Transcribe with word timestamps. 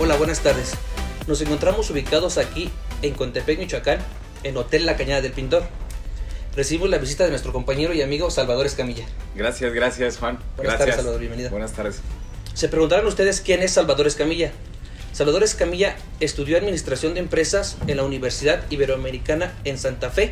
Hola, 0.00 0.14
buenas 0.14 0.38
tardes. 0.40 0.74
Nos 1.26 1.40
encontramos 1.40 1.90
ubicados 1.90 2.38
aquí 2.38 2.70
en 3.02 3.14
Contepec, 3.14 3.58
Michoacán, 3.58 3.98
en 4.44 4.56
Hotel 4.56 4.86
La 4.86 4.96
Cañada 4.96 5.20
del 5.22 5.32
Pintor. 5.32 5.64
Recibimos 6.54 6.88
la 6.88 6.98
visita 6.98 7.24
de 7.24 7.30
nuestro 7.30 7.52
compañero 7.52 7.92
y 7.92 8.00
amigo 8.00 8.30
Salvador 8.30 8.64
Escamilla. 8.64 9.04
Gracias, 9.34 9.72
gracias 9.72 10.18
Juan. 10.18 10.38
Buenas 10.56 10.74
gracias. 10.74 10.78
tardes, 10.78 10.94
Salvador, 10.94 11.18
bienvenido. 11.18 11.50
Buenas 11.50 11.72
tardes. 11.72 12.00
Se 12.54 12.68
preguntarán 12.68 13.08
ustedes 13.08 13.40
quién 13.40 13.60
es 13.60 13.72
Salvador 13.72 14.06
Escamilla. 14.06 14.52
Salvador 15.12 15.42
Escamilla 15.42 15.96
estudió 16.20 16.58
Administración 16.58 17.14
de 17.14 17.20
Empresas 17.20 17.76
en 17.88 17.96
la 17.96 18.04
Universidad 18.04 18.62
Iberoamericana 18.70 19.52
en 19.64 19.78
Santa 19.78 20.10
Fe, 20.10 20.30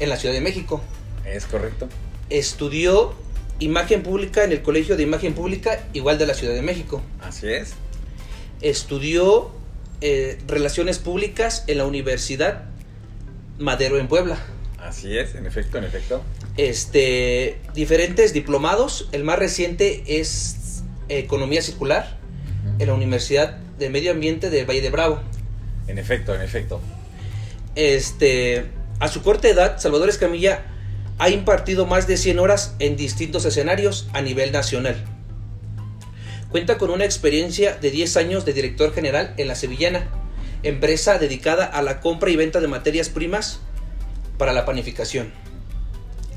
en 0.00 0.08
la 0.08 0.16
Ciudad 0.16 0.34
de 0.34 0.40
México. 0.40 0.82
Es 1.24 1.46
correcto. 1.46 1.88
Estudió 2.30 3.14
Imagen 3.60 4.02
Pública 4.02 4.42
en 4.42 4.50
el 4.50 4.62
Colegio 4.62 4.96
de 4.96 5.04
Imagen 5.04 5.34
Pública, 5.34 5.84
igual 5.92 6.18
de 6.18 6.26
la 6.26 6.34
Ciudad 6.34 6.54
de 6.54 6.62
México. 6.62 7.00
Así 7.22 7.46
es. 7.48 7.74
Estudió 8.60 9.50
eh, 10.00 10.38
Relaciones 10.46 10.98
Públicas 10.98 11.64
en 11.66 11.78
la 11.78 11.86
Universidad 11.86 12.64
Madero 13.58 13.98
en 13.98 14.08
Puebla. 14.08 14.38
Así 14.78 15.16
es, 15.16 15.34
en 15.34 15.46
efecto, 15.46 15.78
en 15.78 15.84
efecto. 15.84 16.22
Este, 16.56 17.58
diferentes 17.74 18.32
diplomados. 18.32 19.08
El 19.12 19.24
más 19.24 19.38
reciente 19.38 20.02
es 20.06 20.82
Economía 21.08 21.62
Circular 21.62 22.18
en 22.78 22.88
la 22.88 22.94
Universidad 22.94 23.58
de 23.78 23.90
Medio 23.90 24.10
Ambiente 24.10 24.50
del 24.50 24.68
Valle 24.68 24.82
de 24.82 24.90
Bravo. 24.90 25.20
En 25.86 25.98
efecto, 25.98 26.34
en 26.34 26.42
efecto. 26.42 26.80
Este, 27.74 28.66
a 29.00 29.08
su 29.08 29.22
corta 29.22 29.48
edad, 29.48 29.78
Salvador 29.78 30.08
Escamilla 30.08 30.64
ha 31.18 31.30
impartido 31.30 31.86
más 31.86 32.06
de 32.06 32.16
100 32.16 32.38
horas 32.38 32.74
en 32.78 32.96
distintos 32.96 33.44
escenarios 33.44 34.08
a 34.12 34.20
nivel 34.20 34.52
nacional. 34.52 35.04
Cuenta 36.54 36.78
con 36.78 36.90
una 36.90 37.04
experiencia 37.04 37.74
de 37.74 37.90
10 37.90 38.16
años 38.16 38.44
de 38.44 38.52
director 38.52 38.94
general 38.94 39.34
en 39.38 39.48
La 39.48 39.56
Sevillana, 39.56 40.08
empresa 40.62 41.18
dedicada 41.18 41.64
a 41.64 41.82
la 41.82 41.98
compra 41.98 42.30
y 42.30 42.36
venta 42.36 42.60
de 42.60 42.68
materias 42.68 43.08
primas 43.08 43.58
para 44.38 44.52
la 44.52 44.64
panificación. 44.64 45.32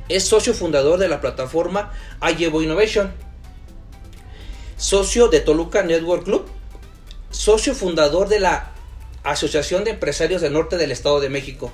Es 0.09 0.23
socio 0.23 0.55
fundador 0.55 0.97
de 0.97 1.07
la 1.07 1.21
plataforma 1.21 1.93
Ayevo 2.19 2.63
Innovation, 2.63 3.11
socio 4.75 5.27
de 5.27 5.39
Toluca 5.39 5.83
Network 5.83 6.23
Club, 6.23 6.47
socio 7.29 7.75
fundador 7.75 8.27
de 8.27 8.39
la 8.39 8.71
Asociación 9.23 9.83
de 9.83 9.91
Empresarios 9.91 10.41
del 10.41 10.53
Norte 10.53 10.77
del 10.77 10.91
Estado 10.91 11.19
de 11.19 11.29
México, 11.29 11.71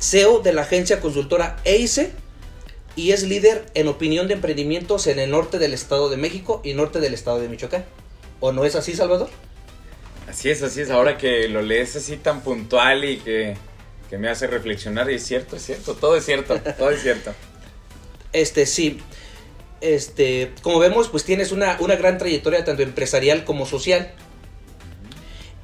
CEO 0.00 0.40
de 0.40 0.54
la 0.54 0.62
agencia 0.62 0.98
consultora 0.98 1.58
EICE 1.62 2.14
y 2.96 3.12
es 3.12 3.22
líder 3.24 3.66
en 3.74 3.88
opinión 3.88 4.28
de 4.28 4.34
emprendimientos 4.34 5.06
en 5.06 5.18
el 5.18 5.30
norte 5.30 5.58
del 5.58 5.74
Estado 5.74 6.08
de 6.08 6.16
México 6.16 6.60
y 6.64 6.74
norte 6.74 7.00
del 7.00 7.14
Estado 7.14 7.40
de 7.40 7.48
Michoacán. 7.48 7.84
¿O 8.40 8.52
no 8.52 8.64
es 8.64 8.74
así, 8.74 8.94
Salvador? 8.94 9.30
Así 10.28 10.50
es, 10.50 10.62
así 10.62 10.80
es. 10.80 10.90
Ahora 10.90 11.18
que 11.18 11.48
lo 11.48 11.62
lees 11.62 11.96
así 11.96 12.16
tan 12.16 12.42
puntual 12.42 13.04
y 13.04 13.18
que, 13.18 13.56
que 14.10 14.18
me 14.18 14.28
hace 14.28 14.46
reflexionar, 14.46 15.10
y 15.10 15.14
es 15.14 15.26
cierto, 15.26 15.56
es 15.56 15.64
cierto, 15.64 15.94
todo 15.94 16.16
es 16.16 16.24
cierto, 16.24 16.58
todo 16.78 16.90
es 16.90 17.02
cierto. 17.02 17.32
Este, 18.32 18.66
sí. 18.66 19.00
Este, 19.80 20.52
como 20.62 20.78
vemos, 20.78 21.08
pues 21.08 21.24
tienes 21.24 21.52
una, 21.52 21.76
una 21.80 21.96
gran 21.96 22.18
trayectoria 22.18 22.64
tanto 22.64 22.82
empresarial 22.82 23.44
como 23.44 23.66
social. 23.66 24.12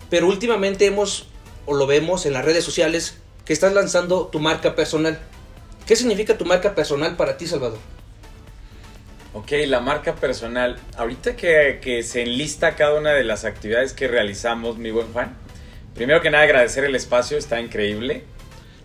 Pero 0.09 0.27
últimamente 0.27 0.87
hemos, 0.87 1.29
o 1.67 1.75
lo 1.75 1.87
vemos 1.87 2.27
en 2.27 2.33
las 2.33 2.45
redes 2.45 2.65
sociales, 2.65 3.17
que 3.45 3.53
estás 3.53 3.73
lanzando 3.73 4.27
tu 4.27 4.41
marca 4.41 4.75
personal. 4.75 5.19
¿Qué 5.91 5.97
significa 5.97 6.39
tu 6.39 6.45
marca 6.45 6.73
personal 6.77 7.17
para 7.17 7.37
ti, 7.37 7.49
Salvador? 7.49 7.81
Ok, 9.35 9.51
la 9.67 9.81
marca 9.81 10.15
personal. 10.15 10.79
Ahorita 10.97 11.35
que, 11.35 11.81
que, 11.83 12.05
se 12.05 12.23
enlista 12.23 12.77
cada 12.77 12.97
una 12.97 13.11
de 13.11 13.25
las 13.25 13.45
actividades 13.45 13.93
que 13.93 14.07
realizamos, 14.07 14.79
mi 14.79 14.93
buen 14.93 15.13
Juan. 15.13 15.37
Primero 15.97 16.21
que 16.21 16.31
nada, 16.31 16.45
agradecer 16.45 16.85
el 16.85 16.95
espacio, 16.95 17.37
está 17.37 17.61
increíble. 17.61 18.23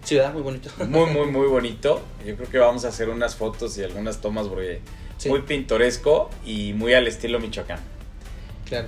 Sí, 0.04 0.16
¿verdad? 0.16 0.34
Muy 0.34 0.42
bonito. 0.42 0.72
Muy, 0.88 1.12
muy, 1.12 1.28
muy 1.28 1.46
bonito. 1.46 2.04
Yo 2.26 2.36
creo 2.38 2.50
que 2.50 2.58
vamos 2.58 2.86
a 2.86 2.88
hacer 2.88 3.10
unas 3.10 3.36
fotos 3.36 3.78
y 3.78 3.84
algunas 3.84 4.20
tomas 4.20 4.48
porque 4.48 4.82
sí. 5.18 5.30
muy 5.30 5.44
pintoresco 5.44 6.32
y 6.44 6.74
muy 6.74 6.96
al 6.96 7.06
estilo 7.06 7.40
Michoacán. 7.40 7.82
Claro. 8.68 8.88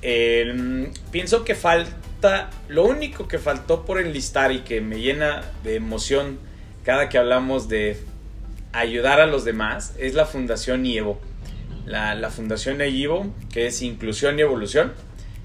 Eh, 0.00 0.90
pienso 1.10 1.44
que 1.44 1.54
falta, 1.54 2.48
lo 2.68 2.86
único 2.86 3.28
que 3.28 3.38
faltó 3.38 3.84
por 3.84 4.00
enlistar 4.00 4.50
y 4.50 4.60
que 4.60 4.80
me 4.80 4.98
llena 4.98 5.42
de 5.62 5.74
emoción 5.74 6.55
cada 6.86 7.08
que 7.08 7.18
hablamos 7.18 7.68
de 7.68 7.98
ayudar 8.72 9.20
a 9.20 9.26
los 9.26 9.44
demás 9.44 9.92
es 9.98 10.14
la 10.14 10.24
Fundación 10.24 10.86
IEVO. 10.86 11.18
La, 11.84 12.14
la 12.14 12.30
Fundación 12.30 12.80
IEVO, 12.80 13.26
que 13.52 13.66
es 13.66 13.82
Inclusión 13.82 14.38
y 14.38 14.42
Evolución, 14.42 14.92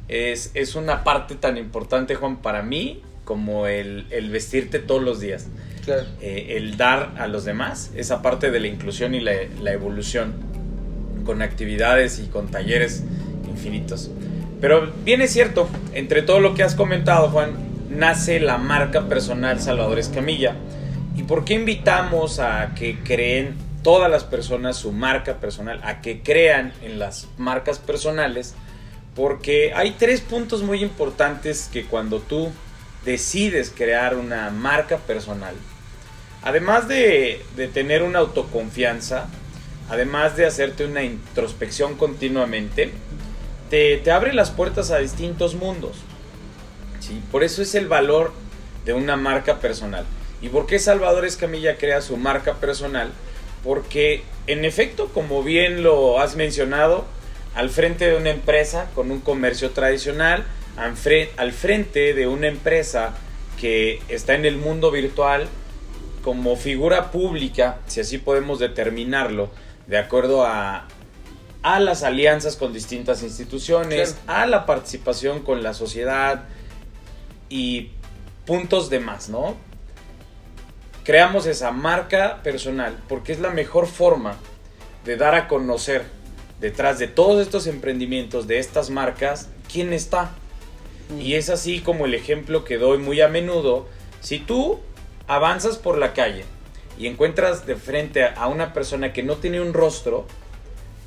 es, 0.07 0.51
es, 0.53 0.75
una 0.75 1.03
parte 1.03 1.33
tan 1.33 1.57
importante, 1.57 2.13
Juan, 2.13 2.43
para 2.43 2.61
mí 2.61 3.01
como 3.25 3.65
el, 3.65 4.05
el 4.11 4.29
vestirte 4.29 4.77
todos 4.77 5.01
los 5.01 5.19
días. 5.19 5.47
Claro. 5.83 6.03
Eh, 6.21 6.57
el 6.57 6.77
dar 6.77 7.15
a 7.17 7.25
los 7.25 7.43
demás, 7.43 7.89
esa 7.95 8.21
parte 8.21 8.51
de 8.51 8.59
la 8.59 8.67
inclusión 8.67 9.15
y 9.15 9.19
la, 9.19 9.31
la 9.63 9.71
evolución, 9.71 10.35
con 11.25 11.41
actividades 11.41 12.19
y 12.19 12.27
con 12.27 12.51
talleres 12.51 13.03
infinitos. 13.49 14.11
Pero 14.59 14.93
bien 15.03 15.21
es 15.21 15.31
cierto, 15.31 15.67
entre 15.93 16.21
todo 16.21 16.39
lo 16.39 16.53
que 16.53 16.61
has 16.61 16.75
comentado, 16.75 17.29
Juan, 17.29 17.53
nace 17.89 18.39
la 18.39 18.59
marca 18.59 19.07
personal 19.09 19.59
Salvador 19.59 19.97
Escamilla. 19.97 20.55
¿Y 21.15 21.23
por 21.23 21.43
qué 21.43 21.55
invitamos 21.55 22.39
a 22.39 22.73
que 22.73 22.99
creen 23.03 23.57
todas 23.83 24.09
las 24.09 24.23
personas 24.23 24.77
su 24.77 24.91
marca 24.91 25.39
personal, 25.39 25.81
a 25.83 26.01
que 26.01 26.21
crean 26.21 26.73
en 26.81 26.99
las 26.99 27.27
marcas 27.37 27.79
personales? 27.79 28.55
Porque 29.15 29.73
hay 29.75 29.91
tres 29.91 30.21
puntos 30.21 30.63
muy 30.63 30.81
importantes 30.81 31.69
que 31.71 31.85
cuando 31.85 32.19
tú 32.19 32.49
decides 33.03 33.73
crear 33.75 34.15
una 34.15 34.49
marca 34.51 34.97
personal, 34.97 35.55
además 36.43 36.87
de, 36.87 37.43
tener 37.73 38.03
una 38.03 38.19
autoconfianza, 38.19 39.27
además 39.89 40.37
de 40.37 40.45
hacerte 40.45 40.85
una 40.85 41.03
introspección 41.03 41.97
continuamente, 41.97 42.93
te, 43.69 43.97
te, 43.97 44.11
abre 44.11 44.31
las 44.31 44.49
puertas 44.49 44.91
a 44.91 44.99
distintos 44.99 45.55
mundos. 45.55 45.97
¿sí? 47.01 47.21
Por 47.31 47.43
eso 47.43 47.61
es 47.61 47.75
el 47.75 47.87
valor 47.87 48.31
de 48.85 48.93
una 48.93 49.17
marca 49.17 49.59
personal. 49.59 50.05
¿Y 50.41 50.49
por 50.49 50.65
qué 50.65 50.79
Salvador 50.79 51.25
Escamilla 51.25 51.77
crea 51.77 52.01
su 52.01 52.17
marca 52.17 52.55
personal? 52.55 53.11
Porque 53.63 54.23
en 54.47 54.65
efecto, 54.65 55.09
como 55.13 55.43
bien 55.43 55.83
lo 55.83 56.19
has 56.19 56.35
mencionado, 56.35 57.05
al 57.53 57.69
frente 57.69 58.09
de 58.09 58.15
una 58.15 58.31
empresa 58.31 58.89
con 58.95 59.11
un 59.11 59.19
comercio 59.19 59.71
tradicional, 59.71 60.45
al 60.77 61.51
frente 61.51 62.13
de 62.13 62.27
una 62.27 62.47
empresa 62.47 63.15
que 63.59 64.01
está 64.07 64.33
en 64.33 64.45
el 64.45 64.57
mundo 64.57 64.89
virtual, 64.89 65.47
como 66.23 66.55
figura 66.55 67.11
pública, 67.11 67.79
si 67.87 67.99
así 67.99 68.17
podemos 68.17 68.59
determinarlo, 68.59 69.49
de 69.87 69.97
acuerdo 69.97 70.45
a, 70.45 70.87
a 71.63 71.79
las 71.79 72.03
alianzas 72.03 72.55
con 72.55 72.73
distintas 72.73 73.23
instituciones, 73.23 74.17
claro. 74.25 74.41
a 74.41 74.45
la 74.47 74.65
participación 74.65 75.41
con 75.41 75.61
la 75.61 75.73
sociedad 75.73 76.45
y 77.49 77.89
puntos 78.45 78.89
de 78.89 78.99
más, 78.99 79.29
¿no? 79.29 79.55
Creamos 81.03 81.47
esa 81.47 81.71
marca 81.71 82.43
personal 82.43 82.95
porque 83.09 83.31
es 83.31 83.39
la 83.39 83.49
mejor 83.49 83.87
forma 83.87 84.37
de 85.03 85.17
dar 85.17 85.33
a 85.33 85.47
conocer 85.47 86.05
detrás 86.59 86.99
de 86.99 87.07
todos 87.07 87.41
estos 87.41 87.65
emprendimientos, 87.65 88.47
de 88.47 88.59
estas 88.59 88.91
marcas, 88.91 89.49
quién 89.71 89.93
está. 89.93 90.31
Y 91.19 91.33
es 91.33 91.49
así 91.49 91.79
como 91.79 92.05
el 92.05 92.13
ejemplo 92.13 92.63
que 92.63 92.77
doy 92.77 92.99
muy 92.99 93.19
a 93.19 93.27
menudo. 93.27 93.87
Si 94.21 94.37
tú 94.37 94.79
avanzas 95.27 95.77
por 95.77 95.97
la 95.97 96.13
calle 96.13 96.45
y 96.99 97.07
encuentras 97.07 97.65
de 97.65 97.75
frente 97.75 98.23
a 98.23 98.47
una 98.47 98.71
persona 98.71 99.11
que 99.11 99.23
no 99.23 99.37
tiene 99.37 99.59
un 99.59 99.73
rostro, 99.73 100.27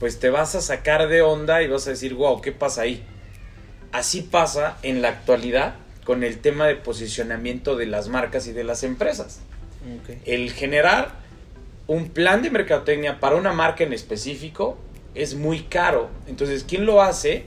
pues 0.00 0.18
te 0.18 0.28
vas 0.28 0.56
a 0.56 0.60
sacar 0.60 1.08
de 1.08 1.22
onda 1.22 1.62
y 1.62 1.68
vas 1.68 1.86
a 1.86 1.90
decir, 1.90 2.14
wow, 2.14 2.40
¿qué 2.40 2.50
pasa 2.50 2.82
ahí? 2.82 3.04
Así 3.92 4.22
pasa 4.22 4.76
en 4.82 5.02
la 5.02 5.10
actualidad 5.10 5.76
con 6.04 6.24
el 6.24 6.40
tema 6.40 6.66
de 6.66 6.74
posicionamiento 6.74 7.76
de 7.76 7.86
las 7.86 8.08
marcas 8.08 8.48
y 8.48 8.52
de 8.52 8.64
las 8.64 8.82
empresas. 8.82 9.40
Okay. 10.02 10.20
El 10.24 10.52
generar 10.52 11.12
un 11.86 12.08
plan 12.08 12.42
de 12.42 12.50
mercadotecnia 12.50 13.20
para 13.20 13.36
una 13.36 13.52
marca 13.52 13.84
en 13.84 13.92
específico 13.92 14.78
es 15.14 15.34
muy 15.34 15.60
caro. 15.64 16.08
Entonces, 16.26 16.64
¿quién 16.66 16.86
lo 16.86 17.02
hace? 17.02 17.46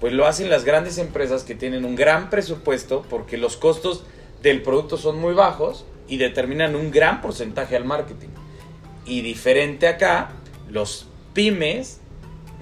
pues 0.00 0.12
lo 0.12 0.26
hacen 0.26 0.50
las 0.50 0.64
grandes 0.64 0.98
empresas 0.98 1.42
que 1.42 1.54
tienen 1.54 1.84
un 1.84 1.96
gran 1.96 2.30
presupuesto 2.30 3.04
porque 3.08 3.36
los 3.36 3.56
costos 3.56 4.04
del 4.42 4.62
producto 4.62 4.96
son 4.96 5.18
muy 5.18 5.34
bajos 5.34 5.84
y 6.06 6.18
determinan 6.18 6.76
un 6.76 6.90
gran 6.90 7.20
porcentaje 7.20 7.76
al 7.76 7.84
marketing. 7.84 8.28
Y 9.04 9.22
diferente 9.22 9.88
acá, 9.88 10.30
los 10.70 11.08
pymes, 11.34 12.00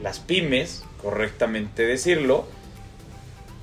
las 0.03 0.19
pymes, 0.19 0.85
correctamente 1.03 1.87
decirlo, 1.87 2.47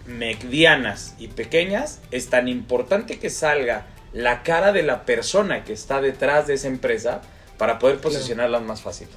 medianas 0.05 1.15
y 1.17 1.29
pequeñas, 1.29 2.01
es 2.11 2.29
tan 2.29 2.47
importante 2.47 3.19
que 3.19 3.29
salga 3.29 3.87
la 4.13 4.43
cara 4.43 4.71
de 4.71 4.83
la 4.83 5.05
persona 5.05 5.63
que 5.63 5.73
está 5.73 6.01
detrás 6.01 6.47
de 6.47 6.53
esa 6.53 6.67
empresa 6.67 7.21
para 7.57 7.79
poder 7.79 7.99
posicionarlas 7.99 8.61
más 8.61 8.81
fácil. 8.81 9.07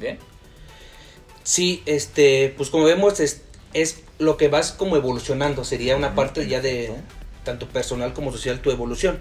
¿Bien? 0.00 0.18
Sí, 1.44 1.82
este, 1.86 2.54
pues 2.56 2.70
como 2.70 2.84
vemos, 2.84 3.20
es, 3.20 3.42
es 3.74 4.02
lo 4.18 4.36
que 4.36 4.48
vas 4.48 4.72
como 4.72 4.96
evolucionando, 4.96 5.64
sería 5.64 5.96
una 5.96 6.14
parte 6.14 6.46
ya 6.46 6.60
de 6.60 6.92
tanto 7.44 7.68
personal 7.68 8.12
como 8.12 8.32
social 8.32 8.60
tu 8.60 8.70
evolución. 8.70 9.20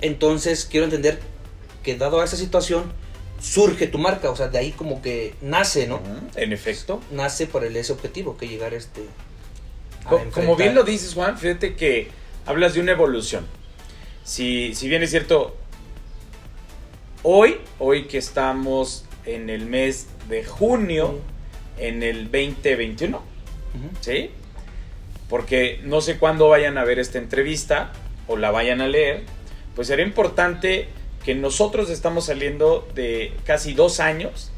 Entonces, 0.00 0.66
quiero 0.70 0.84
entender 0.84 1.20
que 1.82 1.96
dado 1.96 2.20
a 2.20 2.24
esa 2.24 2.36
situación, 2.36 2.92
surge 3.40 3.86
tu 3.86 3.98
marca, 3.98 4.30
o 4.30 4.36
sea, 4.36 4.48
de 4.48 4.58
ahí 4.58 4.72
como 4.72 5.00
que 5.00 5.34
nace, 5.40 5.86
¿no? 5.86 6.00
En 6.36 6.52
efecto. 6.52 7.00
Nace 7.10 7.46
por 7.46 7.64
el, 7.64 7.76
ese 7.76 7.92
objetivo, 7.92 8.36
que 8.36 8.48
llegar 8.48 8.74
a 8.74 8.76
este... 8.76 9.02
como, 10.32 10.56
bien 10.56 10.74
lo 10.74 10.82
dices, 10.82 11.14
Juan, 11.14 11.38
fíjate 11.38 11.74
que 11.74 12.08
hablas 12.46 12.74
de 12.74 12.80
una 12.80 12.92
evolución. 12.92 13.46
Si, 14.30 14.76
si 14.76 14.88
bien 14.88 15.02
es 15.02 15.10
cierto, 15.10 15.56
hoy, 17.24 17.56
hoy 17.80 18.04
que 18.04 18.18
estamos 18.18 19.04
en 19.26 19.50
el 19.50 19.66
mes 19.66 20.06
de 20.28 20.44
junio, 20.44 21.18
en 21.78 22.04
el 22.04 22.30
2021, 22.30 23.20
¿sí? 24.00 24.30
Porque 25.28 25.80
no 25.82 26.00
sé 26.00 26.16
cuándo 26.16 26.48
vayan 26.48 26.78
a 26.78 26.84
ver 26.84 27.00
esta 27.00 27.18
entrevista 27.18 27.92
o 28.28 28.36
la 28.36 28.52
vayan 28.52 28.80
a 28.80 28.86
leer, 28.86 29.24
pues 29.74 29.88
sería 29.88 30.06
importante 30.06 30.86
que 31.24 31.34
nosotros 31.34 31.90
estamos 31.90 32.26
saliendo 32.26 32.88
de 32.94 33.32
casi 33.44 33.72
dos 33.72 33.98
años 33.98 34.52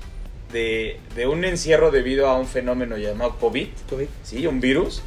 de, 0.52 1.00
un 1.26 1.46
encierro 1.46 1.90
debido 1.90 2.28
a 2.28 2.36
un 2.36 2.46
fenómeno 2.46 2.98
llamado 2.98 3.38
COVID, 3.38 3.68
COVID, 3.88 4.08
¿sí? 4.22 4.46
un 4.46 4.60
virus, 4.60 5.00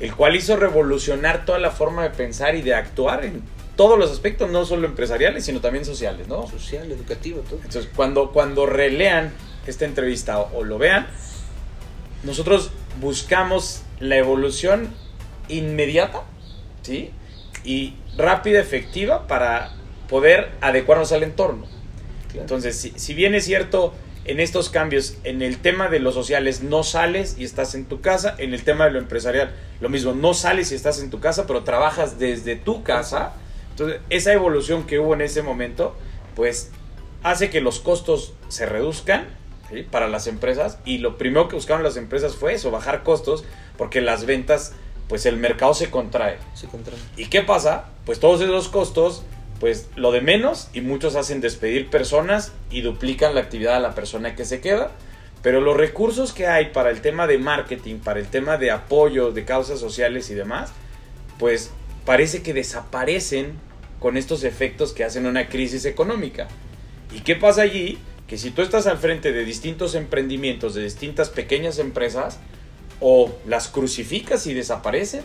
el 0.00 0.12
cual 0.16 0.34
hizo 0.34 0.56
revolucionar 0.56 1.44
toda 1.44 1.60
la 1.60 1.70
forma 1.70 2.02
de 2.02 2.10
pensar 2.10 2.56
y 2.56 2.62
de 2.62 2.74
actuar 2.74 3.24
en 3.24 3.59
todos 3.80 3.98
los 3.98 4.10
aspectos, 4.10 4.50
no 4.50 4.66
solo 4.66 4.86
empresariales, 4.86 5.46
sino 5.46 5.62
también 5.62 5.86
sociales, 5.86 6.28
¿no? 6.28 6.46
Social, 6.46 6.92
educativo, 6.92 7.40
todo. 7.48 7.60
Entonces, 7.64 7.88
cuando, 7.96 8.30
cuando 8.30 8.66
relean 8.66 9.32
esta 9.66 9.86
entrevista 9.86 10.38
o, 10.38 10.64
lo 10.64 10.76
vean, 10.76 11.06
nosotros 12.22 12.72
buscamos 13.00 13.80
la 13.98 14.18
evolución 14.18 14.90
inmediata, 15.48 16.24
¿sí? 16.82 17.12
Y 17.64 17.94
rápida, 18.18 18.60
efectiva 18.60 19.26
para 19.26 19.72
poder 20.10 20.50
adecuarnos 20.60 21.12
al 21.12 21.22
entorno. 21.22 21.66
Entonces, 22.34 22.76
si, 22.76 22.90
si, 22.96 23.14
bien 23.14 23.34
es 23.34 23.46
cierto, 23.46 23.94
en 24.26 24.40
estos 24.40 24.68
cambios, 24.68 25.16
en 25.24 25.40
el 25.40 25.56
tema 25.56 25.88
de 25.88 26.00
los 26.00 26.12
sociales 26.12 26.62
no 26.62 26.82
sales 26.82 27.36
y 27.38 27.44
estás 27.44 27.74
en 27.74 27.86
tu 27.86 28.02
casa, 28.02 28.34
en 28.36 28.52
el 28.52 28.62
tema 28.62 28.84
de 28.84 28.90
lo 28.90 28.98
empresarial, 28.98 29.54
lo 29.80 29.88
mismo, 29.88 30.12
no 30.12 30.34
sales 30.34 30.70
y 30.70 30.74
estás 30.74 31.00
en 31.00 31.08
tu 31.08 31.18
casa, 31.18 31.46
pero 31.46 31.64
trabajas 31.64 32.18
desde 32.18 32.56
tu 32.56 32.82
casa. 32.82 33.32
Entonces, 33.70 34.00
esa 34.10 34.32
evolución 34.32 34.86
que 34.86 34.98
hubo 34.98 35.14
en 35.14 35.20
ese 35.22 35.42
momento, 35.42 35.96
pues 36.34 36.70
hace 37.22 37.50
que 37.50 37.60
los 37.60 37.80
costos 37.80 38.34
se 38.48 38.66
reduzcan 38.66 39.26
para 39.90 40.08
las 40.08 40.26
empresas 40.26 40.78
y 40.84 40.98
lo 40.98 41.16
primero 41.16 41.48
que 41.48 41.54
buscaron 41.54 41.82
las 41.82 41.96
empresas 41.96 42.36
fue 42.36 42.54
eso, 42.54 42.70
bajar 42.70 43.02
costos, 43.02 43.44
porque 43.76 44.00
las 44.00 44.26
ventas, 44.26 44.72
pues 45.08 45.26
el 45.26 45.36
mercado 45.36 45.74
se 45.74 45.90
contrae. 45.90 46.38
Se 46.54 46.66
contrae. 46.66 46.98
¿Y 47.16 47.26
qué 47.26 47.42
pasa? 47.42 47.86
Pues 48.04 48.20
todos 48.20 48.40
esos 48.40 48.68
costos 48.68 49.22
pues 49.60 49.90
lo 49.94 50.10
de 50.10 50.22
menos 50.22 50.68
y 50.72 50.80
muchos 50.80 51.14
hacen 51.14 51.42
despedir 51.42 51.90
personas 51.90 52.52
y 52.70 52.80
duplican 52.80 53.34
la 53.34 53.42
actividad 53.42 53.76
a 53.76 53.80
la 53.80 53.94
persona 53.94 54.34
que 54.34 54.46
se 54.46 54.60
queda. 54.60 54.90
Pero 55.42 55.60
los 55.60 55.76
recursos 55.76 56.32
que 56.32 56.46
hay 56.46 56.66
para 56.70 56.90
el 56.90 57.02
tema 57.02 57.26
de 57.26 57.38
marketing, 57.38 57.98
para 57.98 58.20
el 58.20 58.26
tema 58.26 58.56
de 58.56 58.70
apoyo, 58.70 59.32
de 59.32 59.44
causas 59.44 59.78
sociales 59.78 60.30
y 60.30 60.34
demás, 60.34 60.72
pues 61.38 61.70
parece 62.10 62.42
que 62.42 62.52
desaparecen 62.52 63.52
con 64.00 64.16
estos 64.16 64.42
efectos 64.42 64.92
que 64.92 65.04
hacen 65.04 65.26
una 65.26 65.48
crisis 65.48 65.84
económica. 65.84 66.48
¿Y 67.14 67.20
qué 67.20 67.36
pasa 67.36 67.62
allí? 67.62 67.98
Que 68.26 68.36
si 68.36 68.50
tú 68.50 68.62
estás 68.62 68.88
al 68.88 68.98
frente 68.98 69.30
de 69.30 69.44
distintos 69.44 69.94
emprendimientos, 69.94 70.74
de 70.74 70.82
distintas 70.82 71.30
pequeñas 71.30 71.78
empresas, 71.78 72.40
o 72.98 73.32
las 73.46 73.68
crucificas 73.68 74.48
y 74.48 74.54
desaparecen, 74.54 75.22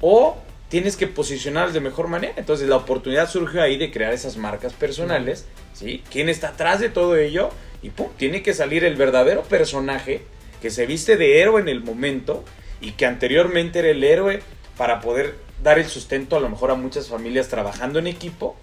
o 0.00 0.36
tienes 0.68 0.96
que 0.96 1.06
posicionarlas 1.06 1.72
de 1.72 1.78
mejor 1.78 2.08
manera. 2.08 2.34
Entonces 2.36 2.68
la 2.68 2.74
oportunidad 2.74 3.30
surge 3.30 3.60
ahí 3.60 3.76
de 3.76 3.92
crear 3.92 4.12
esas 4.12 4.36
marcas 4.36 4.72
personales, 4.72 5.46
¿sí? 5.72 6.02
¿Quién 6.10 6.28
está 6.28 6.48
atrás 6.48 6.80
de 6.80 6.88
todo 6.88 7.14
ello? 7.14 7.50
Y 7.80 7.90
pum, 7.90 8.08
tiene 8.16 8.42
que 8.42 8.54
salir 8.54 8.82
el 8.82 8.96
verdadero 8.96 9.44
personaje 9.44 10.22
que 10.60 10.70
se 10.70 10.84
viste 10.84 11.16
de 11.16 11.40
héroe 11.40 11.60
en 11.60 11.68
el 11.68 11.84
momento 11.84 12.44
y 12.80 12.90
que 12.94 13.06
anteriormente 13.06 13.78
era 13.78 13.90
el 13.90 14.02
héroe 14.02 14.42
para 14.76 15.00
poder 15.00 15.46
dar 15.62 15.78
el 15.78 15.86
sustento 15.86 16.36
a 16.36 16.40
lo 16.40 16.48
mejor 16.48 16.70
a 16.70 16.74
muchas 16.74 17.08
familias 17.08 17.48
trabajando 17.48 17.98
en 17.98 18.06
equipo, 18.06 18.56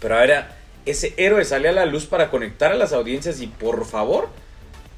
pero 0.00 0.18
ahora 0.18 0.56
ese 0.86 1.14
héroe 1.16 1.44
sale 1.44 1.68
a 1.68 1.72
la 1.72 1.86
luz 1.86 2.06
para 2.06 2.30
conectar 2.30 2.72
a 2.72 2.76
las 2.76 2.92
audiencias 2.92 3.40
y 3.40 3.46
por 3.46 3.84
favor, 3.86 4.28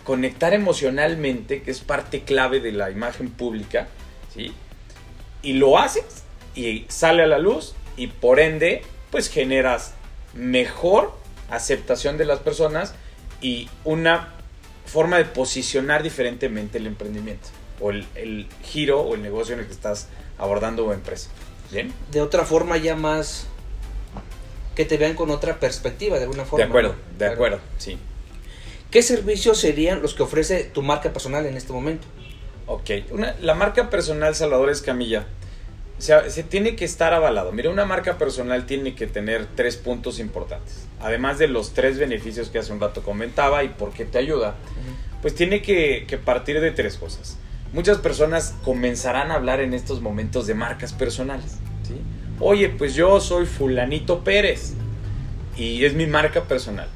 conectar 0.04 0.54
emocionalmente, 0.54 1.62
que 1.62 1.70
es 1.70 1.80
parte 1.80 2.22
clave 2.22 2.60
de 2.60 2.72
la 2.72 2.90
imagen 2.90 3.30
pública, 3.30 3.88
¿sí? 4.34 4.52
Y 5.42 5.54
lo 5.54 5.78
haces 5.78 6.24
y 6.54 6.86
sale 6.88 7.22
a 7.22 7.26
la 7.26 7.38
luz 7.38 7.74
y 7.96 8.08
por 8.08 8.40
ende 8.40 8.82
pues 9.10 9.28
generas 9.28 9.94
mejor 10.34 11.12
aceptación 11.50 12.18
de 12.18 12.24
las 12.24 12.40
personas 12.40 12.94
y 13.40 13.68
una 13.84 14.32
forma 14.86 15.18
de 15.18 15.24
posicionar 15.24 16.02
diferentemente 16.02 16.78
el 16.78 16.86
emprendimiento 16.86 17.48
o 17.80 17.90
el, 17.90 18.48
giro 18.62 19.00
o 19.00 19.14
el 19.14 19.22
negocio 19.22 19.54
en 19.54 19.60
el 19.60 19.66
que 19.66 19.72
estás 19.72 20.08
abordando 20.38 20.86
o 20.86 20.92
empresa. 20.92 21.30
¿Bien? 21.70 21.92
De 22.10 22.20
otra 22.20 22.44
forma 22.44 22.76
ya 22.76 22.94
más 22.94 23.46
que 24.74 24.84
te 24.84 24.98
vean 24.98 25.14
con 25.14 25.30
otra 25.30 25.58
perspectiva, 25.58 26.18
de 26.18 26.24
alguna 26.24 26.44
forma. 26.44 26.64
De 26.64 26.68
acuerdo, 26.68 26.94
de 27.18 27.26
acuerdo, 27.26 27.60
sí. 27.78 27.98
¿Qué 28.90 29.02
servicios 29.02 29.58
serían 29.58 30.02
los 30.02 30.14
que 30.14 30.22
ofrece 30.22 30.64
tu 30.64 30.82
marca 30.82 31.12
personal 31.12 31.46
en 31.46 31.56
este 31.56 31.72
momento? 31.72 32.06
Ok, 32.66 32.90
la 33.40 33.54
marca 33.54 33.90
personal 33.90 34.34
Salvador 34.34 34.70
Escamilla 34.70 35.26
o 35.98 36.02
sea, 36.02 36.28
se 36.28 36.42
tiene 36.42 36.76
que 36.76 36.84
estar 36.84 37.14
avalado. 37.14 37.52
Mira, 37.52 37.70
una 37.70 37.86
marca 37.86 38.18
personal 38.18 38.66
tiene 38.66 38.94
que 38.94 39.06
tener 39.06 39.46
tres 39.54 39.76
puntos 39.76 40.18
importantes. 40.18 40.86
Además 41.00 41.38
de 41.38 41.48
los 41.48 41.72
tres 41.72 41.98
beneficios 41.98 42.50
que 42.50 42.58
hace 42.58 42.72
un 42.72 42.80
rato 42.80 43.02
comentaba 43.02 43.64
y 43.64 43.68
por 43.68 43.92
qué 43.92 44.04
te 44.04 44.18
ayuda, 44.18 44.56
pues 45.22 45.34
tiene 45.34 45.62
que, 45.62 46.20
partir 46.22 46.60
de 46.60 46.70
tres 46.70 46.98
cosas. 46.98 47.38
Muchas 47.72 47.98
personas 47.98 48.54
comenzarán 48.64 49.30
a 49.30 49.34
hablar 49.34 49.60
en 49.60 49.74
estos 49.74 50.00
momentos 50.00 50.46
de 50.46 50.54
marcas 50.54 50.92
personales. 50.92 51.58
¿sí? 51.86 52.00
Oye, 52.40 52.68
pues 52.68 52.94
yo 52.94 53.20
soy 53.20 53.46
fulanito 53.46 54.24
Pérez 54.24 54.74
y 55.56 55.84
es 55.84 55.94
mi 55.94 56.06
marca 56.06 56.44
personal. 56.44 56.88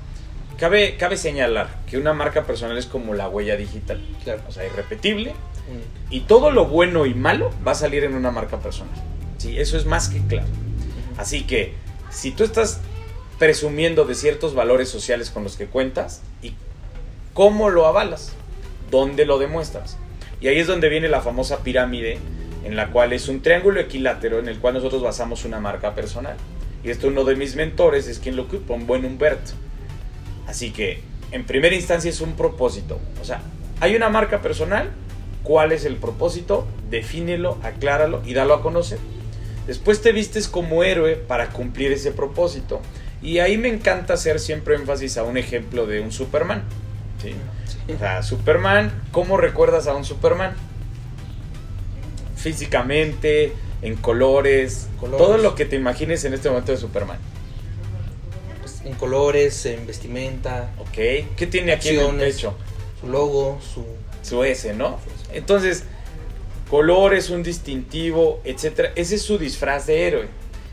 Cabe, 0.58 0.96
cabe 0.96 1.16
señalar 1.16 1.80
que 1.86 1.96
una 1.96 2.12
marca 2.12 2.44
personal 2.44 2.76
es 2.76 2.86
como 2.86 3.14
la 3.14 3.28
huella 3.28 3.56
digital. 3.56 4.00
Claro. 4.24 4.42
O 4.48 4.52
sea, 4.52 4.66
irrepetible, 4.66 5.34
y 6.10 6.20
todo 6.20 6.50
lo 6.50 6.66
bueno 6.66 7.06
y 7.06 7.14
malo 7.14 7.50
va 7.66 7.72
a 7.72 7.76
salir 7.76 8.04
en 8.04 8.14
una 8.14 8.30
marca 8.30 8.58
personal. 8.58 8.94
Sí, 9.38 9.58
eso 9.58 9.76
es 9.76 9.86
más 9.86 10.08
que 10.08 10.20
claro. 10.26 10.48
Así 11.16 11.44
que 11.44 11.74
si 12.10 12.32
tú 12.32 12.44
estás 12.44 12.80
presumiendo 13.38 14.04
de 14.04 14.14
ciertos 14.14 14.54
valores 14.54 14.88
sociales 14.88 15.30
con 15.30 15.44
los 15.44 15.56
que 15.56 15.66
cuentas 15.66 16.22
y 16.42 16.54
cómo 17.32 17.70
lo 17.70 17.86
avalas, 17.86 18.32
dónde 18.90 19.24
lo 19.24 19.38
demuestras. 19.38 19.96
Y 20.40 20.48
ahí 20.48 20.58
es 20.58 20.66
donde 20.66 20.88
viene 20.88 21.08
la 21.08 21.20
famosa 21.20 21.62
pirámide 21.62 22.18
en 22.64 22.76
la 22.76 22.90
cual 22.90 23.12
es 23.12 23.28
un 23.28 23.42
triángulo 23.42 23.80
equilátero 23.80 24.38
en 24.38 24.48
el 24.48 24.58
cual 24.58 24.74
nosotros 24.74 25.02
basamos 25.02 25.44
una 25.44 25.60
marca 25.60 25.94
personal. 25.94 26.36
Y 26.82 26.90
esto 26.90 27.08
uno 27.08 27.24
de 27.24 27.36
mis 27.36 27.56
mentores 27.56 28.06
es 28.06 28.18
quien 28.18 28.36
lo 28.36 28.42
ocupa, 28.42 28.74
un 28.74 28.86
buen 28.86 29.04
Humberto. 29.04 29.52
Así 30.46 30.70
que 30.70 31.00
en 31.30 31.44
primera 31.44 31.74
instancia 31.74 32.10
es 32.10 32.20
un 32.20 32.32
propósito. 32.32 32.98
O 33.20 33.24
sea, 33.24 33.42
hay 33.80 33.94
una 33.96 34.08
marca 34.08 34.40
personal 34.40 34.90
cuál 35.42 35.72
es 35.72 35.84
el 35.84 35.96
propósito, 35.96 36.66
defínelo, 36.90 37.58
acláralo 37.62 38.22
y 38.26 38.34
dalo 38.34 38.54
a 38.54 38.62
conocer. 38.62 38.98
Después 39.66 40.00
te 40.02 40.12
vistes 40.12 40.48
como 40.48 40.82
héroe 40.82 41.16
para 41.16 41.50
cumplir 41.50 41.92
ese 41.92 42.12
propósito. 42.12 42.80
Y 43.22 43.38
ahí 43.38 43.58
me 43.58 43.68
encanta 43.68 44.14
hacer 44.14 44.40
siempre 44.40 44.74
énfasis 44.74 45.18
a 45.18 45.22
un 45.22 45.36
ejemplo 45.36 45.86
de 45.86 46.00
un 46.00 46.12
Superman. 46.12 46.64
¿sí? 47.22 47.34
O 47.94 47.98
sea, 47.98 48.22
Superman, 48.22 48.92
¿cómo 49.12 49.36
recuerdas 49.36 49.86
a 49.86 49.94
un 49.94 50.04
Superman? 50.04 50.54
Físicamente, 52.36 53.52
en 53.82 53.96
colores, 53.96 54.88
todo 55.00 55.38
lo 55.38 55.54
que 55.54 55.64
te 55.64 55.76
imagines 55.76 56.24
en 56.24 56.34
este 56.34 56.48
momento 56.48 56.72
de 56.72 56.78
Superman. 56.78 57.18
Pues, 58.60 58.82
en 58.84 58.94
colores, 58.94 59.66
en 59.66 59.86
vestimenta. 59.86 60.70
Ok, 60.78 60.92
¿qué 61.36 61.48
tiene 61.50 61.72
aquí 61.72 61.90
en 61.90 62.00
el 62.00 62.16
pecho? 62.16 62.54
Su 63.00 63.08
logo, 63.08 63.60
su... 63.60 63.84
Su 64.22 64.44
S, 64.44 64.74
¿no? 64.74 64.98
Entonces, 65.32 65.84
color 66.68 67.14
es 67.14 67.30
un 67.30 67.42
distintivo, 67.42 68.40
etc. 68.44 68.90
Ese 68.94 69.14
es 69.14 69.22
su 69.22 69.38
disfraz 69.38 69.86
de 69.86 70.06
héroe. 70.06 70.28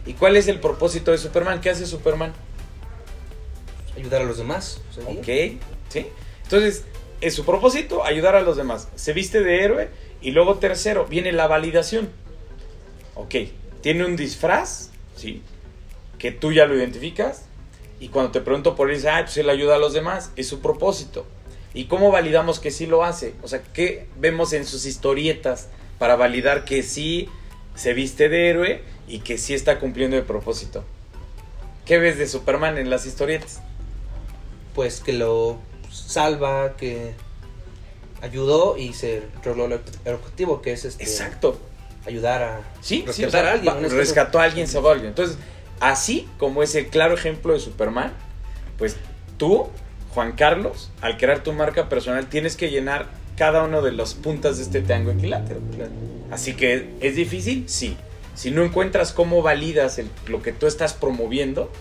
¿Y 0.05 0.13
cuál 0.13 0.35
es 0.35 0.47
el 0.47 0.59
propósito 0.59 1.11
de 1.11 1.17
Superman? 1.17 1.61
¿Qué 1.61 1.69
hace 1.69 1.85
Superman? 1.85 2.33
Ayudar 3.95 4.21
a 4.21 4.25
los 4.25 4.37
demás. 4.37 4.81
Ok, 5.05 5.25
¿sí? 5.89 6.07
Entonces, 6.43 6.83
es 7.21 7.33
su 7.33 7.45
propósito 7.45 8.03
ayudar 8.03 8.35
a 8.35 8.41
los 8.41 8.57
demás. 8.57 8.89
Se 8.95 9.13
viste 9.13 9.41
de 9.41 9.63
héroe 9.63 9.89
y 10.21 10.31
luego 10.31 10.55
tercero, 10.55 11.05
viene 11.05 11.31
la 11.31 11.47
validación. 11.47 12.09
Ok, 13.15 13.35
tiene 13.81 14.05
un 14.05 14.15
disfraz, 14.15 14.91
¿sí? 15.15 15.41
Que 16.19 16.31
tú 16.31 16.51
ya 16.51 16.65
lo 16.65 16.75
identificas. 16.75 17.45
Y 17.99 18.09
cuando 18.09 18.31
te 18.31 18.41
pregunto 18.41 18.75
por 18.75 18.89
él, 18.89 18.97
dice, 18.97 19.09
ah, 19.09 19.21
pues 19.23 19.37
él 19.37 19.49
ayuda 19.49 19.75
a 19.75 19.79
los 19.79 19.93
demás. 19.93 20.31
Es 20.35 20.47
su 20.47 20.59
propósito. 20.59 21.25
¿Y 21.73 21.85
cómo 21.85 22.11
validamos 22.11 22.59
que 22.59 22.71
sí 22.71 22.85
lo 22.85 23.03
hace? 23.03 23.33
O 23.41 23.47
sea, 23.47 23.61
¿qué 23.73 24.07
vemos 24.17 24.53
en 24.53 24.65
sus 24.65 24.85
historietas 24.85 25.69
para 25.97 26.15
validar 26.15 26.65
que 26.65 26.83
sí 26.83 27.29
se 27.75 27.93
viste 27.93 28.29
de 28.29 28.49
héroe 28.49 28.83
y 29.07 29.19
que 29.19 29.37
sí 29.37 29.53
está 29.53 29.79
cumpliendo 29.79 30.17
el 30.17 30.23
propósito? 30.23 30.83
¿Qué 31.85 31.97
ves 31.97 32.17
de 32.17 32.27
Superman 32.27 32.77
en 32.77 32.89
las 32.89 33.05
historietas? 33.05 33.61
Pues 34.75 34.99
que 34.99 35.13
lo 35.13 35.59
salva, 35.97 36.75
que 36.77 37.13
ayudó 38.21 38.77
y 38.77 38.93
se 38.93 39.23
logró 39.45 39.65
el 39.65 40.13
objetivo 40.13 40.61
que 40.61 40.73
es 40.73 40.85
este 40.85 41.03
Exacto. 41.03 41.59
ayudar 42.05 42.43
a 42.43 42.61
sí, 42.81 43.03
rescatar 43.05 43.45
a 43.45 43.51
alguien. 43.53 43.75
Este 43.83 43.95
rescató 43.95 44.39
a 44.39 44.43
alguien, 44.43 44.67
salvó 44.67 44.89
a 44.89 44.93
alguien. 44.93 45.09
Entonces, 45.09 45.37
así 45.79 46.27
como 46.37 46.63
es 46.63 46.75
el 46.75 46.87
claro 46.87 47.13
ejemplo 47.13 47.53
de 47.53 47.59
Superman, 47.59 48.13
pues 48.77 48.95
tú, 49.37 49.67
Juan 50.13 50.33
Carlos, 50.33 50.91
al 51.01 51.17
crear 51.17 51.43
tu 51.43 51.53
marca 51.53 51.89
personal, 51.89 52.27
tienes 52.27 52.55
que 52.55 52.69
llenar 52.69 53.07
cada 53.37 53.63
uno 53.63 53.81
de 53.81 53.91
las 53.91 54.15
puntas 54.15 54.57
de 54.57 54.63
este 54.63 54.81
triángulo 54.81 55.17
equilátero. 55.17 55.59
Así 56.31 56.55
que, 56.55 56.89
¿es 57.01 57.15
difícil? 57.15 57.65
Sí. 57.67 57.97
Si 58.35 58.51
no 58.51 58.63
encuentras 58.63 59.13
cómo 59.13 59.41
validas 59.41 59.99
lo 60.27 60.41
que 60.41 60.51
tú 60.51 60.67
estás 60.67 60.93
promoviendo, 60.93 61.71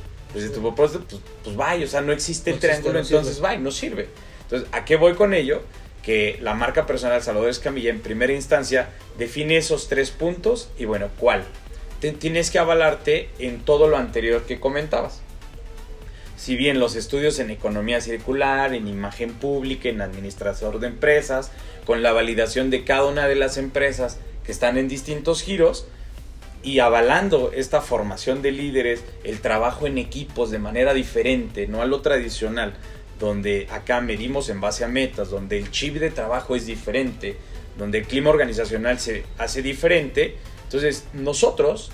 pues 0.43 0.53
tu 0.53 0.61
propósito, 0.61 1.05
pues, 1.09 1.23
pues 1.45 1.57
vaya, 1.57 1.85
o 1.85 1.89
sea, 1.89 2.03
no 2.03 2.13
existe 2.13 2.51
el 2.51 2.59
triángulo, 2.59 2.99
entonces 2.99 3.41
vaya, 3.41 3.59
no 3.59 3.71
sirve. 3.71 4.09
Entonces, 4.43 4.69
¿a 4.73 4.85
qué 4.85 4.97
voy 4.97 5.15
con 5.15 5.33
ello? 5.33 5.63
Que 6.03 6.39
la 6.43 6.55
marca 6.55 6.87
personal 6.87 7.23
Salvador 7.23 7.49
Escamilla 7.49 7.91
en 7.91 8.01
primera 8.01 8.33
instancia 8.33 8.91
define 9.19 9.57
esos 9.57 9.89
tres 9.89 10.11
puntos 10.11 10.69
y 10.79 10.85
bueno, 10.85 11.09
¿cuál? 11.19 11.45
tienes 12.19 12.51
que 12.51 12.59
avalarte 12.59 13.31
en 13.39 13.61
todo 13.61 13.89
lo 13.89 13.97
anterior 13.97 14.43
que 14.43 14.61
comentabas. 14.61 15.23
Si 16.37 16.55
bien 16.55 16.79
los 16.79 16.95
estudios 16.95 17.39
en 17.39 17.51
economía 17.51 18.01
circular, 18.01 18.75
en 18.75 18.87
imagen 18.87 19.33
pública, 19.33 19.89
en 19.89 20.03
administrador 20.03 20.79
de 20.79 20.89
empresas, 20.89 21.51
con 21.87 22.03
la 22.03 22.13
validación 22.13 22.71
de 22.71 22.85
cada 22.85 23.07
una 23.07 23.27
de 23.27 23.35
las 23.35 23.57
empresas 23.57 24.19
que 24.45 24.53
están 24.53 24.77
en 24.77 24.87
distintos 24.87 25.43
giros, 25.43 25.87
y 26.67 26.81
avalando 26.81 27.53
esta 27.55 27.81
formación 27.81 28.43
de 28.43 28.51
líderes, 28.51 29.05
el 29.23 29.41
trabajo 29.41 29.87
en 29.87 29.99
equipos 29.99 30.51
de 30.51 30.59
manera 30.59 30.95
diferente, 30.95 31.69
no 31.69 31.81
a 31.81 31.87
lo 31.87 32.01
tradicional, 32.01 32.75
donde 33.21 33.69
acá 33.71 34.01
medimos 34.01 34.49
en 34.49 34.61
base 34.61 34.85
a 34.85 34.89
metas, 34.89 35.31
donde 35.31 35.59
el 35.59 35.71
chip 35.71 35.95
de 35.95 36.11
trabajo 36.11 36.57
es 36.57 36.67
diferente, 36.67 37.37
donde 37.79 37.99
el 37.99 38.07
clima 38.09 38.31
organizacional 38.31 38.99
se 38.99 39.23
hace 39.39 39.63
diferente. 39.63 40.39
Entonces 40.65 41.07
nosotros, 41.13 41.93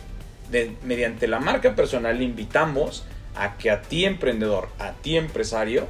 mediante 0.85 1.29
la 1.29 1.39
marca 1.39 1.77
personal, 1.77 2.23
invitamos 2.23 3.05
a 3.35 3.59
que 3.59 3.71
a 3.71 3.83
ti 3.83 4.07
emprendedor, 4.07 4.71
a 4.79 4.93
ti 4.93 5.19
empresario, 5.19 5.87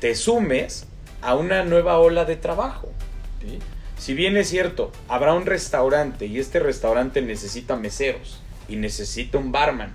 te 0.00 0.14
sumes 0.14 0.86
a 1.20 1.34
una 1.34 1.62
nueva 1.62 1.98
ola 1.98 2.24
de 2.24 2.36
trabajo. 2.36 2.90
Si 3.98 4.14
bien 4.14 4.36
es 4.36 4.48
cierto, 4.48 4.92
habrá 5.08 5.34
un 5.34 5.44
restaurante 5.44 6.26
y 6.26 6.38
este 6.38 6.60
restaurante 6.60 7.20
necesita 7.20 7.76
meseros 7.76 8.40
y 8.68 8.76
necesita 8.76 9.38
un 9.38 9.50
barman. 9.50 9.92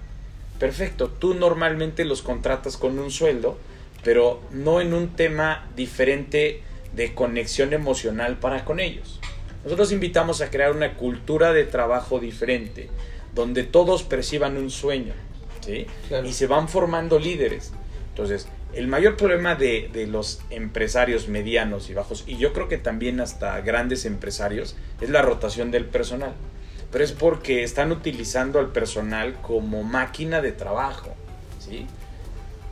Perfecto, 0.60 1.08
tú 1.08 1.34
normalmente 1.34 2.06
los 2.06 2.22
contratas 2.22 2.78
con 2.78 3.00
un 3.00 3.12
sueldo, 3.12 3.58
pero 4.04 4.42
no 4.52 4.82
en 4.82 4.94
un 4.94 5.16
tema 5.16 5.68
diferente 5.76 6.62
de 6.94 7.14
conexión 7.14 7.74
emocional 7.74 8.38
para 8.38 8.66
con 8.66 8.80
ellos. 8.80 9.20
Nosotros 9.64 9.92
invitamos 9.94 10.42
a 10.42 10.50
crear 10.50 10.74
una 10.74 10.96
cultura 10.96 11.54
de 11.54 11.64
trabajo 11.64 12.20
diferente, 12.20 12.90
donde 13.34 13.64
todos 13.64 14.04
perciban 14.04 14.58
un 14.58 14.70
sueño, 14.70 15.14
¿sí? 15.62 15.88
Y 16.26 16.34
se 16.34 16.48
van 16.48 16.68
formando 16.68 17.18
líderes. 17.18 17.72
Entonces, 18.10 18.48
el 18.76 18.88
mayor 18.88 19.18
problema 19.18 19.56
de, 19.56 20.08
los 20.10 20.42
empresarios 20.50 21.28
medianos 21.28 21.90
y 21.90 21.94
bajos, 21.94 22.24
y 22.26 22.38
yo 22.38 22.54
creo 22.54 22.68
que 22.68 22.78
también 22.78 23.20
hasta 23.20 23.60
grandes 23.62 24.06
empresarios, 24.06 24.76
es 25.02 25.10
la 25.10 25.22
rotación 25.22 25.72
del 25.72 25.86
personal. 25.86 26.34
Pero 26.92 27.04
es 27.04 27.12
porque 27.12 27.64
están 27.64 27.92
utilizando 27.92 28.60
al 28.60 28.72
personal 28.72 29.36
como 29.42 29.84
máquina 29.84 30.42
de 30.42 30.52
trabajo, 30.52 31.16
¿sí? 31.60 31.88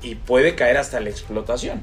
Y 0.03 0.15
puede 0.15 0.55
caer 0.55 0.77
hasta 0.77 0.99
la 0.99 1.09
explotación. 1.09 1.81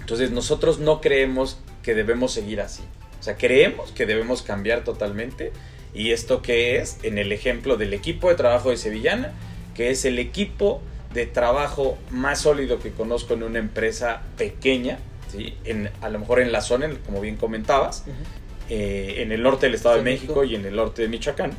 Entonces 0.00 0.30
nosotros 0.30 0.78
no 0.78 1.00
creemos 1.00 1.58
que 1.82 1.94
debemos 1.94 2.32
seguir 2.32 2.60
así. 2.60 2.82
O 3.20 3.22
sea, 3.22 3.36
creemos 3.36 3.92
que 3.92 4.06
debemos 4.06 4.42
cambiar 4.42 4.84
totalmente. 4.84 5.52
¿Y 5.94 6.12
esto 6.12 6.42
qué 6.42 6.78
es? 6.78 6.98
En 7.02 7.18
el 7.18 7.32
ejemplo 7.32 7.76
del 7.76 7.94
equipo 7.94 8.28
de 8.28 8.34
trabajo 8.34 8.70
de 8.70 8.76
Sevillana, 8.76 9.32
que 9.74 9.90
es 9.90 10.04
el 10.04 10.18
equipo 10.18 10.82
de 11.12 11.26
trabajo 11.26 11.98
más 12.10 12.40
sólido 12.40 12.78
que 12.78 12.90
conozco 12.90 13.34
en 13.34 13.42
una 13.42 13.58
empresa 13.58 14.22
pequeña, 14.36 14.98
¿sí? 15.30 15.54
en, 15.64 15.90
a 16.00 16.08
lo 16.08 16.18
mejor 16.18 16.40
en 16.40 16.52
la 16.52 16.60
zona, 16.60 16.90
como 17.06 17.20
bien 17.20 17.36
comentabas, 17.36 18.04
eh, 18.68 19.16
en 19.18 19.32
el 19.32 19.42
norte 19.42 19.66
del 19.66 19.74
Estado 19.74 19.96
de 19.96 20.02
México 20.02 20.44
y 20.44 20.54
en 20.54 20.64
el 20.64 20.76
norte 20.76 21.02
de 21.02 21.08
Michoacán. 21.08 21.52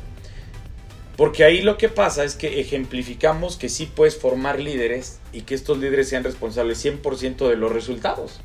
Porque 1.16 1.44
ahí 1.44 1.62
lo 1.62 1.78
que 1.78 1.88
pasa 1.88 2.24
es 2.24 2.34
que 2.34 2.60
ejemplificamos 2.60 3.56
que 3.56 3.68
sí 3.68 3.86
puedes 3.86 4.16
formar 4.16 4.58
líderes 4.58 5.20
y 5.32 5.42
que 5.42 5.54
estos 5.54 5.78
líderes 5.78 6.08
sean 6.08 6.24
responsables 6.24 6.84
100% 6.84 7.48
de 7.48 7.56
los 7.56 7.70
resultados. 7.70 8.40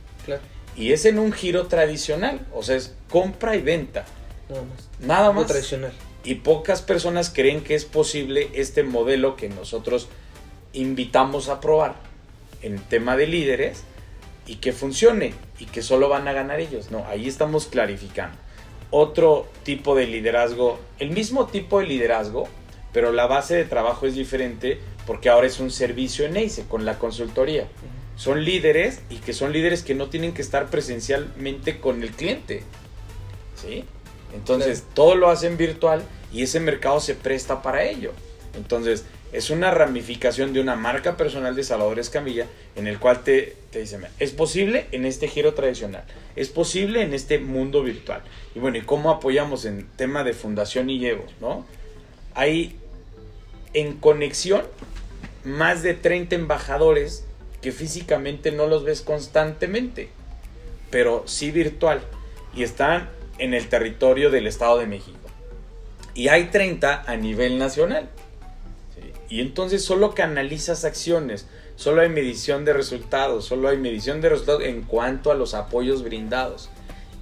Y 0.75 0.93
es 0.93 1.05
en 1.05 1.17
un 1.17 1.31
giro 1.31 1.65
tradicional, 1.65 2.45
o 2.53 2.61
sea, 2.61 2.75
es 2.75 2.93
compra 3.09 3.55
y 3.55 3.61
venta. 3.61 4.05
Nada 4.49 4.61
más. 4.61 4.89
Nada 4.99 5.31
más. 5.31 5.47
tradicional. 5.47 5.91
Y 6.23 6.35
pocas 6.35 6.81
personas 6.81 7.31
creen 7.31 7.61
que 7.61 7.75
es 7.75 7.85
posible 7.85 8.49
este 8.53 8.83
modelo 8.83 9.35
que 9.35 9.49
nosotros 9.49 10.09
invitamos 10.73 11.49
a 11.49 11.59
probar 11.59 11.95
en 12.61 12.79
tema 12.79 13.17
de 13.17 13.27
líderes 13.27 13.83
y 14.45 14.55
que 14.55 14.73
funcione 14.73 15.33
y 15.59 15.65
que 15.65 15.81
solo 15.81 16.09
van 16.09 16.27
a 16.27 16.33
ganar 16.33 16.59
ellos. 16.59 16.91
No, 16.91 17.05
ahí 17.07 17.27
estamos 17.27 17.67
clarificando. 17.67 18.37
Otro 18.91 19.47
tipo 19.63 19.95
de 19.95 20.07
liderazgo, 20.07 20.79
el 20.97 21.11
mismo 21.11 21.47
tipo 21.47 21.79
de 21.79 21.85
liderazgo, 21.85 22.47
pero 22.91 23.11
la 23.11 23.27
base 23.27 23.55
de 23.55 23.65
trabajo 23.65 24.07
es 24.07 24.15
diferente 24.15 24.79
porque 25.05 25.29
ahora 25.29 25.47
es 25.47 25.59
un 25.59 25.69
servicio 25.69 26.25
en 26.25 26.37
ACE 26.37 26.65
con 26.67 26.85
la 26.85 26.97
consultoría. 26.97 27.67
Son 28.15 28.43
líderes 28.43 29.01
y 29.09 29.17
que 29.17 29.33
son 29.33 29.53
líderes 29.53 29.83
que 29.83 29.95
no 29.95 30.07
tienen 30.07 30.33
que 30.33 30.41
estar 30.41 30.67
presencialmente 30.67 31.79
con 31.79 32.01
el 32.03 32.11
cliente. 32.11 32.63
¿Sí? 33.55 33.85
Entonces, 34.33 34.83
todo 34.93 35.15
lo 35.15 35.29
hacen 35.29 35.57
virtual 35.57 36.03
y 36.33 36.43
ese 36.43 36.59
mercado 36.59 36.99
se 36.99 37.15
presta 37.15 37.61
para 37.61 37.83
ello. 37.83 38.11
Entonces, 38.55 39.05
es 39.31 39.49
una 39.49 39.71
ramificación 39.71 40.53
de 40.53 40.59
una 40.59 40.75
marca 40.75 41.17
personal 41.17 41.55
de 41.55 41.63
Salvador 41.63 41.99
Escamilla 41.99 42.47
en 42.75 42.87
el 42.87 42.99
cual 42.99 43.23
te, 43.23 43.55
te 43.71 43.79
dice, 43.79 43.99
es 44.19 44.31
posible 44.31 44.87
en 44.91 45.05
este 45.05 45.27
giro 45.27 45.53
tradicional, 45.53 46.03
es 46.35 46.49
posible 46.49 47.01
en 47.03 47.13
este 47.13 47.39
mundo 47.39 47.83
virtual. 47.83 48.21
Y 48.55 48.59
bueno, 48.59 48.77
¿y 48.77 48.81
cómo 48.81 49.11
apoyamos 49.11 49.65
en 49.65 49.87
tema 49.95 50.23
de 50.23 50.33
fundación 50.33 50.89
y 50.89 50.99
llevo? 50.99 51.25
¿no? 51.41 51.65
Hay 52.33 52.75
en 53.73 53.97
conexión 53.97 54.63
más 55.43 55.83
de 55.83 55.93
30 55.93 56.35
embajadores 56.35 57.25
que 57.61 57.71
físicamente 57.71 58.51
no 58.51 58.67
los 58.67 58.83
ves 58.83 59.01
constantemente, 59.01 60.09
pero 60.89 61.23
sí 61.27 61.51
virtual, 61.51 62.01
y 62.55 62.63
están 62.63 63.09
en 63.37 63.53
el 63.53 63.67
territorio 63.67 64.31
del 64.31 64.47
Estado 64.47 64.79
de 64.79 64.87
México. 64.87 65.17
Y 66.13 66.29
hay 66.29 66.45
30 66.45 67.03
a 67.05 67.15
nivel 67.15 67.57
nacional. 67.57 68.09
Y 69.29 69.41
entonces 69.41 69.85
solo 69.85 70.15
canalizas 70.15 70.85
acciones, 70.85 71.47
solo 71.75 72.01
hay 72.01 72.09
medición 72.09 72.65
de 72.65 72.73
resultados, 72.73 73.45
solo 73.45 73.69
hay 73.69 73.77
medición 73.77 74.21
de 74.21 74.29
resultados 74.29 74.63
en 74.63 74.81
cuanto 74.81 75.31
a 75.31 75.35
los 75.35 75.53
apoyos 75.53 76.03
brindados. 76.03 76.69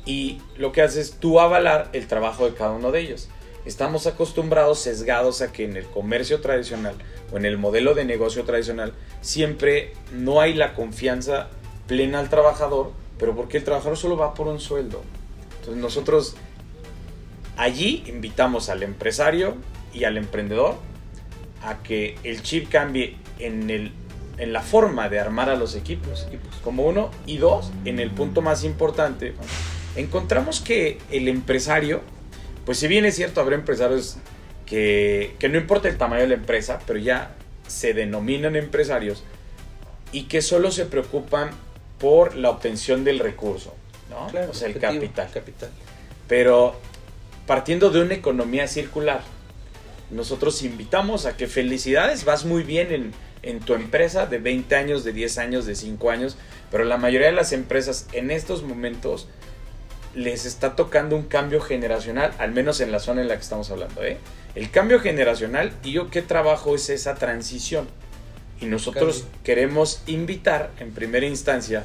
Y 0.06 0.42
lo 0.58 0.72
que 0.72 0.82
haces 0.82 1.10
es 1.10 1.14
tú 1.20 1.42
avalar 1.42 1.90
el 1.92 2.08
trabajo 2.08 2.46
de 2.46 2.56
cada 2.56 2.72
uno 2.72 2.92
de 2.92 3.02
ellos. 3.02 3.28
Estamos 3.66 4.08
acostumbrados, 4.08 4.80
sesgados 4.80 5.42
a 5.42 5.52
que 5.52 5.66
en 5.66 5.76
el 5.76 5.86
comercio 5.86 6.40
tradicional 6.40 6.96
o 7.34 7.38
en 7.38 7.44
el 7.44 7.58
modelo 7.58 7.94
de 7.94 8.06
negocio 8.06 8.46
tradicional 8.46 8.94
siempre 9.20 9.92
no 10.14 10.40
hay 10.40 10.54
la 10.54 10.74
confianza 10.74 11.50
plena 11.88 12.20
al 12.20 12.30
trabajador, 12.30 12.94
pero 13.20 13.36
porque 13.36 13.58
el 13.58 13.66
trabajador 13.66 13.98
solo 13.98 14.16
va 14.16 14.34
por 14.34 14.48
un 14.48 14.62
sueldo. 14.62 15.02
Entonces 15.60 15.82
nosotros 15.82 16.36
allí 17.58 18.06
invitamos 18.08 18.70
al 18.70 18.84
empresario 18.84 19.56
y 19.94 20.06
al 20.06 20.16
emprendedor 20.16 20.76
a 21.64 21.82
que 21.84 22.18
el 22.24 22.42
chip 22.42 22.70
cambie 22.70 23.16
en, 23.40 23.70
el, 23.70 23.92
en 24.38 24.54
la 24.54 24.62
forma 24.62 25.10
de 25.10 25.20
armar 25.20 25.50
a 25.50 25.56
los 25.56 25.76
equipos, 25.76 26.28
como 26.64 26.86
uno, 26.86 27.12
y 27.26 27.38
dos, 27.38 27.72
en 27.86 28.00
el 28.00 28.12
punto 28.12 28.42
más 28.42 28.64
importante, 28.64 29.34
encontramos 29.96 30.62
que 30.62 31.00
el 31.12 31.28
empresario 31.28 32.02
pues 32.68 32.80
si 32.80 32.90
bien 32.90 33.06
es 33.06 33.16
cierto, 33.16 33.40
habrá 33.40 33.56
empresarios 33.56 34.18
que, 34.66 35.38
que 35.40 35.48
no 35.48 35.58
importa 35.58 35.88
el 35.88 35.98
tamaño 35.98 36.24
de 36.24 36.28
la 36.28 36.34
empresa, 36.34 36.82
pero 36.86 37.00
ya 37.00 37.32
se 37.66 37.94
denominan 37.94 38.58
empresarios 38.58 39.24
y 40.12 40.24
que 40.24 40.42
solo 40.42 40.70
se 40.72 40.84
preocupan 40.84 41.52
por 41.98 42.36
la 42.36 42.50
obtención 42.50 43.06
del 43.06 43.20
recurso, 43.20 43.74
¿no? 44.10 44.28
Claro, 44.28 44.52
o 44.52 44.54
sea, 44.54 44.68
el 44.68 44.76
objetivo, 44.76 45.00
capital. 45.02 45.30
capital. 45.34 45.70
Pero 46.28 46.76
partiendo 47.46 47.90
de 47.90 48.02
una 48.02 48.16
economía 48.16 48.68
circular, 48.68 49.22
nosotros 50.12 50.64
invitamos 50.64 51.26
a 51.26 51.36
que 51.36 51.48
felicidades, 51.48 52.26
vas 52.26 52.46
muy 52.46 52.64
bien 52.64 52.92
en, 52.92 53.12
en 53.44 53.60
tu 53.60 53.74
empresa 53.74 54.26
de 54.26 54.38
20 54.40 54.76
años, 54.76 55.04
de 55.04 55.14
10 55.14 55.38
años, 55.38 55.66
de 55.66 55.76
5 55.76 56.10
años, 56.10 56.38
pero 56.72 56.84
la 56.84 56.98
mayoría 56.98 57.28
de 57.28 57.34
las 57.34 57.54
empresas 57.54 58.08
en 58.14 58.32
estos 58.32 58.64
momentos 58.64 59.28
les 60.16 60.46
está 60.46 60.76
tocando 60.76 61.16
un 61.16 61.24
cambio 61.24 61.62
generacional, 61.62 62.34
al 62.40 62.52
menos 62.52 62.82
en 62.82 62.92
la 62.92 63.00
zona 63.00 63.22
en 63.22 63.28
la 63.28 63.36
que 63.36 63.44
estamos 63.44 63.70
hablando. 63.70 64.04
¿eh? 64.04 64.18
El 64.56 64.72
cambio 64.72 65.00
generacional 65.00 65.72
y 65.84 65.92
yo 65.92 66.10
qué 66.10 66.22
trabajo 66.22 66.76
es 66.76 66.90
esa 66.90 67.16
transición. 67.16 67.88
Y 68.60 68.66
nosotros 68.66 69.26
queremos 69.44 70.02
invitar 70.08 70.72
en 70.80 70.92
primera 70.92 71.28
instancia 71.28 71.84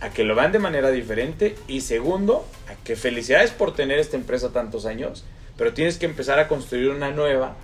a 0.00 0.10
que 0.10 0.24
lo 0.24 0.34
vean 0.34 0.52
de 0.52 0.58
manera 0.58 0.90
diferente 0.90 1.56
y 1.66 1.80
segundo, 1.80 2.46
a 2.68 2.74
que 2.84 2.96
felicidades 2.96 3.50
por 3.52 3.74
tener 3.74 3.98
esta 3.98 4.18
empresa 4.18 4.50
tantos 4.50 4.84
años, 4.84 5.24
pero 5.60 5.74
tienes 5.74 5.98
que 5.98 6.06
empezar 6.06 6.38
a 6.38 6.48
construir 6.48 6.88
una 6.88 7.10
nueva 7.10 7.54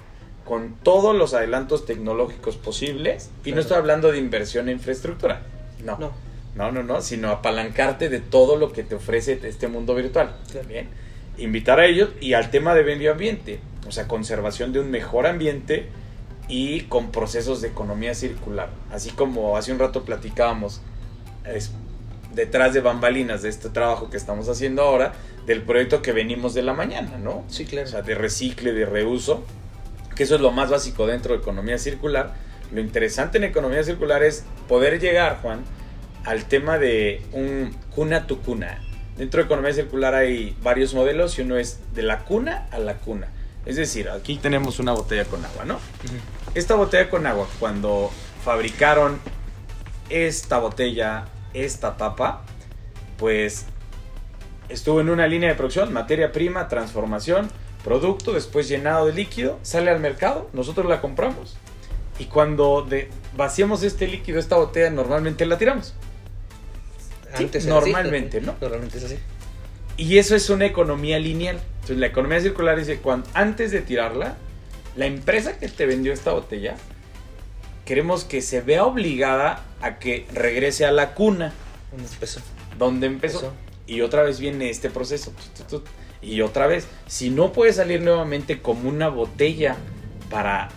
con 0.45 0.75
todos 0.83 1.17
los 1.17 1.33
adelantos 1.33 1.87
tecnológicos 1.87 2.59
posibles 2.59 3.31
y 3.43 3.53
no 3.53 3.63
estoy 3.63 3.79
hablando 3.79 4.13
de 4.13 4.19
inversión 4.19 4.69
en 4.69 4.77
infraestructura. 4.77 5.41
No. 5.83 5.97
No, 5.97 6.13
No, 6.55 6.73
no, 6.73 6.83
no, 6.83 7.01
sino 7.01 7.31
apalancarte 7.31 8.11
de 8.11 8.21
todo 8.21 8.57
lo 8.57 8.71
que 8.71 8.83
te 8.83 8.97
ofrece 8.97 9.41
este 9.43 9.69
mundo 9.69 9.95
virtual. 9.95 10.37
Claro. 10.53 10.69
Bien. 10.69 10.89
Invitar 11.39 11.81
a 11.81 11.87
ellos 11.87 12.11
y 12.21 12.35
al 12.35 12.51
tema 12.51 12.75
de 12.75 12.85
medio 12.85 13.13
ambiente, 13.13 13.61
o 13.89 13.91
sea, 13.91 14.07
conservación 14.07 14.75
de 14.75 14.81
un 14.81 14.91
mejor 14.91 15.27
ambiente 15.27 15.87
y 16.49 16.83
con 16.83 17.11
procesos 17.11 17.63
de 17.63 17.69
economía 17.69 18.15
circular. 18.15 18.69
Así 18.93 19.09
como 19.09 19.57
hace 19.57 19.73
un 19.73 19.79
rato 19.79 20.05
platicábamos 20.05 20.83
es, 21.47 21.73
detrás 22.37 22.75
de 22.75 22.81
bambalinas 22.81 23.43
de 23.43 23.49
este 23.49 23.71
trabajo 23.71 24.11
que 24.11 24.17
estamos 24.17 24.49
haciendo 24.49 24.83
ahora, 24.83 25.15
del 25.47 25.63
proyecto 25.63 26.03
que 26.03 26.13
venimos 26.13 26.55
de 26.55 26.63
la 26.63 26.75
mañana, 26.75 27.17
¿no? 27.19 27.45
sí, 27.49 27.65
claro. 27.65 27.89
O 27.89 27.91
sea, 27.91 28.03
de 28.03 28.15
recicle, 28.15 28.73
de 28.73 28.85
reuso, 28.85 29.45
que 30.15 30.25
eso 30.25 30.37
es 30.37 30.41
lo 30.41 30.53
más 30.53 30.71
básico 30.71 31.07
dentro 31.07 31.35
de 31.35 31.41
economía 31.41 31.79
circular. 31.79 32.35
Lo 32.73 32.81
interesante 32.81 33.39
en 33.39 33.45
economía 33.45 33.83
circular 33.83 34.23
es 34.23 34.45
poder 34.69 35.01
llegar, 35.01 35.39
Juan, 35.41 35.65
al 36.25 36.45
tema 36.45 36.79
de 36.79 37.23
un 37.33 37.75
cuna 37.95 38.27
tu 38.27 38.41
cuna. 38.43 38.83
Dentro 39.17 39.41
de 39.41 39.47
economía 39.47 39.73
circular 39.73 40.15
hay 40.15 40.57
varios 40.63 40.93
modelos 40.93 41.39
y 41.39 41.43
uno 41.43 41.57
es 41.57 41.81
de 41.95 42.03
la 42.03 42.25
cuna 42.25 42.67
a 42.71 42.79
la 42.79 42.99
cuna. 42.99 43.29
Es 43.65 43.77
decir, 43.77 44.11
aquí 44.11 44.37
tenemos 44.37 44.79
una 44.79 44.93
botella 44.93 45.25
con 45.25 45.45
agua, 45.45 45.65
¿no? 45.65 45.77
Ujú. 45.77 46.15
Esta 46.55 46.75
botella 46.75 47.09
con 47.09 47.27
agua, 47.27 47.49
cuando 47.59 48.11
fabricaron 48.45 49.19
esta 50.11 50.59
botella, 50.59 51.27
esta 51.55 51.97
tapa, 51.97 52.43
pues 53.19 53.67
estuvo 54.69 55.01
en 55.01 55.11
una 55.11 55.27
línea 55.27 55.49
de 55.51 55.55
producción, 55.55 55.93
materia 55.93 56.33
prima, 56.33 56.69
transformación, 56.69 57.49
producto, 57.85 58.33
después 58.33 58.69
llenado 58.69 59.07
de 59.07 59.13
líquido, 59.13 59.59
sale 59.63 59.91
al 59.91 60.01
mercado, 60.01 60.51
nosotros 60.53 60.87
la 60.87 61.01
compramos 61.01 61.57
y 62.19 62.25
cuando 62.25 62.83
de- 62.83 63.09
vaciamos 63.37 63.83
este 63.83 64.09
líquido, 64.09 64.39
esta 64.39 64.57
botella, 64.57 64.91
normalmente 64.91 65.45
la 65.47 65.59
tiramos. 65.59 65.95
Sí, 67.37 67.45
Antes 67.45 67.67
era 67.67 67.77
así. 67.79 67.85
normalmente, 67.91 68.41
¿no? 68.41 68.55
Normalmente 68.61 68.99
es 68.99 69.05
así. 69.05 69.19
Y 69.99 70.19
eso 70.19 70.35
es 70.35 70.51
una 70.51 70.67
economía 70.67 71.19
lineal. 71.19 71.59
Entonces 71.77 71.99
la 71.99 72.07
economía 72.07 72.41
circular 72.41 72.79
dice, 72.79 72.99
cuando, 72.99 73.29
antes 73.35 73.71
de 73.71 73.81
tirarla, 73.83 74.37
la 74.97 75.07
empresa 75.07 75.59
que 75.59 75.69
te 75.69 75.87
vendió 75.87 76.13
esta 76.13 76.33
botella, 76.33 76.77
queremos 77.87 78.25
que 78.25 78.43
se 78.43 78.61
vea 78.61 78.85
obligada 78.85 79.65
a 79.81 79.99
que 79.99 80.27
regrese 80.35 80.85
a 80.85 80.93
la 80.93 81.15
cuna 81.15 81.55
Un 81.97 82.05
peso. 82.21 82.41
donde 82.79 83.07
empezó. 83.07 83.39
Eso. 83.39 83.53
Y 83.87 84.03
otra 84.03 84.23
vez 84.23 84.39
viene 84.41 84.69
este 84.69 84.91
proceso. 84.91 85.33
Y 86.21 86.43
otra 86.43 86.67
vez, 86.67 86.87
si 87.07 87.31
no 87.31 87.53
puede 87.53 87.73
salir 87.73 88.03
nuevamente 88.03 88.61
como 88.61 88.89
una 88.89 89.09
botella 89.09 89.77
para 90.29 90.69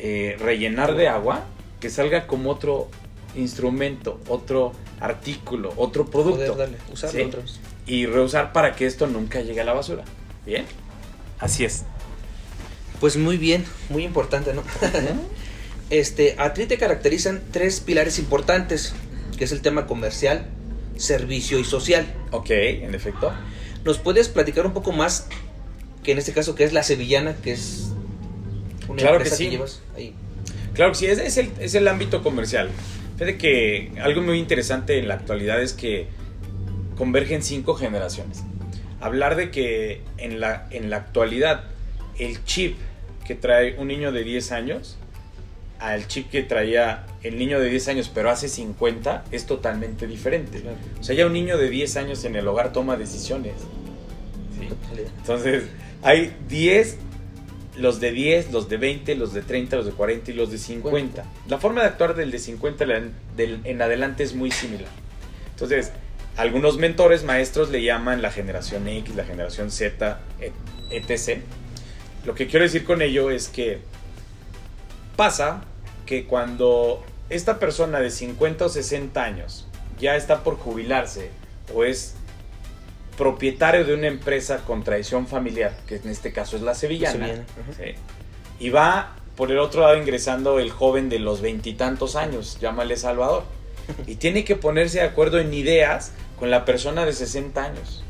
eh, 0.00 0.36
rellenar 0.40 0.96
de 0.96 1.08
agua, 1.08 1.44
que 1.80 1.88
salga 1.88 2.26
como 2.26 2.50
otro 2.50 2.88
instrumento, 3.36 4.20
otro 4.28 4.72
artículo, 5.00 5.72
otro 5.76 6.06
Poder 6.06 6.34
producto. 6.34 6.54
darle, 6.56 6.78
usarlo. 6.92 7.30
Y 7.86 8.06
reusar 8.06 8.52
para 8.52 8.74
que 8.74 8.86
esto 8.86 9.06
nunca 9.06 9.40
llegue 9.40 9.60
a 9.60 9.64
la 9.64 9.72
basura. 9.74 10.02
¿Bien? 10.44 10.64
Así 11.38 11.64
es. 11.64 11.84
Pues 12.98 13.16
muy 13.16 13.36
bien, 13.36 13.64
muy 13.90 14.04
importante, 14.04 14.52
¿no? 14.52 14.62
Este, 15.90 16.34
a 16.38 16.52
ti 16.54 16.66
te 16.66 16.78
caracterizan 16.78 17.42
tres 17.52 17.80
pilares 17.80 18.18
importantes, 18.18 18.94
que 19.36 19.44
es 19.44 19.52
el 19.52 19.62
tema 19.62 19.86
comercial, 19.86 20.46
servicio 20.96 21.58
y 21.58 21.64
social. 21.64 22.06
ok, 22.30 22.50
en 22.50 22.94
efecto. 22.94 23.32
¿Nos 23.84 23.98
puedes 23.98 24.28
platicar 24.28 24.66
un 24.66 24.72
poco 24.74 24.92
más, 24.92 25.28
que 26.02 26.12
en 26.12 26.18
este 26.18 26.32
caso, 26.32 26.54
que 26.54 26.64
es 26.64 26.72
la 26.72 26.82
sevillana, 26.82 27.36
que 27.36 27.52
es 27.52 27.92
una 28.88 28.98
Claro 28.98 29.18
que 29.18 29.24
empresa 29.24 29.36
sí. 29.36 29.48
llevas 29.48 29.80
ahí? 29.96 30.14
Claro 30.74 30.92
que 30.92 30.98
sí, 30.98 31.06
es, 31.06 31.18
es 31.18 31.38
el, 31.38 31.50
es 31.60 31.74
el 31.74 31.88
ámbito 31.88 32.22
comercial. 32.22 32.68
Fíjate 33.16 33.38
que 33.38 33.92
algo 34.00 34.22
muy 34.22 34.38
interesante 34.38 34.98
en 34.98 35.08
la 35.08 35.14
actualidad 35.14 35.60
es 35.62 35.72
que 35.72 36.06
convergen 36.96 37.42
cinco 37.42 37.74
generaciones. 37.74 38.44
Hablar 39.00 39.36
de 39.36 39.50
que 39.50 40.02
en 40.18 40.40
la, 40.40 40.66
en 40.70 40.90
la 40.90 40.96
actualidad 40.98 41.64
el 42.18 42.44
chip 42.44 42.76
que 43.26 43.34
trae 43.34 43.76
un 43.78 43.88
niño 43.88 44.12
de 44.12 44.24
10 44.24 44.52
años 44.52 44.97
al 45.78 46.06
chip 46.08 46.30
que 46.30 46.42
traía 46.42 47.06
el 47.22 47.38
niño 47.38 47.60
de 47.60 47.68
10 47.70 47.88
años 47.88 48.10
pero 48.12 48.30
hace 48.30 48.48
50 48.48 49.24
es 49.30 49.46
totalmente 49.46 50.06
diferente. 50.06 50.60
Claro. 50.60 50.76
O 51.00 51.02
sea, 51.04 51.14
ya 51.14 51.26
un 51.26 51.32
niño 51.32 51.56
de 51.58 51.68
10 51.70 51.96
años 51.96 52.24
en 52.24 52.36
el 52.36 52.46
hogar 52.48 52.72
toma 52.72 52.96
decisiones. 52.96 53.54
¿sí? 54.58 54.68
Entonces, 55.18 55.64
hay 56.02 56.34
10, 56.48 56.96
los 57.76 58.00
de 58.00 58.10
10, 58.12 58.50
los 58.52 58.68
de 58.68 58.76
20, 58.76 59.14
los 59.14 59.32
de 59.32 59.42
30, 59.42 59.76
los 59.76 59.86
de 59.86 59.92
40 59.92 60.30
y 60.30 60.34
los 60.34 60.50
de 60.50 60.58
50. 60.58 61.24
La 61.48 61.58
forma 61.58 61.82
de 61.82 61.86
actuar 61.88 62.14
del 62.16 62.30
de 62.30 62.38
50 62.38 62.84
la- 62.86 63.02
del- 63.36 63.60
en 63.64 63.80
adelante 63.82 64.22
es 64.24 64.34
muy 64.34 64.50
similar. 64.50 64.88
Entonces, 65.52 65.92
algunos 66.36 66.78
mentores, 66.78 67.24
maestros 67.24 67.70
le 67.70 67.82
llaman 67.82 68.22
la 68.22 68.30
generación 68.30 68.86
X, 68.88 69.14
la 69.16 69.24
generación 69.24 69.70
Z, 69.70 70.20
et- 70.40 70.52
etc. 70.90 71.40
Lo 72.24 72.34
que 72.34 72.46
quiero 72.48 72.64
decir 72.64 72.84
con 72.84 73.00
ello 73.02 73.30
es 73.30 73.48
que 73.48 73.78
pasa 75.18 75.62
que 76.06 76.26
cuando 76.26 77.04
esta 77.28 77.58
persona 77.58 77.98
de 77.98 78.12
50 78.12 78.66
o 78.66 78.68
60 78.68 79.20
años 79.20 79.66
ya 79.98 80.14
está 80.14 80.44
por 80.44 80.56
jubilarse 80.56 81.30
o 81.74 81.82
es 81.82 82.14
propietario 83.16 83.84
de 83.84 83.94
una 83.94 84.06
empresa 84.06 84.58
con 84.58 84.84
tradición 84.84 85.26
familiar, 85.26 85.76
que 85.88 85.96
en 85.96 86.08
este 86.08 86.32
caso 86.32 86.56
es 86.56 86.62
la 86.62 86.72
sevillana, 86.72 87.26
Sevillana, 87.26 87.46
ajá. 87.60 87.82
¿sí? 87.82 87.94
y 88.60 88.70
va 88.70 89.16
por 89.34 89.50
el 89.50 89.58
otro 89.58 89.80
lado 89.80 89.96
ingresando 89.96 90.60
el 90.60 90.70
joven 90.70 91.08
de 91.08 91.18
los 91.18 91.40
veintitantos 91.40 92.14
años, 92.14 92.58
llámale 92.60 92.96
Salvador, 92.96 93.42
y 94.06 94.14
tiene 94.14 94.44
que 94.44 94.54
ponerse 94.54 94.98
de 94.98 95.04
acuerdo 95.04 95.40
en 95.40 95.52
ideas 95.52 96.12
con 96.38 96.52
la 96.52 96.64
persona 96.64 97.04
de 97.04 97.12
60 97.12 97.60
años. 97.60 98.04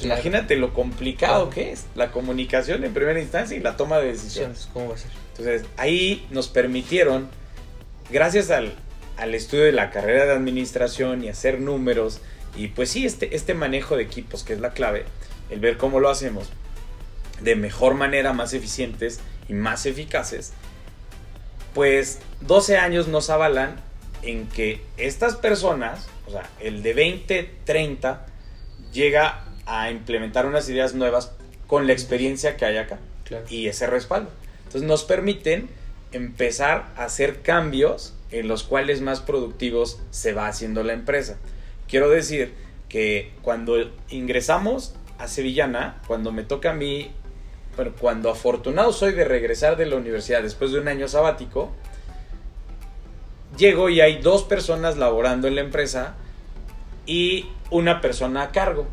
Claro. 0.00 0.14
Imagínate 0.20 0.56
lo 0.56 0.72
complicado 0.74 1.50
Claro. 1.50 1.50
que 1.50 1.72
es 1.72 1.86
la 1.94 2.10
comunicación 2.12 2.84
en 2.84 2.92
primera 2.94 3.20
instancia 3.20 3.56
y 3.56 3.60
la 3.60 3.76
toma 3.76 3.98
de 3.98 4.08
decisiones. 4.08 4.68
¿Cómo 4.72 4.88
va 4.90 4.94
a 4.94 4.98
ser? 4.98 5.10
Entonces, 5.36 5.64
ahí 5.76 6.26
nos 6.30 6.48
permitieron, 6.48 7.28
gracias 8.10 8.50
al, 8.50 8.74
al 9.16 9.34
estudio 9.34 9.64
de 9.64 9.72
la 9.72 9.90
carrera 9.90 10.26
de 10.26 10.32
administración 10.32 11.24
y 11.24 11.28
hacer 11.28 11.60
números, 11.60 12.20
y 12.56 12.68
pues 12.68 12.90
sí, 12.90 13.06
este, 13.06 13.34
este 13.36 13.54
manejo 13.54 13.96
de 13.96 14.02
equipos, 14.02 14.42
que 14.44 14.52
es 14.54 14.60
la 14.60 14.70
clave, 14.72 15.04
el 15.50 15.60
ver 15.60 15.76
cómo 15.76 16.00
lo 16.00 16.08
hacemos 16.10 16.50
de 17.40 17.56
mejor 17.56 17.94
manera, 17.94 18.32
más 18.34 18.52
eficientes 18.52 19.20
y 19.48 19.54
más 19.54 19.86
eficaces, 19.86 20.52
pues 21.74 22.18
12 22.42 22.76
años 22.76 23.08
nos 23.08 23.30
avalan 23.30 23.76
en 24.22 24.46
que 24.48 24.82
estas 24.98 25.36
personas, 25.36 26.08
o 26.26 26.30
sea, 26.32 26.42
el 26.60 26.82
de 26.82 26.92
20, 26.92 27.50
30, 27.64 28.26
llega 28.92 29.44
a 29.70 29.90
implementar 29.90 30.46
unas 30.46 30.68
ideas 30.68 30.94
nuevas 30.94 31.32
con 31.66 31.86
la 31.86 31.92
experiencia 31.92 32.56
que 32.56 32.64
hay 32.64 32.76
acá 32.76 32.98
Claro. 33.24 33.44
y 33.48 33.68
ese 33.68 33.86
respaldo. 33.86 34.30
Entonces 34.64 34.82
nos 34.82 35.04
permiten 35.04 35.68
empezar 36.12 36.92
a 36.96 37.04
hacer 37.04 37.42
cambios 37.42 38.14
en 38.32 38.48
los 38.48 38.64
cuales 38.64 39.00
más 39.00 39.20
productivos 39.20 40.00
se 40.10 40.32
va 40.32 40.48
haciendo 40.48 40.82
la 40.82 40.92
empresa. 40.92 41.36
Quiero 41.88 42.10
decir 42.10 42.52
que 42.88 43.32
cuando 43.42 43.76
ingresamos 44.08 44.94
a 45.18 45.28
Sevillana, 45.28 46.00
cuando 46.08 46.32
me 46.32 46.42
toca 46.42 46.70
a 46.70 46.74
mí, 46.74 47.12
bueno, 47.76 47.92
cuando 48.00 48.30
afortunado 48.30 48.92
soy 48.92 49.12
de 49.12 49.24
regresar 49.24 49.76
de 49.76 49.86
la 49.86 49.96
universidad 49.96 50.42
después 50.42 50.72
de 50.72 50.80
un 50.80 50.88
año 50.88 51.06
sabático, 51.06 51.70
llego 53.56 53.88
y 53.88 54.00
hay 54.00 54.20
dos 54.20 54.42
personas 54.42 54.96
laborando 54.96 55.46
en 55.46 55.54
la 55.54 55.60
empresa 55.60 56.14
y 57.06 57.48
una 57.70 58.00
persona 58.00 58.42
a 58.42 58.50
cargo, 58.52 58.86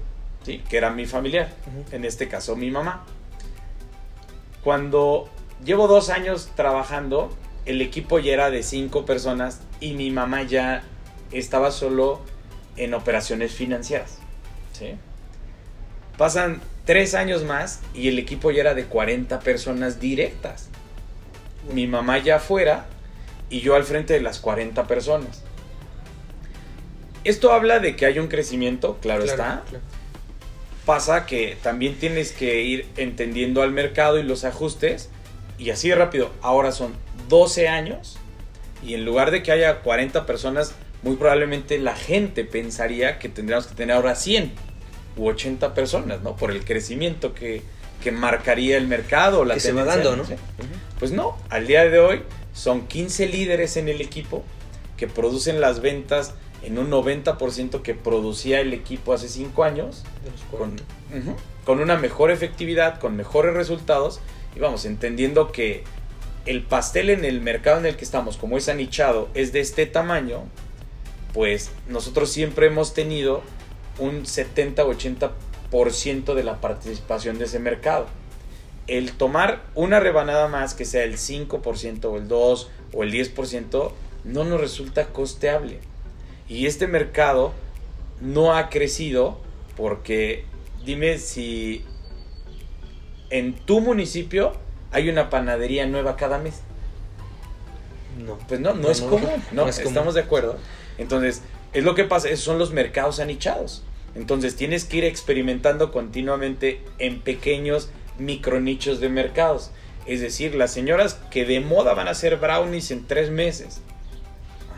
¿sí? 0.48 0.64
que 0.70 0.78
era 0.78 0.92
mi 0.92 1.06
familiar, 1.06 1.50
en 1.92 2.06
este 2.06 2.30
caso 2.30 2.56
mi 2.56 2.72
mamá. 2.72 3.04
cuando 4.64 5.30
llevo 5.64 5.88
dos 5.88 6.10
años 6.10 6.52
trabajando, 6.56 7.36
el 7.66 7.82
equipo 7.82 8.18
ya 8.20 8.32
era 8.32 8.50
de 8.50 8.64
cinco 8.64 9.06
personas 9.06 9.60
y 9.82 9.94
mi 9.94 10.10
mamá 10.10 10.44
ya 10.44 10.84
estaba 11.34 11.72
solo 11.72 12.22
en 12.78 12.94
operaciones 12.94 13.52
financieras. 13.52 14.20
¿sí? 14.72 14.96
Pasan 16.18 16.62
tres 16.86 17.14
años 17.14 17.44
más 17.44 17.82
y 17.94 18.08
el 18.08 18.18
equipo 18.18 18.52
ya 18.52 18.62
era 18.62 18.74
de 18.74 18.86
40 18.86 19.42
personas 19.42 20.00
directas. 20.00 20.70
Mi 21.74 21.88
mamá 21.88 22.20
ya 22.20 22.38
afuera 22.38 22.86
y 23.50 23.60
yo 23.60 23.76
al 23.76 23.84
frente 23.84 24.14
de 24.14 24.22
las 24.22 24.40
40 24.40 24.88
personas. 24.88 25.44
Esto 27.26 27.52
habla 27.52 27.80
de 27.80 27.98
que 27.98 28.06
hay 28.06 28.20
un 28.20 28.28
crecimiento, 28.28 28.98
claro, 29.02 29.26
está. 29.26 29.64
claro. 29.68 29.84
Pasa 30.88 31.26
que 31.26 31.58
también 31.62 31.96
tienes 31.96 32.32
que 32.32 32.62
ir 32.62 32.88
entendiendo 32.96 33.62
al 33.62 33.72
mercado 33.72 34.20
y 34.20 34.24
los 34.24 34.46
ajustes. 34.46 35.10
Y 35.58 35.70
así 35.72 35.90
de 35.90 35.96
rápido, 35.96 36.32
ahora 36.42 36.72
son 36.72 36.94
12 37.28 37.68
años. 37.68 38.18
Y 38.82 38.94
en 38.94 39.04
lugar 39.04 39.32
de 39.32 39.44
que 39.44 39.52
haya 39.52 39.82
40 39.82 40.26
personas, 40.26 40.76
muy 41.04 41.18
probablemente 41.18 41.78
la 41.78 41.94
gente 41.94 42.46
pensaría 42.46 43.20
que 43.20 43.28
tendríamos 43.28 43.68
que 43.68 43.76
tener 43.76 43.98
ahora 43.98 44.16
100 44.16 44.54
u 45.18 45.28
80 45.28 45.74
personas, 45.74 46.22
¿no? 46.22 46.38
Por 46.38 46.52
el 46.52 46.64
crecimiento 46.64 47.34
que, 47.34 47.64
que 48.02 48.14
marcaría 48.14 48.78
el 48.78 48.88
mercado. 48.88 49.44
La 49.44 49.56
Que 49.56 49.60
se 49.60 49.74
va 49.74 49.84
dando, 49.84 50.16
¿no? 50.16 50.26
¿sí? 50.26 50.36
Pues 51.00 51.12
no, 51.12 51.38
al 51.50 51.68
día 51.68 51.84
de 51.90 52.00
hoy 52.00 52.22
son 52.54 52.88
15 52.88 53.28
líderes 53.28 53.76
en 53.76 53.90
el 53.90 54.00
equipo 54.00 54.46
que 54.96 55.08
producen 55.08 55.60
las 55.60 55.82
ventas 55.82 56.34
en 56.64 56.80
un 56.80 56.90
90% 56.90 57.82
que 57.82 57.94
producía 57.94 58.60
el 58.60 58.74
equipo 58.74 59.14
hace 59.14 59.30
5 59.30 59.64
años, 59.64 60.04
con 61.66 61.80
una 61.80 61.98
mejor 61.98 62.32
efectividad, 62.32 63.00
con 63.00 63.16
mejores 63.16 63.54
resultados 63.54 64.20
y 64.56 64.60
vamos, 64.60 64.86
entendiendo 64.86 65.52
que 65.52 65.84
el 66.46 66.64
pastel 66.64 67.10
en 67.10 67.26
el 67.26 67.42
mercado 67.42 67.80
en 67.80 67.86
el 67.86 67.98
que 67.98 68.06
estamos, 68.06 68.38
como 68.38 68.58
es 68.58 68.70
anichado, 68.70 69.28
es 69.34 69.52
de 69.52 69.60
este 69.60 69.86
tamaño, 69.86 70.44
pues 71.34 71.72
nosotros 71.88 72.32
siempre 72.32 72.68
hemos 72.68 72.94
tenido 72.94 73.42
un 74.00 74.24
70-80% 74.24 76.34
de 76.34 76.44
la 76.44 76.62
participación 76.62 77.38
de 77.38 77.46
ese 77.46 77.60
mercado. 77.60 78.08
El 78.88 79.12
tomar 79.12 79.66
una 79.76 80.00
rebanada 80.00 80.48
más, 80.48 80.74
que 80.74 80.86
sea 80.86 81.04
el 81.04 81.18
5% 81.18 82.06
o 82.06 82.18
el 82.18 82.30
2% 82.30 82.68
o 82.94 83.04
el 83.04 83.12
10%, 83.12 83.92
no 84.24 84.44
nos 84.46 84.62
resulta 84.62 85.08
costeable. 85.08 85.82
Y 86.48 86.66
este 86.66 86.88
mercado 86.88 87.54
no 88.22 88.56
ha 88.56 88.70
crecido 88.70 89.40
porque 89.76 90.46
dime 90.86 91.18
si 91.18 91.84
en 93.30 93.54
tu 93.54 93.82
municipio 93.82 94.54
hay 94.92 95.10
una 95.10 95.30
panadería 95.30 95.86
nueva 95.86 96.16
cada 96.16 96.38
mes. 96.38 96.62
No. 98.18 98.38
Pues 98.48 98.60
no, 98.60 98.74
no, 98.74 98.84
No, 98.84 98.90
es 98.90 99.02
no, 99.02 99.10
común, 99.10 99.30
¿no? 99.52 99.64
no 99.64 99.70
es 99.70 99.78
común. 99.78 99.90
Estamos 99.90 100.14
de 100.16 100.22
acuerdo. 100.22 100.58
Entonces, 100.98 101.42
es 101.74 101.84
lo 101.84 101.94
que 101.96 102.06
pasa, 102.06 102.30
esos 102.30 102.46
son 102.46 102.58
los 102.58 102.72
mercados 102.72 103.20
anichados. 103.20 103.84
Entonces, 104.16 104.56
tienes 104.56 104.86
que 104.86 104.98
ir 104.98 105.04
experimentando 105.04 105.92
continuamente 105.92 106.82
en 106.98 107.22
pequeños 107.22 107.90
micronichos 108.18 109.00
de 109.00 109.10
mercados. 109.10 109.72
Es 110.08 110.22
decir, 110.22 110.56
las 110.56 110.72
señoras 110.72 111.20
que 111.30 111.46
de 111.46 111.60
moda 111.60 111.94
van 111.94 112.08
a 112.08 112.12
hacer 112.12 112.38
brownies 112.38 112.92
en 112.92 113.06
tres 113.06 113.30
meses. 113.30 113.82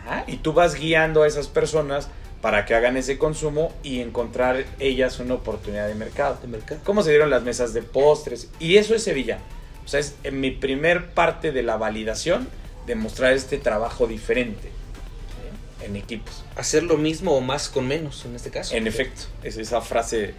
Ajá, 0.10 0.24
Y 0.28 0.38
tú 0.38 0.54
vas 0.54 0.76
guiando 0.76 1.24
a 1.24 1.28
esas 1.28 1.48
personas 1.48 2.08
para 2.41 2.65
que 2.65 2.74
hagan 2.74 2.98
ese 2.98 3.17
consumo 3.17 3.74
y 3.84 4.00
encontrar 4.00 4.65
ellas 4.80 5.19
una 5.19 5.34
oportunidad 5.34 5.88
de 5.88 5.95
mercado 5.95 6.39
De 6.41 6.48
mercado. 6.48 6.80
cómo 6.86 7.04
se 7.04 7.10
dieron 7.10 7.30
las 7.30 7.43
mesas 7.43 7.74
de 7.74 7.82
postres. 7.82 8.50
Y 8.60 8.78
eso 8.78 8.95
es 8.95 9.04
Sevilla. 9.04 9.39
O 9.86 9.88
sea, 9.88 10.00
es 10.00 10.15
en 10.24 10.39
mi 10.39 10.52
primer 10.52 11.10
parte 11.10 11.52
de 11.52 11.63
la 11.63 11.78
validación 11.78 12.48
de 12.86 12.95
mostrar 12.95 13.34
este 13.34 13.58
trabajo 13.58 14.08
diferente 14.08 14.69
¿sí? 14.69 15.86
en 15.86 15.95
equipos. 15.95 16.43
Hacer 16.56 16.84
lo 16.84 16.98
mismo 16.98 17.36
o 17.36 17.41
más 17.41 17.69
con 17.69 17.88
menos, 17.88 18.24
en 18.26 18.36
este 18.36 18.52
caso. 18.52 18.76
En 18.76 18.88
efecto, 18.88 19.24
es 19.43 19.58
esa 19.58 19.82
frase 19.82 20.34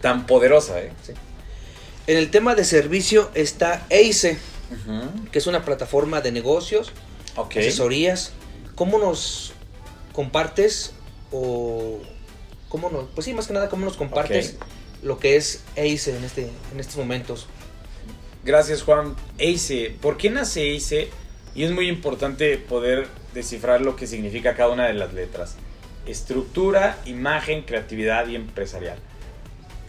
tan 0.00 0.26
poderosa. 0.26 0.80
¿eh? 0.80 0.92
Sí. 1.04 1.12
En 2.06 2.18
el 2.18 2.30
tema 2.30 2.54
de 2.54 2.64
servicio 2.64 3.30
está 3.34 3.84
ACE, 3.90 4.38
que 5.32 5.38
es 5.38 5.46
una 5.46 5.64
plataforma 5.64 6.20
de 6.20 6.32
negocios, 6.32 6.92
asesorías. 7.36 8.32
¿Cómo 8.76 8.98
nos 8.98 9.52
compartes 10.12 10.92
o 11.32 11.98
cómo 12.68 12.90
nos, 12.90 13.08
pues 13.14 13.24
sí, 13.24 13.34
más 13.34 13.48
que 13.48 13.54
nada, 13.54 13.68
cómo 13.68 13.84
nos 13.84 13.96
compartes 13.96 14.56
lo 15.02 15.18
que 15.18 15.36
es 15.36 15.64
ACE 15.72 16.16
en 16.16 16.24
este 16.24 16.50
en 16.72 16.78
estos 16.78 16.96
momentos? 16.96 17.48
Gracias, 18.44 18.82
Juan. 18.82 19.16
ACE. 19.40 19.96
¿Por 20.00 20.16
qué 20.16 20.30
nace 20.30 20.76
ACE? 20.76 21.08
Y 21.56 21.64
es 21.64 21.72
muy 21.72 21.88
importante 21.88 22.56
poder 22.58 23.08
descifrar 23.34 23.80
lo 23.80 23.96
que 23.96 24.06
significa 24.06 24.54
cada 24.54 24.70
una 24.70 24.86
de 24.86 24.94
las 24.94 25.12
letras. 25.14 25.56
Estructura, 26.06 26.98
imagen, 27.06 27.62
creatividad 27.62 28.28
y 28.28 28.36
empresarial. 28.36 28.98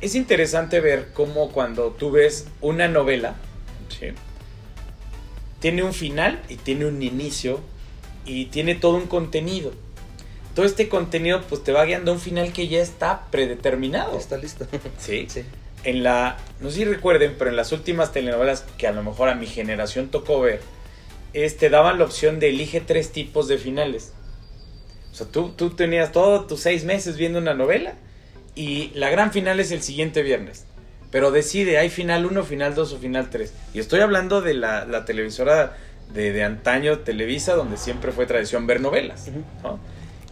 Es 0.02 0.16
interesante 0.16 0.80
ver 0.80 1.12
cómo 1.14 1.52
cuando 1.52 1.92
tú 1.92 2.10
ves 2.10 2.48
una 2.62 2.88
novela, 2.88 3.36
¿sí? 3.90 4.08
tiene 5.60 5.84
un 5.84 5.94
final 5.94 6.42
y 6.50 6.56
tiene 6.56 6.86
un 6.86 7.02
inicio 7.02 7.60
y 8.28 8.46
tiene 8.46 8.76
todo 8.76 8.98
un 8.98 9.08
contenido. 9.08 9.72
Todo 10.54 10.66
este 10.66 10.90
contenido 10.90 11.42
pues 11.48 11.64
te 11.64 11.72
va 11.72 11.86
guiando 11.86 12.12
a 12.12 12.16
un 12.16 12.20
final 12.20 12.52
que 12.52 12.68
ya 12.68 12.80
está 12.80 13.28
predeterminado. 13.32 14.14
Ya 14.14 14.20
está 14.20 14.38
listo. 14.38 14.68
¿Sí? 14.98 15.28
Sí. 15.30 15.44
en 15.84 16.04
la, 16.04 16.38
no 16.60 16.70
sé 16.70 16.78
si 16.78 16.86
recuerden, 16.86 17.36
pero 17.38 17.50
en 17.50 17.56
las 17.56 17.72
últimas 17.72 18.12
telenovelas 18.12 18.66
que 18.78 18.88
a 18.88 18.92
lo 18.92 19.04
mejor 19.04 19.30
a 19.30 19.36
mi 19.36 19.48
generación 19.48 20.10
tocó 20.10 20.42
ver, 20.42 20.62
este, 21.34 21.70
daban 21.70 22.00
la 22.00 22.06
opción 22.06 22.40
de 22.40 22.50
elige 22.50 22.82
tres 22.82 23.12
tipos 23.12 23.48
de 23.48 23.58
finales. 23.58 24.14
O 25.12 25.16
sea, 25.16 25.28
tú, 25.28 25.50
tú 25.56 25.72
tenías 25.72 26.12
todos 26.12 26.48
tus 26.48 26.60
seis 26.60 26.84
meses 26.84 27.18
viendo 27.18 27.40
una 27.40 27.54
novela 27.54 27.96
y 28.56 28.92
la 28.96 29.10
gran 29.10 29.32
final 29.32 29.60
es 29.60 29.72
el 29.72 29.82
siguiente 29.82 30.24
viernes. 30.24 30.66
Pero 31.12 31.32
decide, 31.32 31.78
hay 31.78 31.90
final 31.90 32.26
1, 32.26 32.44
final 32.44 32.76
2 32.76 32.94
o 32.94 32.98
final 32.98 33.30
3. 33.30 33.54
Y 33.74 33.80
estoy 33.80 34.02
hablando 34.02 34.42
de 34.42 34.54
la, 34.56 34.86
la 34.86 35.06
televisora 35.06 35.78
de, 36.14 36.32
de 36.32 36.44
antaño, 36.44 37.00
Televisa, 37.00 37.56
donde 37.56 37.78
siempre 37.78 38.12
fue 38.12 38.26
tradición 38.26 38.68
ver 38.68 38.82
novelas. 38.82 39.30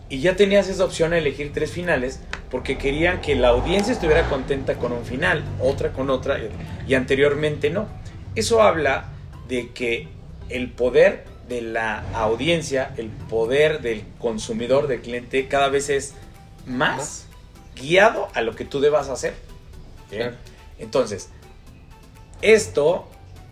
Y 0.07 0.19
ya 0.19 0.35
tenías 0.35 0.67
esa 0.69 0.85
opción 0.85 1.13
a 1.13 1.17
elegir 1.17 1.51
tres 1.53 1.71
finales 1.71 2.19
porque 2.51 2.77
querían 2.77 3.21
que 3.21 3.35
la 3.35 3.49
audiencia 3.49 3.91
estuviera 3.91 4.29
contenta 4.29 4.75
con 4.75 4.91
un 4.91 5.03
final, 5.03 5.43
otra 5.59 5.91
con 5.91 6.09
otra 6.09 6.37
y, 6.87 6.93
anteriormente 6.93 7.69
no. 7.69 7.87
Eso 8.35 8.61
habla 8.61 9.09
de 9.47 9.71
que 9.71 10.07
el 10.49 10.69
poder 10.69 11.25
de 11.49 11.61
la 11.61 12.03
audiencia, 12.13 12.93
el 12.97 13.07
poder 13.07 13.81
del 13.81 14.03
consumidor, 14.19 14.87
del 14.87 15.01
cliente, 15.01 15.47
cada 15.47 15.69
vez 15.69 15.89
es 15.89 16.13
más 16.67 17.25
guiado 17.75 18.29
a 18.35 18.41
lo 18.41 18.55
que 18.55 18.65
tú 18.65 18.79
debas 18.79 19.09
hacer. 19.09 19.33
Entonces, 20.79 21.29
esto 22.41 23.07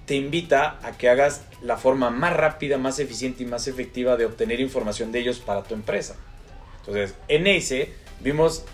te 0.05 0.15
invita 0.15 0.79
a 0.83 0.97
que 0.97 1.09
hagas 1.09 1.41
la 1.61 1.77
forma 1.77 2.09
más 2.09 2.35
rápida, 2.35 2.77
más 2.77 2.99
eficiente 2.99 3.43
y 3.43 3.45
más 3.45 3.67
efectiva 3.67 4.17
de 4.17 4.25
obtener 4.25 4.59
información 4.59 5.11
de 5.11 5.19
ellos 5.19 5.39
para 5.39 5.63
tu 5.63 5.73
empresa. 5.73 6.15
Entonces, 6.79 7.15
en 7.27 7.47
ese 7.47 7.93
vimos 8.19 8.65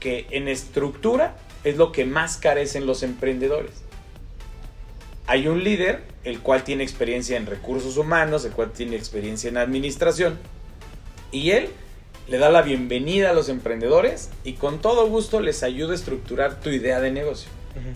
que 0.00 0.26
en 0.30 0.48
estructura 0.48 1.36
es 1.64 1.76
lo 1.76 1.92
que 1.92 2.04
más 2.04 2.38
carecen 2.38 2.86
los 2.86 3.02
emprendedores. 3.02 3.82
Hay 5.26 5.48
un 5.48 5.64
líder, 5.64 6.04
el 6.24 6.40
cual 6.40 6.62
tiene 6.62 6.84
experiencia 6.84 7.36
en 7.36 7.46
recursos 7.46 7.96
humanos, 7.96 8.44
el 8.44 8.52
cual 8.52 8.70
tiene 8.70 8.96
experiencia 8.96 9.50
en 9.50 9.56
administración, 9.56 10.38
y 11.32 11.50
él 11.50 11.68
le 12.28 12.38
da 12.38 12.50
la 12.50 12.62
bienvenida 12.62 13.30
a 13.30 13.32
los 13.34 13.48
emprendedores 13.48 14.30
y 14.42 14.54
con 14.54 14.80
todo 14.80 15.06
gusto 15.08 15.40
les 15.40 15.62
ayuda 15.62 15.92
a 15.92 15.96
estructurar 15.96 16.60
tu 16.60 16.70
idea 16.70 17.00
de 17.00 17.10
negocio. 17.10 17.50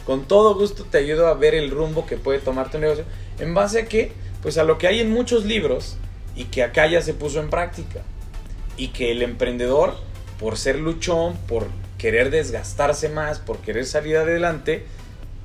Con 0.05 0.27
todo 0.27 0.55
gusto 0.55 0.85
te 0.85 0.99
ayudo 0.99 1.27
a 1.27 1.35
ver 1.35 1.55
el 1.55 1.71
rumbo 1.71 2.07
que 2.07 2.17
puede 2.17 2.39
tomar 2.39 2.71
tu 2.71 2.79
negocio. 2.79 3.05
¿En 3.39 3.55
base 3.55 3.81
a 3.81 3.87
qué? 3.87 4.13
Pues 4.43 4.59
a 4.59 4.65
lo 4.65 4.79
que 4.79 4.87
hay 4.87 5.01
en 5.01 5.11
muchos 5.11 5.45
libros 5.45 5.97
y 6.37 6.45
que 6.45 6.63
acá 6.63 6.87
ya 6.87 7.03
se 7.03 7.15
puso 7.15 7.41
en 7.41 7.51
práctica. 7.51 8.03
Y 8.77 8.89
que 8.89 9.13
el 9.13 9.23
emprendedor, 9.23 9.95
por 10.39 10.57
ser 10.57 10.79
luchón, 10.79 11.37
por 11.49 11.67
querer 11.99 12.31
desgastarse 12.31 13.09
más, 13.09 13.39
por 13.39 13.59
querer 13.59 13.85
salir 13.85 14.17
adelante, 14.17 14.87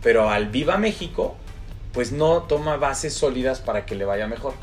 pero 0.02 0.30
al 0.30 0.50
Viva 0.50 0.78
México, 0.78 1.36
pues 1.92 2.12
no 2.12 2.44
toma 2.44 2.78
bases 2.78 3.14
sólidas 3.14 3.60
para 3.60 3.86
que 3.86 3.96
le 3.96 4.06
vaya 4.06 4.28
mejor. 4.28 4.54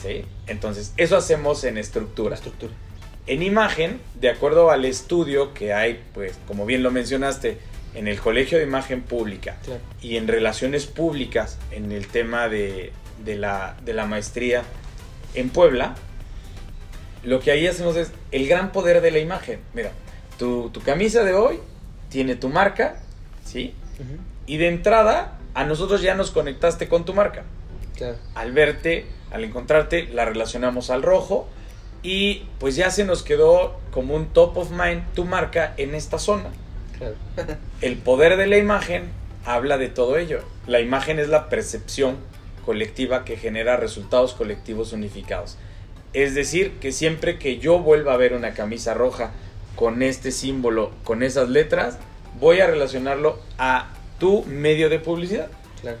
¿Sí? 0.00 0.24
Entonces, 0.46 0.94
eso 0.96 1.16
hacemos 1.16 1.64
en 1.64 1.76
estructura. 1.76 2.34
estructura. 2.34 2.72
En 3.26 3.42
imagen, 3.42 4.00
de 4.18 4.30
acuerdo 4.30 4.70
al 4.70 4.84
estudio 4.84 5.52
que 5.52 5.74
hay, 5.74 6.02
pues 6.14 6.38
como 6.46 6.64
bien 6.64 6.82
lo 6.82 6.90
mencionaste, 6.90 7.58
en 7.94 8.08
el 8.08 8.20
Colegio 8.20 8.58
de 8.58 8.64
Imagen 8.64 9.02
Pública 9.02 9.56
Claro. 9.64 9.80
y 10.00 10.16
en 10.16 10.28
relaciones 10.28 10.86
públicas, 10.86 11.58
en 11.72 11.92
el 11.92 12.06
tema 12.06 12.48
de, 12.48 12.92
de 13.24 13.36
la, 13.36 13.76
de 13.84 13.94
la 13.94 14.06
maestría 14.06 14.62
en 15.34 15.50
Puebla, 15.50 15.94
lo 17.22 17.40
que 17.40 17.50
ahí 17.50 17.66
hacemos 17.66 17.96
es 17.96 18.12
el 18.32 18.48
gran 18.48 18.72
poder 18.72 19.00
de 19.00 19.10
la 19.10 19.18
imagen. 19.18 19.60
Mira, 19.74 19.92
tu, 20.38 20.70
tu 20.70 20.80
camisa 20.80 21.22
de 21.24 21.34
hoy 21.34 21.58
tiene 22.08 22.34
tu 22.36 22.48
marca, 22.48 22.96
¿sí? 23.44 23.74
Y 24.46 24.56
de 24.56 24.68
entrada 24.68 25.36
a 25.54 25.64
nosotros 25.64 26.00
ya 26.00 26.14
nos 26.14 26.30
conectaste 26.30 26.88
con 26.88 27.04
tu 27.04 27.12
marca. 27.12 27.42
Claro. 27.96 28.16
Al 28.34 28.52
verte, 28.52 29.04
al 29.30 29.44
encontrarte, 29.44 30.04
la 30.08 30.24
relacionamos 30.24 30.88
al 30.90 31.02
rojo 31.02 31.46
y 32.02 32.44
pues 32.58 32.76
ya 32.76 32.90
se 32.90 33.04
nos 33.04 33.22
quedó 33.22 33.78
como 33.90 34.14
un 34.14 34.26
top 34.32 34.56
of 34.56 34.70
mind 34.70 35.02
tu 35.14 35.24
marca 35.26 35.74
en 35.76 35.94
esta 35.94 36.18
zona. 36.18 36.48
El 37.80 37.96
poder 37.96 38.36
de 38.36 38.46
la 38.46 38.58
imagen 38.58 39.10
habla 39.44 39.78
de 39.78 39.88
todo 39.88 40.16
ello. 40.18 40.40
La 40.66 40.80
imagen 40.80 41.18
es 41.18 41.28
la 41.28 41.48
percepción 41.48 42.16
colectiva 42.64 43.24
que 43.24 43.36
genera 43.36 43.76
resultados 43.76 44.34
colectivos 44.34 44.92
unificados. 44.92 45.56
Es 46.12 46.34
decir, 46.34 46.72
que 46.80 46.92
siempre 46.92 47.38
que 47.38 47.58
yo 47.58 47.78
vuelva 47.78 48.14
a 48.14 48.16
ver 48.16 48.34
una 48.34 48.52
camisa 48.52 48.94
roja 48.94 49.32
con 49.76 50.02
este 50.02 50.30
símbolo, 50.32 50.90
con 51.04 51.22
esas 51.22 51.48
letras, 51.48 51.98
voy 52.38 52.60
a 52.60 52.66
relacionarlo 52.66 53.38
a 53.58 53.90
tu 54.18 54.44
medio 54.44 54.88
de 54.88 54.98
publicidad. 54.98 55.48
claro. 55.80 55.98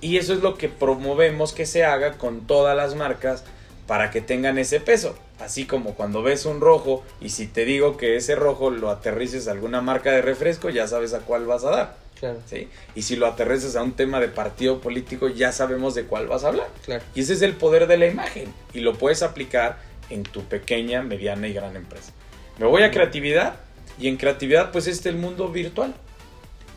Y 0.00 0.18
eso 0.18 0.34
es 0.34 0.42
lo 0.42 0.56
que 0.56 0.68
promovemos 0.68 1.52
que 1.54 1.64
se 1.64 1.84
haga 1.84 2.18
con 2.18 2.46
todas 2.46 2.76
las 2.76 2.94
marcas 2.94 3.44
para 3.86 4.10
que 4.10 4.20
tengan 4.20 4.58
ese 4.58 4.78
peso. 4.78 5.16
Así 5.38 5.66
como 5.66 5.94
cuando 5.94 6.22
ves 6.22 6.46
un 6.46 6.60
rojo 6.60 7.04
y 7.20 7.28
si 7.28 7.46
te 7.46 7.64
digo 7.64 7.96
que 7.96 8.16
ese 8.16 8.34
rojo 8.34 8.70
lo 8.70 8.90
aterrices 8.90 9.48
a 9.48 9.52
alguna 9.52 9.80
marca 9.82 10.10
de 10.12 10.22
refresco, 10.22 10.70
ya 10.70 10.88
sabes 10.88 11.12
a 11.12 11.20
cuál 11.20 11.44
vas 11.46 11.64
a 11.64 11.70
dar. 11.70 11.96
Claro. 12.18 12.38
¿sí? 12.46 12.68
Y 12.94 13.02
si 13.02 13.16
lo 13.16 13.26
aterrices 13.26 13.76
a 13.76 13.82
un 13.82 13.92
tema 13.92 14.18
de 14.20 14.28
partido 14.28 14.80
político, 14.80 15.28
ya 15.28 15.52
sabemos 15.52 15.94
de 15.94 16.04
cuál 16.04 16.26
vas 16.26 16.44
a 16.44 16.48
hablar. 16.48 16.68
Claro. 16.86 17.04
Y 17.14 17.20
ese 17.20 17.34
es 17.34 17.42
el 17.42 17.52
poder 17.54 17.86
de 17.86 17.98
la 17.98 18.06
imagen. 18.06 18.52
Y 18.72 18.80
lo 18.80 18.94
puedes 18.94 19.22
aplicar 19.22 19.78
en 20.08 20.22
tu 20.22 20.42
pequeña, 20.44 21.02
mediana 21.02 21.46
y 21.48 21.52
gran 21.52 21.76
empresa. 21.76 22.12
Me 22.58 22.64
voy 22.66 22.82
a 22.84 22.90
creatividad. 22.90 23.56
Y 24.00 24.08
en 24.08 24.16
creatividad, 24.16 24.72
pues 24.72 24.86
este 24.86 25.10
es 25.10 25.14
el 25.14 25.20
mundo 25.20 25.48
virtual. 25.48 25.94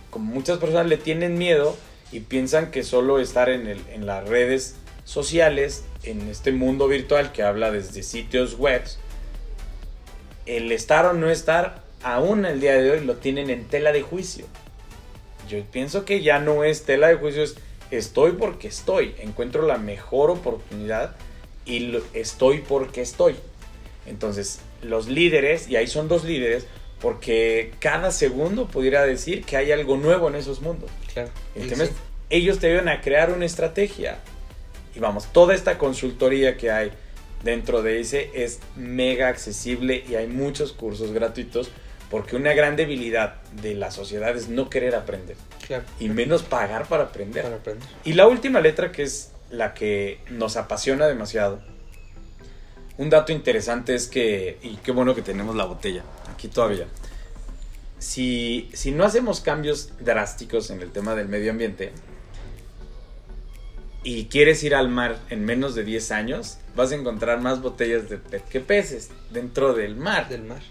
Como 0.10 0.34
muchas 0.34 0.58
personas 0.58 0.88
le 0.88 0.98
tienen 0.98 1.38
miedo 1.38 1.78
y 2.12 2.20
piensan 2.22 2.72
que 2.72 2.84
solo 2.84 3.20
estar 3.20 3.48
en, 3.50 3.68
el- 3.68 3.88
en 3.94 4.06
las 4.06 4.28
redes 4.28 4.76
sociales, 5.10 5.84
en 6.04 6.30
este 6.30 6.52
mundo 6.52 6.88
virtual 6.88 7.32
que 7.32 7.42
habla 7.42 7.72
desde 7.72 8.04
sitios 8.04 8.60
web, 8.60 8.84
el 10.46 10.72
estar 10.72 11.08
o 11.08 11.14
no 11.14 11.32
estar, 11.32 11.82
aún 12.04 12.46
el 12.46 12.62
día 12.62 12.74
de 12.74 12.92
hoy 12.92 13.04
lo 13.04 13.16
tienen 13.16 13.50
en 13.50 13.66
tela 13.66 13.92
de 13.92 14.04
juicio. 14.04 14.46
Yo 15.50 15.64
pienso 15.64 16.06
que 16.06 16.22
ya 16.22 16.38
no 16.38 16.64
es 16.64 16.84
tela 16.84 17.08
de 17.08 17.16
juicio, 17.16 17.42
es 17.42 17.56
estoy 17.90 18.34
porque 18.34 18.68
estoy, 18.68 19.16
encuentro 19.18 19.64
la 19.64 19.80
mejor 19.80 20.30
oportunidad 20.30 21.16
y 21.66 21.98
estoy 22.14 22.60
porque 22.60 23.02
estoy. 23.02 23.36
Entonces, 24.06 24.60
los 24.84 25.08
líderes, 25.08 25.68
y 25.70 25.76
ahí 25.76 25.88
son 25.88 26.08
dos 26.08 26.24
líderes, 26.24 26.68
porque 27.02 27.72
cada 27.80 28.12
segundo 28.12 28.68
pudiera 28.68 29.04
decir 29.06 29.44
que 29.44 29.58
hay 29.58 29.72
algo 29.72 29.98
nuevo 29.98 30.28
en 30.28 30.36
esos 30.36 30.62
mundos. 30.62 30.92
Claro. 31.12 31.32
Y 31.56 31.62
¿Entiendes? 31.62 31.90
sí. 31.90 31.96
Ellos 32.30 32.60
te 32.60 32.68
ayudan 32.68 32.90
a 32.90 33.02
crear 33.02 33.32
una 33.32 33.46
estrategia. 33.46 34.20
Y 35.00 35.02
vamos, 35.02 35.32
toda 35.32 35.56
esta 35.56 35.78
consultoría 35.78 36.58
que 36.58 36.72
hay 36.72 36.92
dentro 37.42 37.82
de 37.82 38.02
ese 38.02 38.32
es 38.34 38.60
mega 38.76 39.30
accesible 39.30 40.04
y 40.10 40.16
hay 40.16 40.28
muchos 40.28 40.74
cursos 40.74 41.14
gratuitos 41.14 41.70
porque 42.12 42.36
una 42.36 42.52
gran 42.52 42.76
debilidad 42.76 43.42
de 43.62 43.76
la 43.76 43.92
sociedad 43.92 44.36
es 44.36 44.50
no 44.50 44.70
querer 44.70 44.96
aprender 44.96 45.38
Claro. 45.66 45.86
y 46.02 46.10
menos 46.10 46.44
pagar 46.44 46.86
para 46.90 47.04
aprender. 47.04 47.44
Para 47.44 47.56
aprender. 47.56 47.88
Y 48.04 48.12
la 48.12 48.28
última 48.28 48.60
letra 48.60 48.92
que 48.92 49.04
es 49.04 49.32
la 49.50 49.74
que 49.74 50.20
nos 50.32 50.58
apasiona 50.58 51.08
demasiado. 51.08 51.62
Un 52.98 53.10
dato 53.10 53.32
interesante 53.32 53.96
es 53.96 54.08
que, 54.08 54.58
y 54.62 54.76
qué 54.84 54.92
bueno 54.92 55.16
que 55.16 55.22
tenemos 55.22 55.56
la 55.56 55.64
botella, 55.64 56.04
aquí 56.30 56.50
todavía. 56.50 56.88
Si, 58.00 58.70
si 58.74 58.92
no 58.92 59.06
hacemos 59.06 59.40
cambios 59.40 59.94
drásticos 60.02 60.72
en 60.72 60.82
el 60.82 60.92
tema 60.92 61.16
del 61.16 61.30
medio 61.30 61.52
ambiente 61.52 61.94
y 64.04 64.26
quieres 64.26 64.64
ir 64.64 64.76
al 64.76 64.90
mar 64.90 65.18
en 65.30 65.46
menos 65.46 65.76
de 65.76 65.84
10 65.84 66.12
años, 66.12 66.58
vas 66.76 66.92
a 66.92 66.96
encontrar 66.96 67.42
más 67.42 67.62
botellas 67.62 68.10
de 68.10 68.18
PET 68.18 68.48
que 68.48 68.60
peces 68.60 69.10
dentro 69.32 69.74
del 69.74 69.96
mar. 69.96 70.30
Del 70.30 70.44
mar. 70.44 70.62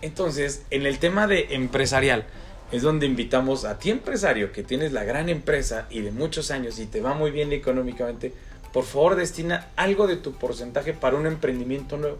Entonces, 0.00 0.62
en 0.70 0.86
el 0.86 0.98
tema 0.98 1.26
de 1.26 1.54
empresarial, 1.54 2.26
es 2.72 2.82
donde 2.82 3.06
invitamos 3.06 3.64
a 3.64 3.78
ti 3.78 3.90
empresario 3.90 4.50
que 4.50 4.62
tienes 4.62 4.92
la 4.92 5.04
gran 5.04 5.28
empresa 5.28 5.86
y 5.90 6.00
de 6.00 6.10
muchos 6.10 6.50
años 6.50 6.78
y 6.78 6.86
te 6.86 7.00
va 7.00 7.14
muy 7.14 7.30
bien 7.30 7.52
económicamente, 7.52 8.32
por 8.72 8.84
favor 8.84 9.16
destina 9.16 9.68
algo 9.76 10.06
de 10.06 10.16
tu 10.16 10.32
porcentaje 10.32 10.92
para 10.92 11.16
un 11.16 11.26
emprendimiento 11.26 11.96
nuevo. 11.96 12.18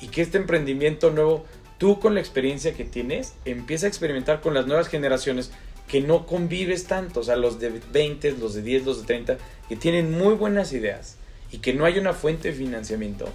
Y 0.00 0.08
que 0.08 0.22
este 0.22 0.38
emprendimiento 0.38 1.10
nuevo, 1.10 1.44
tú 1.78 1.98
con 1.98 2.14
la 2.14 2.20
experiencia 2.20 2.74
que 2.74 2.84
tienes, 2.84 3.34
empieza 3.44 3.86
a 3.86 3.88
experimentar 3.88 4.40
con 4.40 4.54
las 4.54 4.66
nuevas 4.66 4.88
generaciones 4.88 5.50
que 5.88 6.00
no 6.00 6.26
convives 6.26 6.84
tanto, 6.84 7.20
o 7.20 7.24
sea, 7.24 7.36
los 7.36 7.58
de 7.58 7.80
20, 7.92 8.32
los 8.32 8.54
de 8.54 8.62
10, 8.62 8.84
los 8.84 9.00
de 9.00 9.06
30, 9.06 9.38
que 9.68 9.76
tienen 9.76 10.16
muy 10.16 10.34
buenas 10.34 10.72
ideas 10.72 11.16
y 11.50 11.58
que 11.58 11.72
no 11.72 11.84
hay 11.84 11.98
una 11.98 12.12
fuente 12.12 12.48
de 12.48 12.54
financiamiento. 12.54 13.28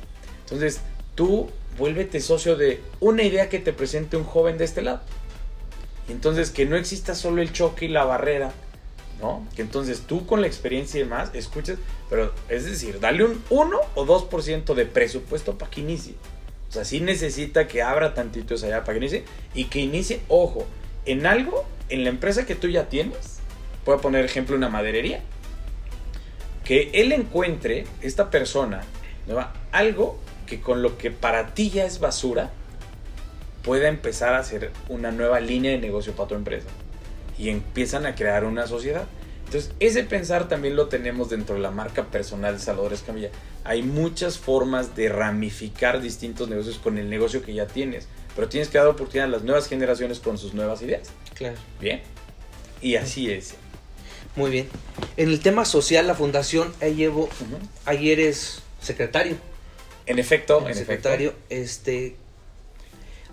Entonces, 0.44 0.82
tú 1.16 1.50
vuélvete 1.78 2.20
socio 2.22 2.56
de 2.56 2.82
una 3.00 3.24
idea 3.24 3.50
que 3.50 3.60
te 3.60 3.74
presente 3.74 4.18
un 4.18 4.24
joven 4.24 4.58
de 4.58 4.66
este 4.66 4.82
lado. 4.82 5.02
Entonces 6.10 6.50
que 6.50 6.66
no 6.66 6.76
exista 6.76 7.16
solo 7.16 7.42
el 7.42 7.54
choque 7.54 7.86
y 7.86 7.88
la 7.88 8.04
barrera, 8.04 8.52
¿no? 9.22 9.48
Que 9.56 9.62
entonces 9.62 10.02
tú 10.02 10.26
con 10.26 10.42
la 10.42 10.48
experiencia 10.48 11.00
y 11.00 11.04
demás 11.04 11.30
escuches, 11.34 11.78
pero 12.10 12.34
es 12.50 12.66
decir, 12.66 13.00
dale 13.00 13.24
un 13.24 13.42
1 13.50 13.80
o 13.96 14.06
2% 14.06 14.74
de 14.74 14.86
presupuesto 14.86 15.58
para 15.58 15.72
que 15.72 15.82
inicie. 15.82 16.16
O 16.70 16.72
sea, 16.74 16.86
sí 16.86 17.00
necesita 17.00 17.68
que 17.68 17.82
abra 17.82 18.14
tantitos 18.14 18.64
allá 18.64 18.84
para 18.84 18.94
que 18.94 19.06
inicie 19.06 19.24
y 19.54 19.66
que 19.66 19.80
inicie, 19.80 20.22
ojo, 20.28 20.66
en 21.06 21.26
algo, 21.26 21.66
en 21.94 22.04
la 22.04 22.10
empresa 22.10 22.48
que 22.48 22.56
tú 22.56 22.68
ya 22.70 22.90
tienes, 22.90 23.38
voy 23.86 23.96
a 23.96 24.02
poner 24.02 24.26
ejemplo 24.26 24.56
una 24.56 24.68
maderería, 24.68 25.22
que 26.64 26.90
él 26.94 27.12
encuentre, 27.12 27.86
esta 28.02 28.32
persona, 28.32 28.82
¿no? 29.28 29.48
algo 29.72 30.20
que 30.48 30.60
con 30.60 30.82
lo 30.82 30.98
que 30.98 31.12
para 31.12 31.54
ti 31.54 31.70
ya 31.70 31.86
es 31.86 32.00
basura, 32.00 32.50
pueda 33.62 33.90
empezar 33.90 34.34
a 34.34 34.40
hacer 34.40 34.72
una 34.90 35.12
nueva 35.12 35.40
línea 35.40 35.72
de 35.72 35.78
negocio 35.78 36.14
para 36.14 36.30
tu 36.30 36.36
empresa. 36.36 36.68
Y 37.38 37.50
empiezan 37.50 38.08
a 38.08 38.16
crear 38.16 38.44
una 38.44 38.66
sociedad. 38.66 39.06
Entonces, 39.54 39.76
ese 39.80 40.04
pensar 40.04 40.48
también 40.48 40.76
lo 40.76 40.88
tenemos 40.88 41.30
dentro 41.30 41.54
de 41.54 41.62
la 41.62 41.70
marca 41.70 42.06
personal 42.06 42.56
de 42.56 42.60
Salvador 42.60 42.92
Escamilla. 42.92 43.30
Hay 43.64 43.84
muchas 43.84 44.40
formas 44.40 44.96
de 44.96 45.10
ramificar 45.10 46.02
distintos 46.02 46.50
negocios 46.50 46.80
con 46.80 46.98
el 46.98 47.08
negocio 47.08 47.44
que 47.44 47.54
ya 47.54 47.68
tienes. 47.68 48.08
Pero 48.36 48.50
tienes 48.50 48.70
que 48.70 48.80
dar 48.80 48.88
oportunidad 48.88 49.28
a 49.28 49.30
las 49.30 49.44
nuevas 49.44 49.68
generaciones 49.68 50.20
con 50.20 50.40
sus 50.40 50.56
nuevas 50.56 50.82
ideas. 50.82 51.10
Claro. 51.36 51.56
Bien. 51.80 52.02
Y 52.82 52.96
así 52.96 53.30
es. 53.30 53.54
Muy 54.36 54.50
bien. 54.50 54.68
En 55.18 55.30
el 55.30 55.40
tema 55.40 55.66
social, 55.66 56.08
la 56.08 56.16
fundación, 56.16 56.74
ahí 56.82 56.96
llevo, 56.96 57.26
Ujú. 57.26 57.60
ahí 57.86 58.10
eres 58.10 58.64
secretario. 58.82 59.36
En 60.08 60.18
efecto, 60.18 60.62
en 60.62 60.70
efecto. 60.70 60.80
secretario, 60.80 61.34
este 61.50 62.16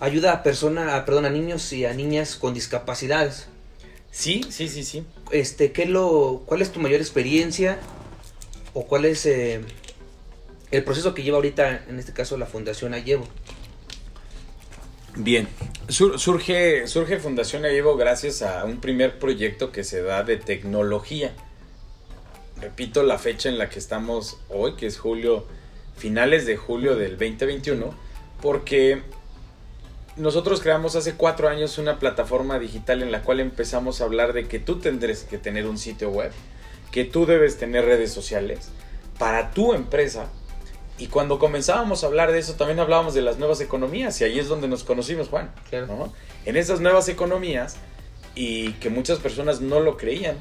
ayuda 0.00 0.32
a 0.32 0.42
persona, 0.42 0.96
a, 0.96 1.06
perdón, 1.06 1.24
a 1.24 1.30
niños 1.30 1.72
y 1.72 1.86
a 1.86 1.94
niñas 1.94 2.36
con 2.36 2.52
discapacidades. 2.52 3.46
Sí, 4.10 4.42
sí, 4.50 4.68
sí, 4.68 4.82
sí. 4.84 5.04
Este, 5.30 5.72
¿qué 5.72 5.86
lo, 5.86 6.42
¿cuál 6.46 6.62
es 6.62 6.72
tu 6.72 6.80
mayor 6.80 7.00
experiencia 7.00 7.78
o 8.74 8.86
cuál 8.86 9.04
es 9.04 9.24
eh, 9.26 9.60
el 10.70 10.84
proceso 10.84 11.14
que 11.14 11.22
lleva 11.22 11.36
ahorita, 11.36 11.84
en 11.88 11.98
este 11.98 12.12
caso, 12.12 12.36
la 12.36 12.46
Fundación 12.46 12.94
Ayevo? 12.94 13.26
Bien, 15.16 15.48
Sur- 15.88 16.18
surge, 16.20 16.86
surge 16.86 17.18
Fundación 17.18 17.64
Ayevo 17.64 17.96
gracias 17.96 18.42
a 18.42 18.64
un 18.64 18.80
primer 18.80 19.18
proyecto 19.18 19.72
que 19.72 19.82
se 19.84 20.02
da 20.02 20.22
de 20.22 20.36
tecnología. 20.36 21.32
Repito 22.60 23.02
la 23.02 23.18
fecha 23.18 23.48
en 23.48 23.58
la 23.58 23.68
que 23.70 23.78
estamos 23.78 24.38
hoy, 24.48 24.74
que 24.76 24.86
es 24.86 24.98
julio, 24.98 25.46
finales 25.96 26.46
de 26.46 26.56
julio 26.56 26.94
del 26.96 27.12
2021, 27.12 27.94
porque 28.42 29.02
nosotros 30.16 30.60
creamos 30.60 30.96
hace 30.96 31.14
cuatro 31.14 31.48
años 31.48 31.78
una 31.78 31.98
plataforma 31.98 32.58
digital 32.58 33.02
en 33.02 33.12
la 33.12 33.22
cual 33.22 33.40
empezamos 33.40 34.00
a 34.00 34.04
hablar 34.04 34.32
de 34.32 34.48
que 34.48 34.58
tú 34.58 34.80
tendrás 34.80 35.24
que 35.24 35.38
tener 35.38 35.66
un 35.66 35.78
sitio 35.78 36.10
web, 36.10 36.32
que 36.90 37.04
tú 37.04 37.26
debes 37.26 37.58
tener 37.58 37.84
redes 37.84 38.12
sociales 38.12 38.68
para 39.18 39.50
tu 39.50 39.74
empresa 39.74 40.26
y 41.00 41.06
cuando 41.06 41.38
comenzábamos 41.38 42.04
a 42.04 42.08
hablar 42.08 42.30
de 42.30 42.38
eso, 42.38 42.56
también 42.56 42.78
hablábamos 42.78 43.14
de 43.14 43.22
las 43.22 43.38
nuevas 43.38 43.62
economías, 43.62 44.20
y 44.20 44.24
ahí 44.24 44.38
es 44.38 44.48
donde 44.48 44.68
nos 44.68 44.84
conocimos, 44.84 45.28
Juan. 45.28 45.50
Claro. 45.70 45.86
¿no? 45.86 46.12
En 46.44 46.58
esas 46.58 46.80
nuevas 46.80 47.08
economías, 47.08 47.76
y 48.34 48.72
que 48.74 48.90
muchas 48.90 49.18
personas 49.18 49.62
no 49.62 49.80
lo 49.80 49.96
creían. 49.96 50.36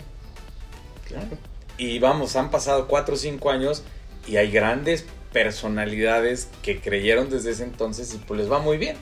Y 1.78 2.00
vamos, 2.00 2.36
han 2.36 2.52
pasado 2.52 2.90
cuatro 2.90 3.16
o 3.16 3.18
cinco 3.18 3.52
años, 3.52 3.84
y 4.28 4.36
hay 4.36 4.52
grandes 4.52 5.06
personalidades 5.32 6.50
que 6.62 6.82
creyeron 6.82 7.30
desde 7.30 7.52
ese 7.52 7.64
entonces, 7.64 8.14
y 8.14 8.18
pues 8.18 8.42
les 8.42 8.52
va 8.52 8.60
muy 8.60 8.78
bien. 8.78 8.98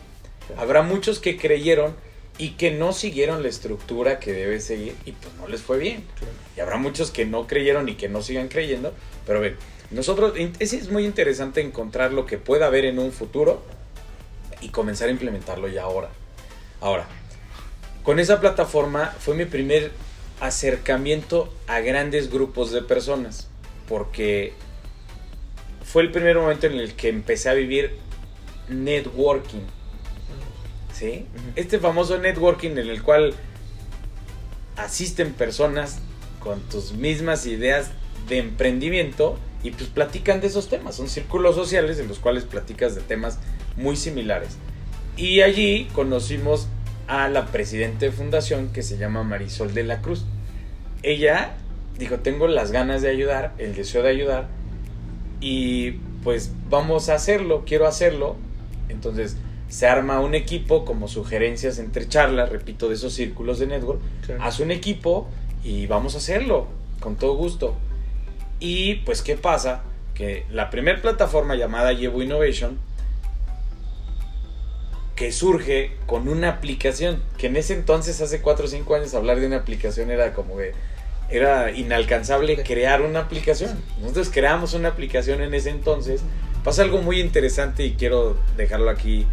Habrá 0.55 0.81
muchos 0.81 1.19
que 1.19 1.37
creyeron 1.37 1.95
y 2.37 2.51
que 2.51 2.71
no 2.71 2.93
siguieron 2.93 3.41
la 3.41 3.49
estructura 3.49 4.19
que 4.19 4.31
debe 4.31 4.59
seguir, 4.59 4.95
y 5.05 5.11
pues 5.11 5.33
no 5.35 5.47
les 5.47 5.61
fue 5.61 5.79
bien. 5.79 6.05
Claro. 6.17 6.33
Y 6.55 6.59
habrá 6.59 6.77
muchos 6.77 7.11
que 7.11 7.25
no 7.25 7.47
creyeron 7.47 7.89
y 7.89 7.95
que 7.95 8.09
no 8.09 8.21
sigan 8.21 8.47
creyendo, 8.47 8.93
pero 9.25 9.39
ven, 9.39 9.55
nosotros, 9.89 10.33
es, 10.59 10.73
es 10.73 10.89
muy 10.89 11.05
interesante 11.05 11.61
encontrar 11.61 12.13
lo 12.13 12.25
que 12.25 12.37
pueda 12.37 12.67
haber 12.67 12.85
en 12.85 12.99
un 12.99 13.11
futuro 13.11 13.63
y 14.61 14.69
comenzar 14.69 15.07
a 15.07 15.11
implementarlo 15.11 15.67
ya 15.67 15.83
ahora. 15.83 16.09
Ahora, 16.81 17.07
con 18.03 18.19
esa 18.19 18.39
plataforma 18.39 19.15
fue 19.19 19.35
mi 19.35 19.45
primer 19.45 19.91
acercamiento 20.39 21.51
a 21.67 21.79
grandes 21.79 22.31
grupos 22.31 22.71
de 22.71 22.81
personas, 22.81 23.47
porque 23.87 24.53
fue 25.83 26.03
el 26.03 26.11
primer 26.11 26.37
momento 26.37 26.67
en 26.67 26.73
el 26.73 26.93
que 26.93 27.09
empecé 27.09 27.49
a 27.49 27.53
vivir 27.53 27.97
networking. 28.69 29.61
¿Sí? 30.97 31.25
Este 31.55 31.77
famoso 31.77 32.17
networking 32.17 32.71
en 32.71 32.89
el 32.89 33.03
cual 33.03 33.35
asisten 34.77 35.33
personas 35.33 35.99
con 36.39 36.59
tus 36.61 36.93
mismas 36.93 37.45
ideas 37.45 37.91
de 38.27 38.39
emprendimiento 38.39 39.37
y 39.61 39.71
pues 39.71 39.89
platican 39.89 40.41
de 40.41 40.47
esos 40.47 40.69
temas. 40.69 40.95
Son 40.95 41.07
círculos 41.07 41.55
sociales 41.55 41.99
en 41.99 42.07
los 42.07 42.17
cuales 42.17 42.45
platicas 42.45 42.95
de 42.95 43.01
temas 43.01 43.37
muy 43.75 43.95
similares. 43.95 44.57
Y 45.17 45.41
allí 45.41 45.87
conocimos 45.93 46.67
a 47.07 47.29
la 47.29 47.45
presidenta 47.45 48.05
de 48.05 48.11
fundación 48.11 48.69
que 48.73 48.81
se 48.81 48.97
llama 48.97 49.23
Marisol 49.23 49.75
de 49.75 49.83
la 49.83 50.01
Cruz. 50.01 50.25
Ella 51.03 51.57
dijo, 51.99 52.19
tengo 52.19 52.47
las 52.47 52.71
ganas 52.71 53.03
de 53.03 53.09
ayudar, 53.09 53.53
el 53.59 53.75
deseo 53.75 54.01
de 54.01 54.09
ayudar 54.09 54.47
y 55.41 55.91
pues 56.23 56.51
vamos 56.69 57.09
a 57.09 57.15
hacerlo, 57.15 57.65
quiero 57.67 57.85
hacerlo. 57.85 58.35
Entonces 58.89 59.37
se 59.69 59.87
arma 59.87 60.19
un 60.21 60.33
equipo 60.35 60.85
como 60.85 61.07
sugerencias 61.07 61.79
entre 61.79 62.07
charlas, 62.07 62.49
repito, 62.49 62.87
de 62.89 62.95
esos 62.95 63.13
círculos 63.13 63.59
de 63.59 63.67
network, 63.67 63.99
hace 64.39 64.63
un 64.63 64.71
equipo 64.71 65.27
y 65.63 65.87
vamos 65.87 66.15
a 66.15 66.19
hacerlo 66.19 66.67
con 66.99 67.15
todo 67.15 67.35
gusto. 67.35 67.75
Y 68.59 68.95
pues, 69.05 69.21
¿qué 69.21 69.35
pasa? 69.35 69.83
Que 70.13 70.45
la 70.51 70.69
primera 70.69 71.01
plataforma 71.01 71.55
llamada 71.55 71.93
Llevo 71.93 72.23
Innovation, 72.23 72.79
que 75.15 75.31
surge 75.31 75.97
con 76.05 76.27
una 76.27 76.49
aplicación, 76.49 77.21
que 77.37 77.47
en 77.47 77.57
ese 77.57 77.73
entonces, 77.73 78.21
hace 78.21 78.41
4 78.41 78.65
o 78.65 78.67
5 78.67 78.95
años, 78.95 79.13
hablar 79.15 79.39
de 79.39 79.47
una 79.47 79.57
aplicación 79.57 80.11
era 80.11 80.33
como 80.33 80.57
que 80.57 80.73
era 81.29 81.71
inalcanzable 81.71 82.63
crear 82.63 83.01
una 83.01 83.21
aplicación. 83.21 83.77
Nosotros 83.99 84.29
creamos 84.31 84.73
una 84.73 84.89
aplicación 84.89 85.41
en 85.41 85.53
ese 85.53 85.71
entonces. 85.71 86.21
Pasa 86.63 86.83
algo 86.83 87.01
muy 87.01 87.19
interesante 87.19 87.83
y 87.83 87.93
quiero 87.93 88.37
dejarlo 88.55 88.89
aquí 88.89 89.25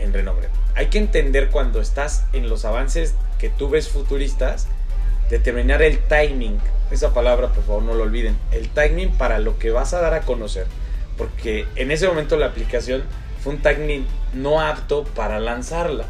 en 0.00 0.12
renombre. 0.12 0.48
Hay 0.74 0.86
que 0.86 0.98
entender 0.98 1.50
cuando 1.50 1.80
estás 1.80 2.24
en 2.32 2.48
los 2.48 2.64
avances 2.64 3.14
que 3.38 3.48
tú 3.48 3.68
ves 3.68 3.88
futuristas, 3.88 4.66
determinar 5.30 5.82
el 5.82 5.98
timing. 5.98 6.58
Esa 6.90 7.14
palabra, 7.14 7.48
por 7.48 7.64
favor, 7.64 7.82
no 7.82 7.94
lo 7.94 8.02
olviden. 8.02 8.36
El 8.50 8.68
timing 8.68 9.12
para 9.12 9.38
lo 9.38 9.58
que 9.58 9.70
vas 9.70 9.94
a 9.94 10.00
dar 10.00 10.14
a 10.14 10.22
conocer. 10.22 10.66
Porque 11.16 11.66
en 11.76 11.90
ese 11.90 12.08
momento 12.08 12.36
la 12.36 12.46
aplicación 12.46 13.02
fue 13.42 13.54
un 13.54 13.62
timing 13.62 14.06
no 14.34 14.60
apto 14.60 15.04
para 15.04 15.38
lanzarla. 15.38 16.06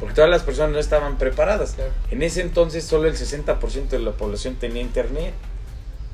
Porque 0.00 0.14
todas 0.14 0.30
las 0.30 0.42
personas 0.42 0.72
no 0.72 0.78
estaban 0.78 1.16
preparadas. 1.16 1.76
En 2.10 2.22
ese 2.22 2.42
entonces 2.42 2.84
solo 2.84 3.08
el 3.08 3.14
60% 3.14 3.88
de 3.88 3.98
la 3.98 4.12
población 4.12 4.56
tenía 4.56 4.82
internet. 4.82 5.32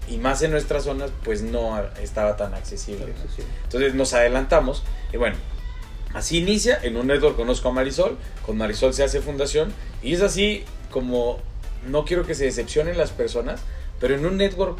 Y 0.08 0.18
más 0.18 0.42
en 0.42 0.50
nuestras 0.50 0.84
zonas, 0.84 1.10
pues 1.24 1.42
no 1.42 1.80
estaba 2.00 2.36
tan 2.36 2.54
accesible. 2.54 3.12
Entonces 3.64 3.94
nos 3.94 4.12
adelantamos. 4.14 4.82
Y 5.12 5.16
bueno, 5.16 5.36
así 6.14 6.38
inicia. 6.38 6.78
En 6.82 6.96
un 6.96 7.06
network 7.06 7.36
conozco 7.36 7.68
a 7.68 7.72
Marisol. 7.72 8.18
Con 8.44 8.56
Marisol 8.56 8.94
se 8.94 9.04
hace 9.04 9.20
fundación. 9.20 9.72
Y 10.02 10.14
es 10.14 10.22
así 10.22 10.64
como 10.90 11.40
no 11.86 12.04
quiero 12.04 12.24
que 12.26 12.34
se 12.34 12.44
decepcionen 12.44 12.96
las 12.96 13.10
personas, 13.10 13.60
pero 14.00 14.14
en 14.14 14.24
un 14.24 14.36
network 14.36 14.78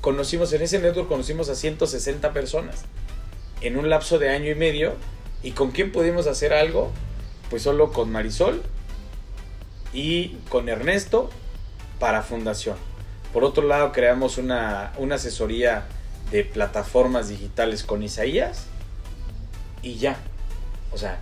conocimos, 0.00 0.52
en 0.52 0.62
ese 0.62 0.78
network 0.80 1.08
conocimos 1.08 1.48
a 1.48 1.54
160 1.54 2.32
personas 2.32 2.84
en 3.60 3.76
un 3.76 3.88
lapso 3.90 4.18
de 4.18 4.30
año 4.30 4.50
y 4.50 4.54
medio. 4.54 4.94
¿Y 5.42 5.52
con 5.52 5.70
quién 5.70 5.90
pudimos 5.90 6.26
hacer 6.26 6.52
algo? 6.52 6.90
Pues 7.48 7.62
solo 7.62 7.92
con 7.92 8.12
Marisol 8.12 8.62
y 9.92 10.36
con 10.48 10.68
Ernesto 10.68 11.30
para 11.98 12.22
Fundación. 12.22 12.76
Por 13.32 13.44
otro 13.44 13.66
lado, 13.66 13.92
creamos 13.92 14.38
una, 14.38 14.92
una 14.98 15.14
asesoría 15.14 15.86
de 16.30 16.44
plataformas 16.44 17.28
digitales 17.28 17.84
con 17.84 18.02
Isaías 18.02 18.66
y 19.82 19.96
ya. 19.96 20.18
O 20.92 20.98
sea, 20.98 21.20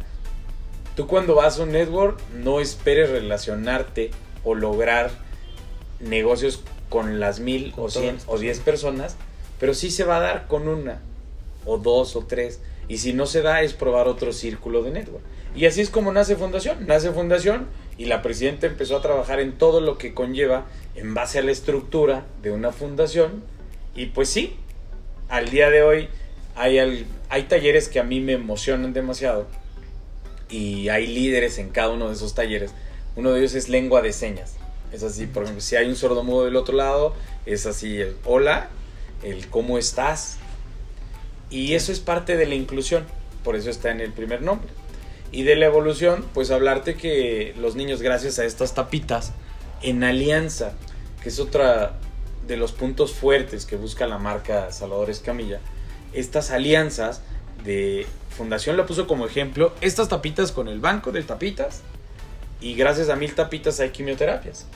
tú 0.96 1.07
cuando 1.07 1.35
vas 1.35 1.59
a 1.59 1.62
un 1.62 1.72
network 1.72 2.20
no 2.35 2.61
esperes 2.61 3.11
relacionarte 3.11 4.11
o 4.44 4.54
lograr 4.54 5.11
negocios 6.00 6.62
con 6.88 7.20
las 7.20 7.40
mil 7.40 7.74
o 7.76 7.90
cien 7.90 8.18
o 8.26 8.38
diez 8.38 8.61
personas, 8.61 9.16
pero 9.61 9.74
sí 9.74 9.90
se 9.90 10.04
va 10.04 10.18
a 10.18 10.20
dar 10.20 10.46
con 10.46 10.68
una 10.68 11.00
o 11.64 11.78
dos 11.78 12.16
o 12.16 12.24
tres. 12.24 12.61
Y 12.88 12.98
si 12.98 13.12
no 13.12 13.26
se 13.26 13.42
da 13.42 13.62
es 13.62 13.74
probar 13.74 14.09
otro 14.09 14.33
círculo 14.33 14.83
de 14.83 14.90
network. 14.90 15.22
Y 15.54 15.66
así 15.66 15.81
es 15.81 15.90
como 15.90 16.12
nace 16.12 16.37
Fundación. 16.37 16.87
Nace 16.87 17.11
Fundación 17.11 17.66
y 17.98 18.07
la 18.07 18.22
presidenta 18.22 18.66
empezó 18.66 18.96
a 18.96 19.02
trabajar 19.02 19.40
en 19.40 19.59
todo 19.59 19.81
lo 19.81 19.98
que 19.98 20.14
conlleva 20.14 20.66
en 20.94 21.14
base 21.14 21.38
a 21.38 21.42
la 21.42 21.50
estructura 21.50 22.24
de 22.42 22.50
una 22.50 22.72
fundación. 22.72 23.42
Y 23.94 24.07
pues 24.07 24.28
sí, 24.28 24.57
al 25.28 25.50
día 25.50 25.68
de 25.70 25.83
hoy 25.83 26.09
hay, 26.59 27.07
hay 27.29 27.42
talleres 27.44 27.88
que 27.88 28.01
a 28.01 28.05
mí 28.05 28.21
me 28.21 28.33
emocionan 28.33 28.92
demasiado. 28.92 29.47
Y 30.51 30.88
hay 30.88 31.07
líderes 31.07 31.59
en 31.59 31.71
cada 31.71 31.90
uno 31.90 32.09
de 32.09 32.14
esos 32.14 32.35
talleres 32.35 32.73
uno 33.18 33.33
de 33.33 33.40
ellos 33.40 33.55
es 33.55 33.68
lengua 33.68 34.01
de 34.01 34.12
señas. 34.12 34.55
Es 34.92 35.03
así, 35.03 35.27
por 35.27 35.42
ejemplo, 35.42 35.61
si 35.61 35.75
hay 35.75 35.88
un 35.88 35.97
sordo 35.97 36.23
mudo 36.23 36.44
del 36.44 36.55
otro 36.55 36.77
lado, 36.77 37.14
es 37.47 37.66
así 37.66 38.01
el 38.01 38.16
hola, 38.25 38.68
el 39.25 39.49
cómo 39.49 39.77
estás. 39.77 40.37
Y 41.51 41.75
eso 41.75 41.90
es 41.90 41.99
parte 41.99 42.37
de 42.37 42.47
la 42.47 42.55
inclusión, 42.55 43.05
por 43.42 43.57
eso 43.57 43.71
está 43.71 43.90
en 43.90 44.01
el 44.01 44.12
primer 44.12 44.40
nombre. 44.42 44.68
Y 45.33 45.42
de 45.42 45.57
la 45.57 45.66
evolución, 45.66 46.25
pues 46.33 46.53
hablarte 46.53 46.94
que 46.94 47.57
los 47.59 47.75
niños, 47.75 48.03
gracias 48.03 48.38
a 48.38 48.44
estas 48.44 48.75
tapitas, 48.75 49.33
en 49.83 50.05
alianza, 50.05 50.75
que 51.21 51.31
es 51.31 51.40
otra 51.40 51.99
de 52.47 52.57
los 52.57 52.71
puntos 52.71 53.12
fuertes 53.12 53.66
que 53.66 53.75
busca 53.75 54.07
la 54.07 54.18
marca 54.18 54.71
Salvador 54.71 55.11
Escamilla, 55.11 55.59
estas 56.12 56.51
alianzas 56.51 57.23
de 57.64 58.07
Fundación 58.31 58.77
la 58.77 58.87
puso 58.87 59.07
como 59.07 59.27
ejemplo, 59.27 59.73
estas 59.81 60.09
tapitas 60.09 60.53
con 60.53 60.68
el 60.68 60.79
banco 60.79 61.11
de 61.11 61.23
tapitas, 61.23 61.83
y 62.61 62.75
gracias 62.75 63.09
a 63.09 63.16
Mil 63.16 63.35
Tapitas 63.35 63.81
hay 63.81 63.90
quimioterapias. 63.90 64.66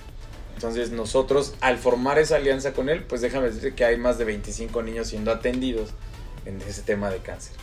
Entonces 0.54 0.90
nosotros 0.90 1.54
al 1.60 1.78
formar 1.78 2.18
esa 2.18 2.36
alianza 2.36 2.72
con 2.72 2.88
él, 2.88 3.02
pues 3.02 3.20
déjame 3.20 3.50
decir 3.50 3.74
que 3.74 3.84
hay 3.84 3.96
más 3.96 4.18
de 4.18 4.24
25 4.24 4.82
niños 4.82 5.08
siendo 5.08 5.32
atendidos 5.32 5.90
en 6.46 6.60
ese 6.62 6.82
tema 6.82 7.10
de 7.10 7.18
cáncer. 7.18 7.54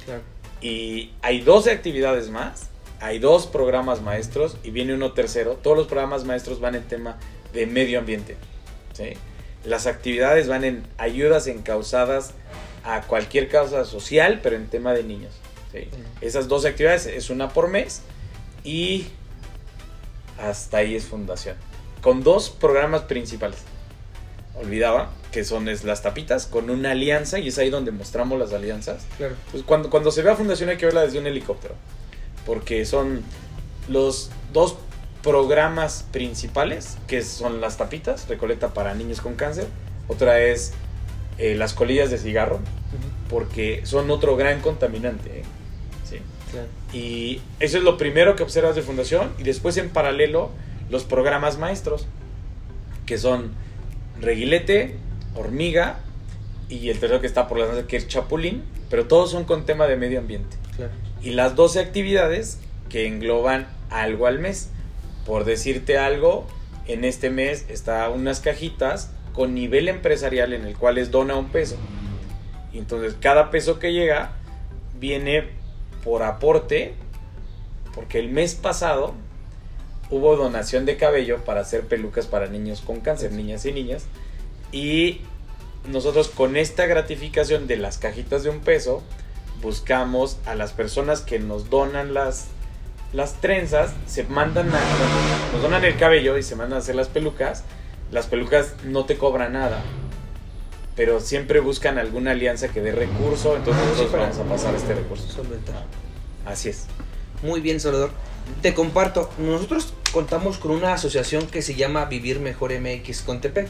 Y 0.61 1.11
hay 1.21 1.39
12 1.39 1.71
actividades 1.71 2.29
más, 2.29 2.67
hay 2.99 3.19
dos 3.19 3.47
programas 3.47 4.01
maestros 4.01 4.57
y 4.63 4.71
viene 4.71 4.93
uno 4.93 5.13
tercero. 5.13 5.53
Todos 5.61 5.77
los 5.77 5.87
programas 5.87 6.25
maestros 6.25 6.59
van 6.59 6.75
en 6.75 6.83
tema 6.83 7.17
de 7.53 7.65
medio 7.65 7.99
ambiente. 7.99 8.35
Las 9.63 9.87
actividades 9.87 10.49
van 10.49 10.65
en 10.65 10.83
ayudas 10.97 11.47
encausadas 11.47 12.33
a 12.89 13.01
cualquier 13.01 13.49
causa 13.49 13.85
social, 13.85 14.39
pero 14.41 14.55
en 14.55 14.67
tema 14.67 14.93
de 14.93 15.03
niños. 15.03 15.33
Esas 16.21 16.47
dos 16.47 16.65
actividades 16.65 17.05
es 17.05 17.29
una 17.29 17.49
por 17.49 17.69
mes 17.69 18.01
y 18.63 19.07
hasta 20.39 20.77
ahí 20.77 20.95
es 20.95 21.05
fundación. 21.05 21.55
Con 22.01 22.23
dos 22.23 22.49
programas 22.49 23.03
principales. 23.03 23.59
Olvidaba 24.55 25.11
que 25.31 25.43
son 25.43 25.65
las 25.65 26.01
tapitas 26.01 26.47
con 26.47 26.71
una 26.71 26.91
alianza 26.91 27.37
y 27.37 27.49
es 27.49 27.59
ahí 27.59 27.69
donde 27.69 27.91
mostramos 27.91 28.39
las 28.39 28.51
alianzas. 28.53 29.03
Claro. 29.17 29.35
Pues 29.51 29.63
cuando, 29.63 29.91
cuando 29.91 30.11
se 30.11 30.23
ve 30.23 30.31
a 30.31 30.35
fundación 30.35 30.69
hay 30.69 30.77
que 30.77 30.85
verla 30.85 31.01
desde 31.01 31.19
un 31.19 31.27
helicóptero. 31.27 31.75
Porque 32.47 32.85
son 32.85 33.21
los 33.87 34.31
dos 34.51 34.77
programas 35.21 36.05
principales, 36.11 36.97
que 37.07 37.21
son 37.21 37.61
las 37.61 37.77
tapitas, 37.77 38.27
recolecta 38.27 38.73
para 38.73 38.95
niños 38.95 39.21
con 39.21 39.35
cáncer. 39.35 39.67
Otra 40.07 40.39
es 40.39 40.73
eh, 41.39 41.55
las 41.55 41.73
colillas 41.73 42.11
de 42.11 42.17
cigarro, 42.17 42.59
porque 43.29 43.81
son 43.85 44.11
otro 44.11 44.35
gran 44.35 44.61
contaminante. 44.61 45.39
¿eh? 45.39 45.43
Y 46.93 47.41
eso 47.59 47.77
es 47.77 47.83
lo 47.83 47.97
primero 47.97 48.35
que 48.35 48.43
observas 48.43 48.75
de 48.75 48.81
fundación. 48.81 49.31
Y 49.37 49.43
después 49.43 49.77
en 49.77 49.89
paralelo 49.89 50.51
los 50.89 51.03
programas 51.05 51.57
maestros, 51.57 52.07
que 53.05 53.17
son 53.17 53.51
reguilete, 54.19 54.95
hormiga 55.35 55.99
y 56.67 56.89
el 56.89 56.99
tercero 56.99 57.21
que 57.21 57.27
está 57.27 57.47
por 57.47 57.57
la 57.57 57.67
noche 57.67 57.85
que 57.87 57.97
es 57.97 58.07
chapulín, 58.07 58.63
pero 58.89 59.05
todos 59.05 59.31
son 59.31 59.45
con 59.45 59.65
tema 59.65 59.87
de 59.87 59.95
medio 59.95 60.19
ambiente. 60.19 60.57
Y 61.21 61.31
las 61.31 61.55
12 61.55 61.79
actividades 61.79 62.59
que 62.89 63.07
engloban 63.07 63.67
algo 63.89 64.27
al 64.27 64.39
mes. 64.39 64.69
Por 65.25 65.45
decirte 65.45 65.97
algo, 65.97 66.47
en 66.87 67.05
este 67.05 67.29
mes 67.29 67.65
está 67.69 68.09
unas 68.09 68.39
cajitas 68.39 69.11
con 69.39 69.53
nivel 69.53 69.87
empresarial 69.87 70.51
en 70.51 70.65
el 70.65 70.75
cual 70.75 70.97
es 70.97 71.11
dona 71.11 71.37
un 71.37 71.47
peso. 71.47 71.77
Y 72.73 72.77
entonces 72.77 73.15
cada 73.21 73.51
peso 73.51 73.79
que 73.79 73.93
llega 73.93 74.33
viene 74.99 75.47
por 76.03 76.23
aporte, 76.23 76.93
porque 77.95 78.19
el 78.19 78.27
mes 78.27 78.55
pasado 78.55 79.13
hubo 80.09 80.35
donación 80.35 80.85
de 80.85 80.97
cabello 80.97 81.37
para 81.45 81.61
hacer 81.61 81.83
pelucas 81.83 82.27
para 82.27 82.47
niños 82.47 82.81
con 82.81 82.99
cáncer, 82.99 83.31
niñas 83.31 83.65
y 83.65 83.71
niñas, 83.71 84.07
y 84.73 85.21
nosotros 85.87 86.27
con 86.27 86.57
esta 86.57 86.85
gratificación 86.85 87.65
de 87.65 87.77
las 87.77 87.97
cajitas 87.97 88.43
de 88.43 88.49
un 88.49 88.59
peso, 88.59 89.03
buscamos 89.61 90.37
a 90.47 90.53
las 90.53 90.73
personas 90.73 91.21
que 91.21 91.39
nos 91.39 91.69
donan 91.69 92.13
las, 92.13 92.47
las 93.13 93.35
trenzas, 93.35 93.93
se 94.05 94.25
mandan 94.25 94.69
a, 94.75 94.81
nos 95.53 95.61
donan 95.61 95.85
el 95.85 95.95
cabello 95.95 96.37
y 96.37 96.43
se 96.43 96.57
mandan 96.57 96.75
a 96.75 96.79
hacer 96.79 96.95
las 96.95 97.07
pelucas, 97.07 97.63
las 98.11 98.27
pelucas 98.27 98.73
no 98.85 99.05
te 99.05 99.17
cobran 99.17 99.53
nada, 99.53 99.81
pero 100.95 101.19
siempre 101.19 101.59
buscan 101.59 101.97
alguna 101.97 102.31
alianza 102.31 102.69
que 102.69 102.81
dé 102.81 102.91
recurso, 102.91 103.55
entonces 103.55 103.83
Ah, 103.83 103.89
nosotros 103.89 104.11
vamos 104.19 104.37
a 104.37 104.43
pasar 104.43 104.75
este 104.75 104.93
recurso. 104.95 105.27
Solventar. 105.29 105.85
Así 106.45 106.69
es. 106.69 106.85
Muy 107.43 107.61
bien, 107.61 107.79
Salvador. 107.79 108.11
Te 108.61 108.73
comparto, 108.73 109.29
nosotros 109.37 109.93
contamos 110.11 110.57
con 110.57 110.71
una 110.71 110.93
asociación 110.93 111.47
que 111.47 111.61
se 111.61 111.75
llama 111.75 112.05
Vivir 112.05 112.39
Mejor 112.39 112.71
MX 112.79 113.21
Contepec. 113.21 113.69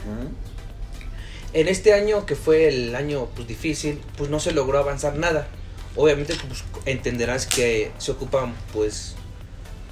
En 1.52 1.68
este 1.68 1.92
año, 1.92 2.26
que 2.26 2.36
fue 2.36 2.68
el 2.68 2.94
año 2.94 3.26
pues, 3.34 3.46
difícil, 3.46 4.00
pues 4.16 4.30
no 4.30 4.40
se 4.40 4.52
logró 4.52 4.78
avanzar 4.78 5.16
nada. 5.16 5.48
Obviamente 5.96 6.34
pues, 6.48 6.64
entenderás 6.86 7.46
que 7.46 7.90
se 7.98 8.12
ocupan 8.12 8.54
pues 8.72 9.16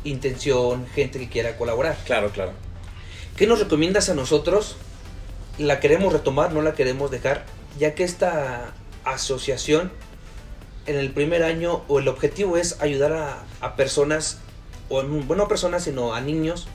intención, 0.05 0.86
gente 0.94 1.18
que 1.18 1.28
quiera 1.28 1.57
colaborar. 1.57 1.96
Claro, 2.07 2.30
claro. 2.30 2.53
¿Qué 3.39 3.47
nos 3.47 3.61
recomiendas 3.61 4.09
a 4.09 4.14
nosotros? 4.14 4.74
La 5.59 5.78
queremos 5.78 6.12
retomar, 6.12 6.53
no 6.53 6.61
la 6.61 6.74
queremos 6.74 7.12
dejar, 7.12 7.47
ya 7.78 7.95
que 7.95 8.03
esta 8.03 8.74
asociación 9.05 9.93
en 10.86 10.97
el 10.97 11.12
primer 11.12 11.45
año 11.45 11.84
o 11.86 12.01
el 12.01 12.09
objetivo 12.09 12.57
es 12.57 12.80
ayudar 12.80 13.47
a, 13.61 13.76
personas, 13.76 14.39
o 14.89 15.05
bueno, 15.05 15.36
no 15.36 15.47
personas, 15.47 15.84
sino 15.84 16.14
a 16.14 16.20
niños 16.20 16.66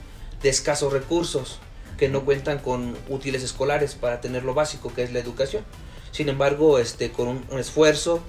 de 0.42 0.48
escasos 0.48 0.90
recursos 0.90 1.58
que 1.98 2.08
no 2.08 2.24
cuentan 2.24 2.60
con 2.60 2.96
útiles 3.10 3.42
escolares 3.42 3.94
para 3.94 4.22
tener 4.22 4.42
lo 4.42 4.54
básico 4.54 4.90
que 4.94 5.02
es 5.02 5.12
la 5.12 5.18
educación. 5.18 5.64
Sin 6.12 6.30
embargo, 6.30 6.78
este, 6.78 7.12
con 7.12 7.28
un, 7.28 7.58
esfuerzo, 7.58 8.22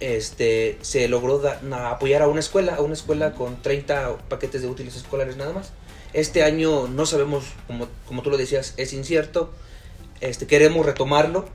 este, 0.00 0.78
se 0.80 1.08
logró 1.08 1.42
apoyar 1.74 2.22
a 2.22 2.28
una 2.28 2.40
escuela, 2.40 2.76
a 2.76 2.80
una 2.80 2.94
escuela 2.94 3.34
con 3.34 3.60
30 3.60 4.16
paquetes 4.30 4.62
de 4.62 4.68
útiles 4.68 4.96
escolares 4.96 5.36
nada 5.36 5.52
más. 5.52 5.72
Este 6.12 6.42
año 6.42 6.88
no 6.88 7.06
sabemos, 7.06 7.44
como, 7.66 7.88
como 8.06 8.22
tú 8.22 8.30
lo 8.30 8.36
decías, 8.36 8.74
es 8.76 8.92
incierto. 8.92 9.50
Este, 10.20 10.46
queremos 10.46 10.84
retomarlo. 10.84 11.46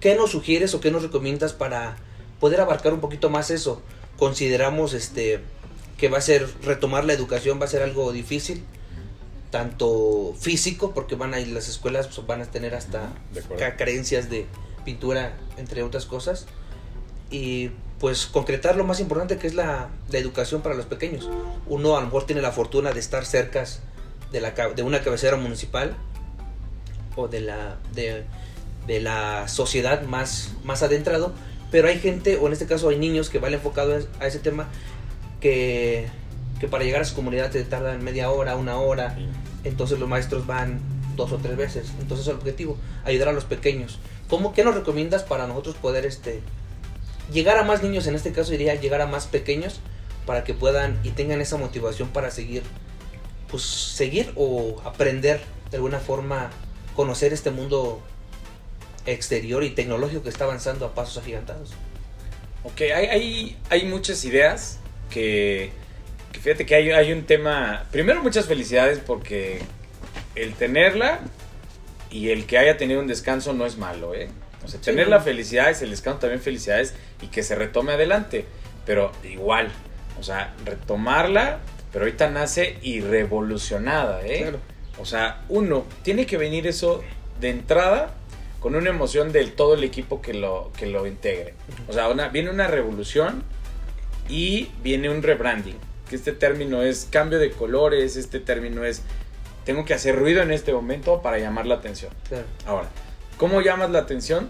¿Qué 0.00 0.14
nos 0.14 0.30
sugieres 0.30 0.74
o 0.74 0.80
qué 0.80 0.90
nos 0.90 1.02
recomiendas 1.02 1.52
para 1.52 1.96
poder 2.40 2.60
abarcar 2.60 2.92
un 2.92 3.00
poquito 3.00 3.30
más 3.30 3.50
eso? 3.50 3.82
Consideramos 4.18 4.94
este, 4.94 5.40
que 5.96 6.08
va 6.08 6.18
a 6.18 6.20
ser 6.20 6.48
retomar 6.62 7.04
la 7.04 7.12
educación, 7.12 7.60
va 7.60 7.64
a 7.64 7.68
ser 7.68 7.82
algo 7.82 8.12
difícil, 8.12 8.64
tanto 9.50 10.34
físico, 10.38 10.92
porque 10.92 11.14
van 11.14 11.32
a 11.32 11.40
ir 11.40 11.48
las 11.48 11.68
escuelas, 11.68 12.08
pues, 12.08 12.26
van 12.26 12.42
a 12.42 12.46
tener 12.46 12.74
hasta 12.74 13.12
De 13.32 13.42
carencias 13.76 14.28
de 14.28 14.46
pintura, 14.84 15.38
entre 15.56 15.82
otras 15.82 16.04
cosas. 16.06 16.46
Y 17.30 17.70
pues 18.02 18.26
concretar 18.26 18.74
lo 18.74 18.82
más 18.82 18.98
importante 18.98 19.38
que 19.38 19.46
es 19.46 19.54
la, 19.54 19.88
la 20.10 20.18
educación 20.18 20.60
para 20.60 20.74
los 20.74 20.86
pequeños. 20.86 21.30
Uno 21.68 21.96
a 21.96 22.00
lo 22.00 22.06
mejor 22.06 22.26
tiene 22.26 22.42
la 22.42 22.50
fortuna 22.50 22.90
de 22.90 22.98
estar 22.98 23.24
cerca 23.24 23.64
de, 24.32 24.40
la, 24.40 24.50
de 24.50 24.82
una 24.82 25.02
cabecera 25.02 25.36
municipal 25.36 25.94
o 27.14 27.28
de 27.28 27.42
la, 27.42 27.76
de, 27.94 28.24
de 28.88 29.00
la 29.00 29.46
sociedad 29.46 30.02
más, 30.02 30.50
más 30.64 30.82
adentrado, 30.82 31.32
pero 31.70 31.86
hay 31.86 32.00
gente, 32.00 32.38
o 32.38 32.48
en 32.48 32.54
este 32.54 32.66
caso 32.66 32.88
hay 32.88 32.98
niños 32.98 33.30
que 33.30 33.38
van 33.38 33.54
enfocados 33.54 34.08
a 34.18 34.26
ese 34.26 34.40
tema, 34.40 34.66
que, 35.40 36.08
que 36.58 36.66
para 36.66 36.82
llegar 36.82 37.02
a 37.02 37.04
su 37.04 37.14
comunidad 37.14 37.52
te 37.52 37.62
tardan 37.62 38.02
media 38.02 38.32
hora, 38.32 38.56
una 38.56 38.78
hora, 38.78 39.16
entonces 39.62 40.00
los 40.00 40.08
maestros 40.08 40.44
van 40.44 40.80
dos 41.14 41.30
o 41.30 41.36
tres 41.36 41.56
veces. 41.56 41.92
Entonces 42.00 42.26
el 42.26 42.34
objetivo, 42.34 42.76
ayudar 43.04 43.28
a 43.28 43.32
los 43.32 43.44
pequeños. 43.44 44.00
¿Cómo, 44.28 44.52
¿Qué 44.54 44.64
nos 44.64 44.74
recomiendas 44.74 45.22
para 45.22 45.46
nosotros 45.46 45.76
poder 45.76 46.04
este, 46.04 46.40
llegar 47.32 47.58
a 47.58 47.64
más 47.64 47.82
niños? 47.82 48.06
En 48.06 48.14
este 48.14 48.32
caso 48.32 48.52
diría 48.52 48.74
llegar 48.74 49.00
a 49.00 49.06
más 49.06 49.26
pequeños 49.26 49.80
para 50.26 50.44
que 50.44 50.54
puedan 50.54 50.98
y 51.02 51.10
tengan 51.10 51.40
esa 51.40 51.56
motivación 51.56 52.08
para 52.08 52.30
seguir, 52.30 52.62
pues 53.48 53.62
seguir 53.62 54.32
o 54.36 54.80
aprender 54.84 55.40
de 55.70 55.76
alguna 55.78 55.98
forma, 55.98 56.50
conocer 56.94 57.32
este 57.32 57.50
mundo 57.50 58.02
exterior 59.06 59.64
y 59.64 59.70
tecnológico 59.70 60.22
que 60.22 60.28
está 60.28 60.44
avanzando 60.44 60.86
a 60.86 60.94
pasos 60.94 61.18
agigantados. 61.18 61.70
Ok, 62.64 62.82
hay, 62.82 63.06
hay, 63.06 63.58
hay 63.70 63.84
muchas 63.86 64.24
ideas 64.24 64.78
que, 65.10 65.72
que 66.30 66.40
fíjate 66.40 66.66
que 66.66 66.74
hay, 66.74 66.90
hay 66.90 67.12
un 67.12 67.24
tema, 67.24 67.86
primero 67.90 68.22
muchas 68.22 68.46
felicidades 68.46 69.00
porque 69.04 69.60
el 70.34 70.54
tenerla 70.54 71.20
y 72.10 72.30
el 72.30 72.46
que 72.46 72.58
haya 72.58 72.76
tenido 72.76 73.00
un 73.00 73.06
descanso 73.06 73.52
no 73.52 73.66
es 73.66 73.78
malo, 73.78 74.14
¿eh? 74.14 74.28
O 74.64 74.68
sea, 74.68 74.80
tener 74.80 75.08
la 75.08 75.20
felicidad 75.20 75.70
es 75.70 75.82
el 75.82 75.90
descanso 75.90 76.20
también 76.20 76.40
felicidades 76.40 76.94
y 77.20 77.26
que 77.28 77.42
se 77.42 77.54
retome 77.54 77.92
adelante, 77.92 78.44
pero 78.86 79.12
igual, 79.24 79.68
o 80.18 80.22
sea, 80.22 80.54
retomarla, 80.64 81.58
pero 81.92 82.04
ahorita 82.04 82.30
nace 82.30 82.78
y 82.82 83.00
revolucionada, 83.00 84.24
¿eh? 84.26 84.42
Claro. 84.42 84.58
O 84.98 85.04
sea, 85.04 85.42
uno, 85.48 85.84
tiene 86.02 86.26
que 86.26 86.36
venir 86.36 86.66
eso 86.66 87.02
de 87.40 87.50
entrada 87.50 88.14
con 88.60 88.76
una 88.76 88.90
emoción 88.90 89.32
del 89.32 89.52
todo 89.52 89.74
el 89.74 89.82
equipo 89.82 90.22
que 90.22 90.32
lo, 90.34 90.70
que 90.78 90.86
lo 90.86 91.06
integre. 91.06 91.54
O 91.88 91.92
sea, 91.92 92.08
una- 92.08 92.28
viene 92.28 92.50
una 92.50 92.68
revolución 92.68 93.42
y 94.28 94.70
viene 94.82 95.10
un 95.10 95.22
rebranding. 95.22 95.76
Que 96.08 96.16
este 96.16 96.32
término 96.32 96.82
es 96.82 97.08
cambio 97.10 97.38
de 97.38 97.50
colores, 97.50 98.16
este 98.16 98.38
término 98.38 98.84
es 98.84 99.02
tengo 99.64 99.84
que 99.84 99.94
hacer 99.94 100.16
ruido 100.16 100.42
en 100.42 100.50
este 100.52 100.72
momento 100.72 101.22
para 101.22 101.38
llamar 101.38 101.66
la 101.66 101.76
atención. 101.76 102.12
Claro. 102.28 102.44
Ahora, 102.66 102.88
¿cómo 103.36 103.60
llamas 103.60 103.90
la 103.90 104.00
atención? 104.00 104.48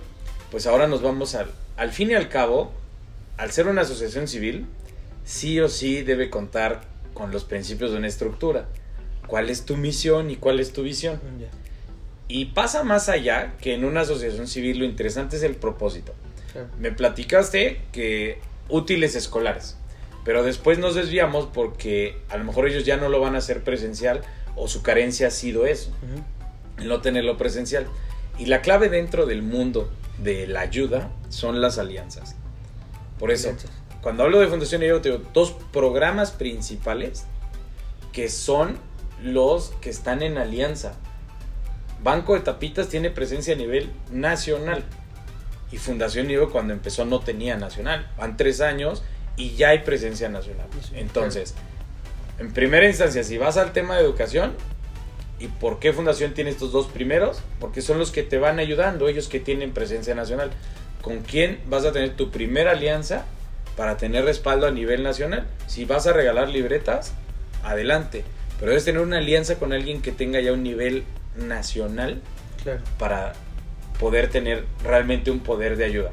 Pues 0.51 0.67
ahora 0.67 0.87
nos 0.87 1.03
vamos 1.03 1.35
al, 1.35 1.51
al 1.77 1.93
fin 1.93 2.11
y 2.11 2.15
al 2.15 2.29
cabo, 2.29 2.73
al 3.37 3.51
ser 3.53 3.67
una 3.69 3.83
asociación 3.83 4.29
civil, 4.29 4.67
sí 5.25 5.61
o 5.61 5.69
sí 5.69 6.03
debe 6.03 6.31
contar 6.31 6.83
con 7.15 7.31
los 7.31 7.45
principios 7.45 7.91
de 7.93 7.99
una 7.99 8.09
estructura. 8.09 8.67
¿Cuál 9.27 9.51
es 9.51 9.65
tu 9.65 9.77
misión 9.77 10.31
y 10.31 10.37
cuál 10.37 10.61
es 10.61 10.73
tu 10.73 10.83
visión? 10.83 11.21
Ya. 11.41 11.49
Y 12.29 12.47
pasa 12.47 12.83
más 12.83 13.09
allá 13.09 13.55
que 13.61 13.75
en 13.75 13.85
una 13.85 14.03
asociación 14.03 14.47
civil 14.47 14.79
lo 14.79 14.85
interesante 14.85 15.37
es 15.37 15.43
el 15.43 15.55
propósito. 15.57 16.15
Me 16.79 16.93
platicaste 16.93 17.81
que 17.93 18.39
útiles 18.69 19.15
escolares, 19.15 19.77
pero 20.25 20.43
después 20.43 20.79
nos 20.79 20.95
desviamos 20.95 21.49
porque 21.53 22.19
a 22.29 22.37
lo 22.37 22.45
mejor 22.45 22.69
ellos 22.69 22.85
ya 22.85 22.99
no 22.99 23.09
lo 23.09 23.21
van 23.21 23.35
a 23.35 23.39
hacer 23.39 23.65
presencial 23.65 24.21
o 24.55 24.69
su 24.69 24.83
carencia 24.83 25.29
ha 25.29 25.31
sido 25.31 25.65
eso, 25.67 25.91
Ujú. 25.91 26.83
el 26.83 26.89
no 26.89 27.01
tenerlo 27.01 27.39
presencial. 27.39 27.87
Y 28.43 28.47
la 28.47 28.61
clave 28.61 28.89
dentro 28.89 29.25
del 29.25 29.41
mundo 29.41 29.89
de 30.19 30.49
la 30.49 30.63
ayuda 30.63 31.13
son 31.29 31.61
las 31.61 31.79
alianzas. 31.79 32.35
Por 33.21 33.31
eso, 33.31 33.51
Alianzas. 33.51 33.71
cuando 34.01 34.25
hablo 34.25 34.41
de 34.41 34.49
Fundación 34.49 34.83
yo 34.83 35.01
tengo 35.01 35.23
dos 35.33 35.55
programas 35.73 36.33
principales 36.33 37.25
que 38.13 38.29
son 38.29 38.79
los 39.23 39.69
que 39.81 39.91
están 39.91 40.25
en 40.25 40.39
alianza. 40.39 40.95
Banco 42.03 42.35
de 42.35 42.41
Tapitas 42.41 42.89
tiene 42.89 43.11
presencia 43.11 43.55
a 43.55 43.57
nivel 43.57 43.93
nacional. 44.11 44.83
Y 45.71 45.77
Fundación 45.77 46.29
Ivo 46.29 46.51
cuando 46.51 46.73
empezó 46.73 47.05
no 47.05 47.21
tenía 47.21 47.57
nacional. 47.57 48.11
Van 48.19 48.37
tres 48.37 48.61
años 48.61 49.05
y 49.37 49.55
ya 49.55 49.69
hay 49.69 49.83
presencia. 49.85 50.29
Nacional, 50.29 50.67
Entonces, 50.95 51.55
en 52.41 52.53
primera 52.53 52.89
instancia, 52.89 53.23
si 53.23 53.39
vas 53.39 53.57
al 53.57 53.73
tema 53.73 53.95
de 53.95 54.03
educación, 54.03 54.57
¿y 55.43 55.49
por 55.49 55.79
qué 55.81 55.93
Fundación 55.93 56.35
tiene 56.35 56.51
estos 56.51 56.71
dos 56.71 56.87
primeros? 56.87 57.43
Porque 57.59 57.83
son 57.83 57.99
los 57.99 58.13
que 58.13 58.23
te 58.23 58.39
van 58.39 58.59
ayudando, 58.61 59.09
ellos 59.09 59.27
que 59.29 59.41
tienen 59.41 59.73
presencia 59.73 60.15
nacional. 60.15 60.51
¿Con 61.01 61.23
quién 61.23 61.59
vas 61.67 61.85
a 61.85 61.91
tener 61.93 62.15
tu 62.15 62.31
primera 62.31 62.71
alianza 62.71 63.25
para 63.77 63.97
tener 63.97 64.25
respaldo 64.25 64.67
a 64.69 64.71
nivel 64.71 65.03
nacional? 65.03 65.49
Si 65.67 65.85
vas 65.85 66.07
a 66.07 66.13
regalar 66.13 66.49
libretas, 66.49 67.13
adelante. 67.65 68.25
Pero 68.59 68.71
debes 68.71 68.85
tener 68.85 69.03
una 69.03 69.19
alianza 69.19 69.57
con 69.59 69.73
alguien 69.73 70.01
que 70.01 70.13
tenga 70.13 70.41
ya 70.41 70.53
un 70.53 70.63
nivel 70.63 71.03
nacional 71.37 72.21
Claro. 72.63 72.79
para 72.99 73.33
poder 73.99 74.31
tener 74.31 74.65
realmente 74.85 75.33
un 75.33 75.41
poder 75.41 75.77
de 75.77 75.85
ayuda. 75.85 76.13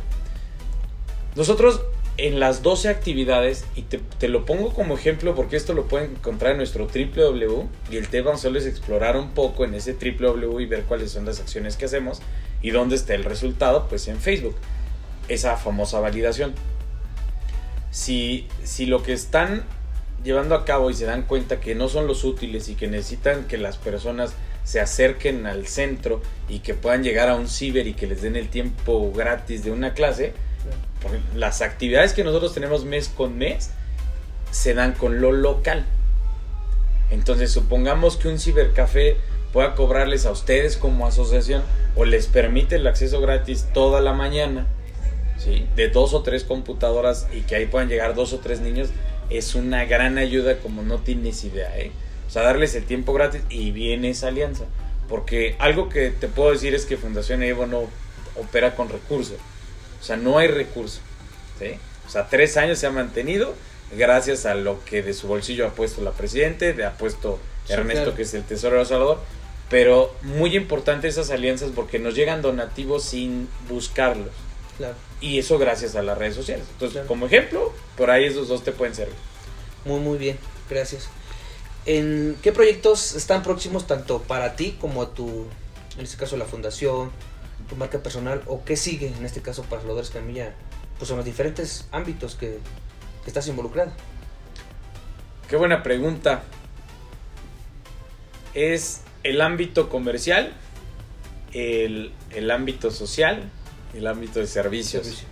Nosotros 1.36 1.82
en 2.28 2.39
las 2.39 2.63
12 2.63 2.89
actividades, 2.89 3.65
y 3.76 3.84
te, 3.84 3.99
te 4.17 4.28
lo 4.28 4.45
pongo 4.45 4.74
como 4.74 4.95
ejemplo 4.95 5.36
porque 5.36 5.55
esto 5.55 5.74
lo 5.74 5.88
pueden 5.88 6.11
encontrar 6.11 6.51
en 6.51 6.57
nuestro 6.57 6.88
www, 6.88 7.67
y 7.91 7.97
el 7.97 8.07
tema 8.09 8.38
solo 8.38 8.59
es 8.59 8.65
explorar 8.65 9.17
un 9.17 9.32
poco 9.32 9.65
en 9.65 9.74
ese 9.74 9.93
www 9.93 10.59
y 10.59 10.65
ver 10.65 10.84
cuáles 10.84 11.11
son 11.11 11.26
las 11.26 11.39
acciones 11.39 11.78
que 11.78 11.86
hacemos 11.86 12.22
y 12.61 12.72
dónde 12.72 12.95
está 12.95 13.15
el 13.15 13.24
resultado, 13.24 13.88
pues 13.88 14.07
en 14.07 14.17
Facebook, 14.17 14.55
esa 15.28 15.57
famosa 15.57 15.99
validación. 15.99 16.53
Si, 17.91 18.47
si 18.63 18.86
lo 18.86 19.01
que 19.01 19.13
están 19.13 19.63
llevando 20.24 20.55
a 20.55 20.65
cabo 20.65 20.89
y 20.89 20.93
se 20.93 21.05
dan 21.05 21.24
cuenta 21.24 21.59
que 21.59 21.76
no 21.76 21.88
son 21.88 22.07
los 22.07 22.24
útiles 22.24 22.70
y 22.70 22.76
que 22.76 22.88
necesitan 22.88 23.45
que 23.45 23.57
las 23.57 23.78
personas 23.78 24.34
se 24.63 24.80
acerquen 24.80 25.45
al 25.45 25.67
centro 25.67 26.22
y 26.47 26.59
que 26.59 26.74
puedan 26.74 27.03
llegar 27.03 27.30
a 27.30 27.36
un 27.36 27.47
ciber 27.47 27.88
y 27.88 27.93
que 27.93 28.07
les 28.07 28.22
den 28.22 28.36
el 28.36 28.49
tiempo 28.49 29.11
gratis 29.11 29.63
de 29.63 29.72
una 29.72 29.93
clase, 29.93 30.34
las 31.36 31.61
actividades 31.61 32.13
que 32.13 32.24
nosotros 32.24 32.53
tenemos 32.53 32.86
mes 32.86 33.09
con 33.09 33.38
mes 33.38 33.72
se 34.51 34.74
dan 34.74 34.93
con 34.93 35.22
lo 35.22 35.32
local. 35.32 35.86
Entonces, 37.11 37.51
supongamos 37.51 38.17
que 38.17 38.28
un 38.28 38.39
cibercafé 38.39 39.17
pueda 39.51 39.76
cobrarles 39.76 40.26
a 40.26 40.32
ustedes 40.32 40.78
como 40.78 41.07
asociación 41.07 41.63
o 41.95 42.05
les 42.05 42.28
permite 42.28 42.76
el 42.76 42.88
acceso 42.88 43.20
gratis 43.20 43.67
toda 43.74 43.99
la 44.01 44.13
mañana, 44.13 44.67
¿sí? 45.38 45.65
de 45.76 45.89
dos 45.89 46.13
o 46.13 46.22
tres 46.22 46.43
computadoras 46.43 47.28
y 47.34 47.41
que 47.41 47.55
ahí 47.55 47.65
puedan 47.65 47.89
llegar 47.89 48.13
dos 48.13 48.34
o 48.34 48.39
tres 48.39 48.59
niños, 48.59 48.89
es 49.30 49.55
una 49.55 49.86
gran 49.86 50.17
ayuda 50.17 50.59
como 50.59 50.84
no 50.84 50.99
tienes 50.99 51.43
idea. 51.43 51.78
¿eh? 51.80 51.91
O 52.28 52.32
sea, 52.32 52.43
darles 52.43 52.76
el 52.76 52.84
tiempo 52.84 53.13
gratis 53.13 53.41
y 53.49 53.72
viene 53.72 54.11
esa 54.11 54.28
alianza. 54.28 54.65
Porque 55.07 55.55
algo 55.57 55.89
que 55.89 56.11
te 56.11 56.28
puedo 56.28 56.51
decir 56.51 56.76
es 56.76 56.86
que 56.86 56.95
Fundación 56.95 57.41
Evo 57.41 57.65
no 57.65 57.86
opera 58.36 58.76
con 58.76 58.89
recursos. 58.89 59.38
O 59.99 60.03
sea, 60.03 60.17
no 60.17 60.37
hay 60.37 60.47
recurso. 60.47 60.99
¿sí? 61.59 61.71
O 62.07 62.09
sea, 62.09 62.27
tres 62.27 62.57
años 62.57 62.79
se 62.79 62.87
ha 62.87 62.91
mantenido 62.91 63.53
gracias 63.95 64.45
a 64.45 64.55
lo 64.55 64.83
que 64.85 65.01
de 65.01 65.13
su 65.13 65.27
bolsillo 65.27 65.65
ha 65.67 65.71
puesto 65.71 66.01
la 66.01 66.11
Presidente, 66.11 66.73
de 66.73 66.85
ha 66.85 66.93
puesto 66.97 67.39
Sí, 67.65 67.73
Ernesto, 67.73 68.01
claro. 68.03 68.15
que 68.15 68.23
es 68.23 68.33
el 68.33 68.43
tesorero 68.43 68.79
de 68.79 68.85
Salvador. 68.87 69.19
Pero 69.69 70.15
muy 70.23 70.55
importante 70.55 71.07
esas 71.07 71.29
alianzas 71.29 71.69
porque 71.75 71.99
nos 71.99 72.15
llegan 72.15 72.41
donativos 72.41 73.03
sin 73.03 73.47
buscarlos. 73.67 74.29
Claro. 74.77 74.95
Y 75.21 75.37
eso 75.37 75.59
gracias 75.59 75.95
a 75.95 76.01
las 76.01 76.17
redes 76.17 76.33
sociales. 76.35 76.65
Entonces, 76.71 76.93
Claro. 76.93 77.07
como 77.07 77.25
ejemplo, 77.27 77.71
por 77.95 78.09
ahí 78.09 78.25
esos 78.25 78.47
dos 78.47 78.63
te 78.63 78.71
pueden 78.71 78.95
servir. 78.95 79.13
Muy, 79.85 79.99
muy 79.99 80.17
bien. 80.17 80.39
Gracias. 80.69 81.09
¿En 81.85 82.35
qué 82.41 82.51
proyectos 82.51 83.13
están 83.15 83.43
próximos 83.43 83.85
tanto 83.87 84.21
para 84.23 84.55
ti 84.55 84.77
como 84.79 85.01
a 85.03 85.13
tu, 85.13 85.45
en 85.97 86.03
este 86.03 86.17
caso, 86.17 86.37
la 86.37 86.45
fundación, 86.45 87.11
tu 87.70 87.76
marca 87.76 87.99
personal? 87.99 88.41
¿O 88.47 88.65
qué 88.65 88.76
sigue, 88.76 89.07
en 89.07 89.26
este 89.26 89.41
caso, 89.41 89.63
para 89.63 89.82
Salvador 89.82 90.09
Camilla? 90.11 90.53
Pues 90.97 91.09
en 91.11 91.17
los 91.17 91.26
diferentes 91.26 91.88
ámbitos 91.91 92.36
que, 92.36 92.59
que 93.24 93.28
estás 93.28 93.47
involucrado. 93.47 93.91
Qué 95.47 95.55
buena 95.55 95.82
pregunta. 95.84 96.43
Es 98.53 99.03
el 99.24 99.41
ámbito 99.41 99.89
comercial, 99.89 100.53
el, 101.53 102.11
el 102.32 102.51
ámbito 102.51 102.91
social, 102.91 103.49
el 103.93 104.07
ámbito 104.07 104.39
de 104.39 104.47
servicios. 104.47 105.05
Servicio. 105.05 105.28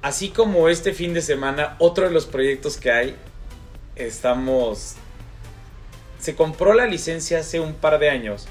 Así 0.00 0.28
como 0.28 0.68
este 0.68 0.92
fin 0.94 1.12
de 1.12 1.22
semana, 1.22 1.74
otro 1.80 2.04
de 2.04 2.12
los 2.12 2.26
proyectos 2.26 2.76
que 2.76 2.92
hay, 2.92 3.16
estamos... 3.96 4.94
Se 6.20 6.34
compró 6.34 6.72
la 6.72 6.86
licencia 6.86 7.40
hace 7.40 7.60
un 7.60 7.74
par 7.74 7.98
de 7.98 8.10
años 8.10 8.46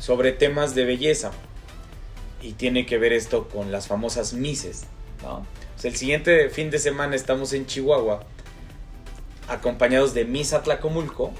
sobre 0.00 0.32
temas 0.32 0.74
de 0.74 0.84
belleza. 0.84 1.30
Y 2.42 2.54
tiene 2.54 2.86
que 2.86 2.98
ver 2.98 3.12
esto 3.12 3.48
con 3.48 3.70
las 3.70 3.86
famosas 3.86 4.32
Mises. 4.32 4.86
sea, 5.20 5.90
el 5.90 5.96
siguiente 5.96 6.48
fin 6.50 6.70
de 6.70 6.78
semana 6.78 7.14
estamos 7.14 7.52
en 7.52 7.66
Chihuahua, 7.66 8.24
acompañados 9.46 10.14
de 10.14 10.24
Miss 10.24 10.52
Atlacomulco 10.52 11.32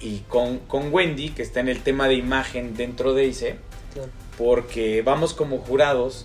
y 0.00 0.20
con, 0.28 0.58
con 0.60 0.92
Wendy, 0.92 1.30
que 1.30 1.42
está 1.42 1.60
en 1.60 1.68
el 1.68 1.82
tema 1.82 2.08
de 2.08 2.14
imagen 2.14 2.74
dentro 2.74 3.14
de 3.14 3.26
ICE 3.26 3.58
Claro. 3.92 4.10
porque 4.38 5.02
vamos 5.02 5.34
como 5.34 5.58
jurados, 5.58 6.24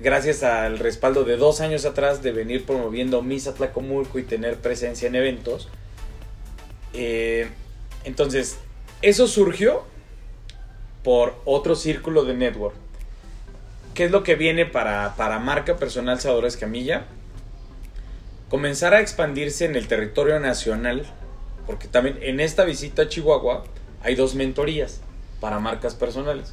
gracias 0.00 0.42
al 0.42 0.78
respaldo 0.78 1.22
de 1.24 1.36
dos 1.36 1.60
años 1.60 1.84
atrás 1.84 2.22
de 2.22 2.32
venir 2.32 2.66
promoviendo 2.66 3.22
Misa 3.22 3.54
Tlacomulco 3.54 4.18
y 4.18 4.24
tener 4.24 4.56
presencia 4.56 5.06
en 5.06 5.14
eventos. 5.14 5.68
Eh, 6.92 7.48
entonces, 8.04 8.58
eso 9.02 9.28
surgió 9.28 9.84
por 11.02 11.36
otro 11.44 11.74
círculo 11.74 12.24
de 12.24 12.34
network. 12.34 12.74
¿Qué 13.94 14.04
es 14.04 14.10
lo 14.10 14.22
que 14.22 14.34
viene 14.34 14.66
para, 14.66 15.14
para 15.16 15.38
marca 15.38 15.76
personal 15.76 16.20
Salvador 16.20 16.46
Escamilla? 16.46 17.06
Comenzar 18.48 18.94
a 18.94 19.00
expandirse 19.00 19.64
en 19.64 19.76
el 19.76 19.88
territorio 19.88 20.40
nacional, 20.40 21.06
porque 21.66 21.88
también 21.88 22.18
en 22.20 22.40
esta 22.40 22.64
visita 22.64 23.02
a 23.02 23.08
Chihuahua 23.08 23.64
hay 24.02 24.14
dos 24.14 24.34
mentorías 24.34 25.00
para 25.40 25.58
marcas 25.58 25.94
personales. 25.94 26.52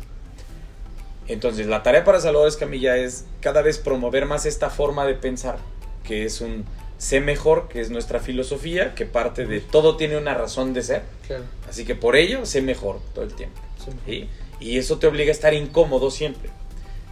Entonces, 1.27 1.67
la 1.67 1.83
tarea 1.83 2.03
para 2.03 2.19
Salvador 2.19 2.47
Escamilla 2.47 2.97
es 2.97 3.25
cada 3.41 3.61
vez 3.61 3.77
promover 3.77 4.25
más 4.25 4.45
esta 4.45 4.69
forma 4.69 5.05
de 5.05 5.13
pensar, 5.13 5.57
que 6.03 6.25
es 6.25 6.41
un 6.41 6.65
sé 6.97 7.19
mejor, 7.19 7.67
que 7.67 7.81
es 7.81 7.89
nuestra 7.89 8.19
filosofía, 8.19 8.95
que 8.95 9.05
parte 9.05 9.45
de 9.45 9.59
todo 9.59 9.97
tiene 9.97 10.17
una 10.17 10.33
razón 10.33 10.73
de 10.73 10.83
ser. 10.83 11.03
Claro. 11.27 11.43
Así 11.69 11.85
que 11.85 11.95
por 11.95 12.15
ello, 12.15 12.45
sé 12.45 12.61
mejor 12.61 12.99
todo 13.13 13.25
el 13.25 13.33
tiempo. 13.33 13.59
Sí. 14.05 14.29
Y 14.59 14.77
eso 14.77 14.97
te 14.97 15.07
obliga 15.07 15.29
a 15.29 15.33
estar 15.33 15.53
incómodo 15.53 16.09
siempre. 16.11 16.49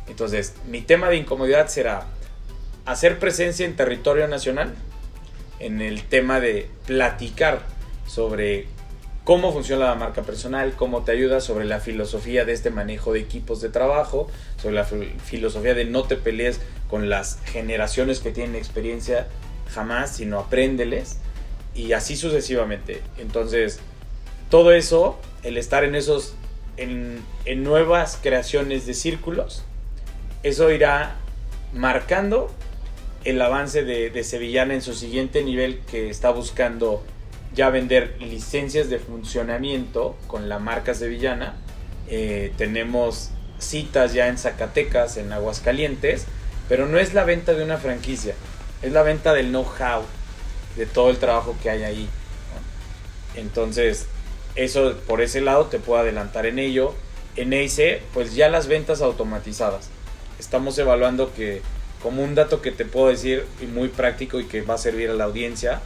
Entonces, 0.08 0.54
mi 0.68 0.82
tema 0.82 1.10
de 1.10 1.18
incomodidad 1.18 1.68
será 1.68 2.08
hacer 2.86 3.20
presencia 3.20 3.66
en 3.66 3.76
territorio 3.76 4.28
nacional, 4.28 4.74
en 5.60 5.82
el 5.82 6.04
tema 6.04 6.40
de 6.40 6.70
platicar 6.86 7.62
sobre 8.08 8.68
cómo 9.24 9.52
funciona 9.52 9.86
la 9.86 9.96
marca 9.96 10.22
personal, 10.22 10.74
cómo 10.76 11.04
te 11.04 11.12
ayuda, 11.12 11.42
sobre 11.42 11.66
la 11.66 11.80
filosofía 11.80 12.46
de 12.46 12.54
este 12.54 12.70
manejo 12.70 13.14
de 13.14 13.20
equipos 13.22 13.62
de 13.62 13.70
trabajo, 13.70 14.30
sobre 14.62 14.76
la 14.76 14.88
fil- 14.88 15.18
filosofía 15.20 15.74
de 15.74 15.86
no 15.86 16.04
te 16.04 16.16
pelees 16.16 16.62
con 16.90 17.10
las 17.10 17.40
generaciones 17.46 18.20
que 18.20 18.32
tienen 18.32 18.56
experiencia 18.56 19.28
jamás, 19.74 20.16
sino 20.16 20.40
apréndeles, 20.40 21.18
y 21.74 21.94
así 21.94 22.16
sucesivamente. 22.16 23.02
Entonces, 23.18 23.80
todo 24.52 24.72
eso, 24.72 25.20
el 25.42 25.58
estar 25.58 25.84
en 25.84 25.96
esos, 25.96 26.36
en, 26.78 27.24
en 27.46 27.64
nuevas 27.64 28.20
creaciones 28.22 28.86
de 28.86 28.94
círculos, 28.94 29.64
eso 30.44 30.72
irá 30.72 31.16
marcando 31.74 32.52
el 33.24 33.42
avance 33.42 33.84
de, 33.84 34.10
de 34.10 34.24
Sevillana 34.24 34.76
en 34.76 34.82
su 34.82 34.94
siguiente 34.94 35.44
nivel 35.44 35.80
que 35.90 36.10
está 36.10 36.30
buscando 36.30 37.04
ya 37.56 37.70
vender 37.70 38.18
licencias 38.20 38.90
de 38.90 39.00
funcionamiento 39.00 40.16
con 40.28 40.50
la 40.50 40.60
marca 40.60 40.94
Sevillana. 40.94 41.56
Eh, 42.08 42.54
tenemos 42.58 43.32
citas 43.58 44.14
ya 44.14 44.28
en 44.28 44.38
Zacatecas, 44.38 45.18
en 45.18 45.34
Aguascalientes, 45.34 46.26
pero 46.70 46.86
no 46.86 47.00
es 47.00 47.14
la 47.14 47.24
venta 47.24 47.54
de 47.54 47.64
una 47.64 47.78
franquicia, 47.78 48.36
es 48.82 48.92
la 48.92 49.02
venta 49.02 49.34
del 49.34 49.48
know-how, 49.50 50.04
de 50.76 50.86
todo 50.86 51.10
el 51.10 51.18
trabajo 51.18 51.56
que 51.64 51.70
hay 51.70 51.84
ahí. 51.84 52.10
Entonces, 53.36 54.08
eso 54.56 54.96
por 55.08 55.22
ese 55.22 55.42
lado 55.42 55.66
te 55.66 55.80
puedo 55.80 56.00
adelantar 56.00 56.46
en 56.46 56.60
ello. 56.60 56.94
En 57.36 57.52
EIC, 57.52 58.02
pues 58.14 58.36
ya 58.36 58.50
las 58.50 58.68
ventas 58.68 59.02
automatizadas. 59.02 59.90
Estamos 60.40 60.78
evaluando 60.78 61.34
que, 61.34 61.62
como 62.02 62.24
un 62.24 62.36
dato 62.36 62.62
que 62.62 62.72
te 62.72 62.86
puedo 62.86 63.08
decir 63.08 63.46
y 63.62 63.66
muy 63.66 63.90
práctico 63.90 64.40
y 64.40 64.46
que 64.46 64.62
va 64.62 64.76
a 64.76 64.78
servir 64.78 65.10
a 65.10 65.14
la 65.14 65.26
audiencia, 65.26 65.82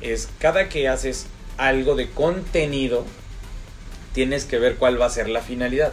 es 0.00 0.28
cada 0.38 0.68
que 0.68 0.88
haces 0.88 1.26
algo 1.58 1.94
de 1.94 2.10
contenido, 2.10 3.04
tienes 4.12 4.44
que 4.44 4.58
ver 4.58 4.76
cuál 4.76 5.00
va 5.00 5.06
a 5.06 5.10
ser 5.10 5.28
la 5.28 5.40
finalidad. 5.40 5.92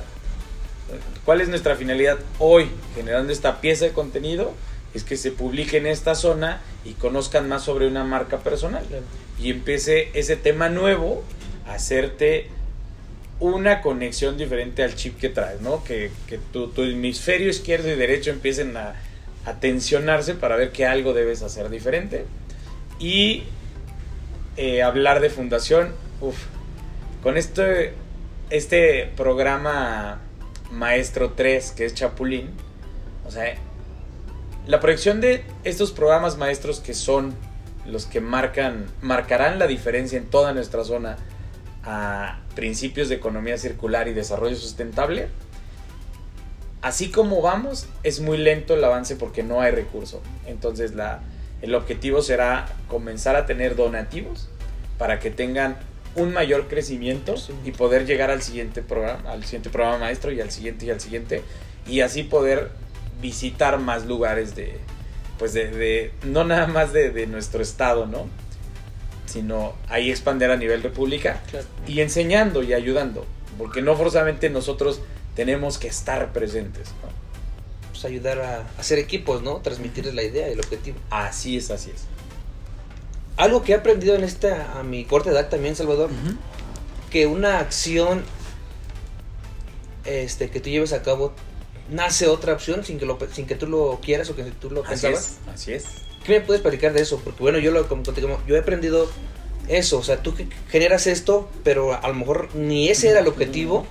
¿Cuál 1.26 1.42
es 1.42 1.50
nuestra 1.50 1.76
finalidad 1.76 2.20
hoy 2.40 2.70
generando 2.96 3.32
esta 3.32 3.62
pieza 3.62 3.86
de 3.86 3.92
contenido? 3.92 4.54
Es 4.94 5.04
que 5.04 5.18
se 5.18 5.32
publique 5.32 5.78
en 5.78 5.88
esta 5.88 6.16
zona 6.16 6.62
y 6.84 6.94
conozcan 6.94 7.48
más 7.48 7.64
sobre 7.64 7.88
una 7.88 8.04
marca 8.04 8.40
personal 8.40 8.84
y 9.40 9.52
empiece 9.52 10.10
ese 10.14 10.36
tema 10.36 10.70
nuevo 10.70 11.24
hacerte 11.68 12.47
una 13.39 13.82
conexión 13.82 14.38
diferente 14.38 14.84
al 14.84 14.95
chip 14.95 15.20
que 15.20 15.30
traes, 15.30 15.62
¿no? 15.62 15.84
Que, 15.84 16.12
que 16.28 16.38
tu, 16.38 16.68
tu 16.68 16.84
hemisferio 16.84 17.49
izquierdo 17.49 17.89
y 17.89 17.95
derecho 17.95 18.30
empiecen 18.30 18.78
a, 18.78 18.95
tensionarse 19.59 20.36
para 20.36 20.55
ver 20.55 20.72
que 20.72 20.86
algo 20.86 21.14
debes 21.14 21.41
hacer 21.41 21.70
diferente. 21.70 22.26
Y 22.99 23.43
eh, 24.55 24.84
hablar 24.84 25.20
de 25.20 25.32
fundación, 25.32 25.95
uff, 26.22 26.38
con 27.24 27.38
este, 27.38 27.93
este 28.51 29.12
programa 29.18 30.20
Maestro 30.72 31.32
3, 31.32 31.72
que 31.72 31.86
es 31.86 31.95
Chapulín, 31.95 32.51
o 33.26 33.32
sea, 33.32 33.55
la 34.68 34.80
proyección 34.80 35.20
de 35.22 35.43
estos 35.64 35.91
programas 35.91 36.38
maestros 36.38 36.80
que 36.80 36.93
son 36.93 37.34
los 37.88 38.05
que 38.05 38.22
marcan, 38.22 38.86
marcarán 39.01 39.57
la 39.57 39.66
diferencia 39.66 40.20
en 40.20 40.26
toda 40.26 40.53
nuestra 40.53 40.84
zona 40.84 41.18
a 41.84 42.40
principios 42.56 43.10
de 43.10 43.16
economía 43.16 43.58
circular 43.58 44.08
y 44.08 44.14
desarrollo 44.14 44.56
sustentable, 44.56 45.28
así 46.82 47.12
como 47.12 47.42
vamos, 47.42 47.88
es 48.04 48.20
muy 48.20 48.38
lento 48.38 48.74
el 48.76 48.84
avance 48.84 49.16
porque 49.16 49.44
no 49.44 49.62
hay 49.62 49.72
recurso. 49.72 50.22
Entonces 50.48 50.94
la, 50.94 51.22
el 51.62 51.76
objetivo 51.76 52.22
será 52.22 52.68
comenzar 52.88 53.36
a 53.36 53.46
tener 53.46 53.76
donativos 53.76 54.50
para 54.98 55.20
que 55.20 55.32
tengan 55.32 55.78
un 56.16 56.34
mayor 56.34 56.68
crecimiento 56.68 57.38
Sí. 57.38 57.54
y 57.66 57.72
poder 57.72 58.06
llegar 58.06 58.32
al 58.32 58.42
siguiente 58.42 58.82
programa, 58.82 59.32
al 59.32 59.44
siguiente 59.46 59.70
programa 59.70 59.98
maestro 60.00 60.32
y 60.32 60.42
al 60.42 60.52
siguiente 60.52 60.86
y 60.86 60.90
al 60.92 61.00
siguiente 61.00 61.42
y 61.88 62.02
así 62.02 62.24
poder 62.24 62.70
visitar 63.22 63.80
más 63.80 64.06
lugares 64.06 64.56
de 64.56 64.78
pues 65.40 65.54
de, 65.54 65.68
de- 65.72 66.12
no 66.24 66.44
nada 66.44 66.68
más 66.68 66.94
de, 66.94 67.10
de 67.12 67.26
nuestro 67.28 67.64
estado, 67.64 68.06
¿no? 68.06 68.28
Sino 69.32 69.74
ahí 69.88 70.10
expandir 70.12 70.50
a 70.52 70.58
nivel 70.58 70.84
república 70.84 71.42
Claro. 71.50 71.66
y 71.88 72.02
enseñando 72.02 72.64
y 72.64 72.74
ayudando, 72.74 73.26
porque 73.58 73.82
no 73.82 73.96
forzosamente 73.96 74.50
nosotros 74.50 75.00
tenemos 75.36 75.78
que 75.78 75.88
estar 75.88 76.34
presentes, 76.34 76.90
¿no? 77.02 77.10
Pues 77.92 78.04
ayudar 78.06 78.40
a 78.42 78.68
hacer 78.80 79.00
equipos, 79.00 79.42
¿no? 79.42 79.58
Transmitirles 79.58 80.14
la 80.14 80.24
idea 80.24 80.50
y 80.50 80.54
el 80.54 80.60
objetivo. 80.60 80.98
Así 81.10 81.58
es, 81.58 81.72
así 81.72 81.92
es. 81.92 82.04
Algo 83.38 83.64
que 83.64 83.72
he 83.72 83.76
aprendido 83.76 84.16
en 84.16 84.24
esta, 84.24 84.78
a 84.80 84.84
mi 84.84 85.06
corta 85.06 85.30
edad 85.32 85.50
también, 85.50 85.76
Salvador, 85.76 86.10
que 87.10 87.26
una 87.28 87.60
acción 87.60 88.24
este, 90.06 90.50
que 90.50 90.60
tú 90.60 90.70
lleves 90.70 90.94
a 90.94 91.02
cabo 91.04 91.34
nace 91.90 92.28
otra 92.28 92.54
opción 92.54 92.84
sin 92.86 93.00
que, 93.00 93.06
lo, 93.06 93.18
sin 93.34 93.46
que 93.48 93.56
tú 93.56 93.68
lo 93.68 94.00
quieras 94.02 94.30
o 94.30 94.36
que 94.36 94.44
tú 94.44 94.70
lo 94.72 94.82
Así 94.82 94.90
pensabas. 95.08 95.20
es, 95.48 95.54
así 95.54 95.74
es. 95.74 95.86
¿Qué 96.24 96.34
me 96.34 96.41
puedes 96.41 96.61
platicar 96.61 96.93
de 96.93 97.01
eso? 97.01 97.19
Porque 97.24 97.41
bueno, 97.41 97.59
yo 97.59 97.72
lo 97.72 97.88
como 97.88 98.03
yo 98.47 98.55
he 98.55 98.59
aprendido 98.59 99.09
eso, 99.67 99.99
o 99.99 100.03
sea, 100.03 100.22
tú 100.22 100.34
generas 100.69 101.07
esto, 101.07 101.49
pero 101.63 101.93
a 101.93 102.07
lo 102.07 102.13
mejor 102.13 102.53
ni 102.55 102.89
ese 102.89 103.09
era 103.09 103.19
el 103.19 103.28
objetivo, 103.28 103.86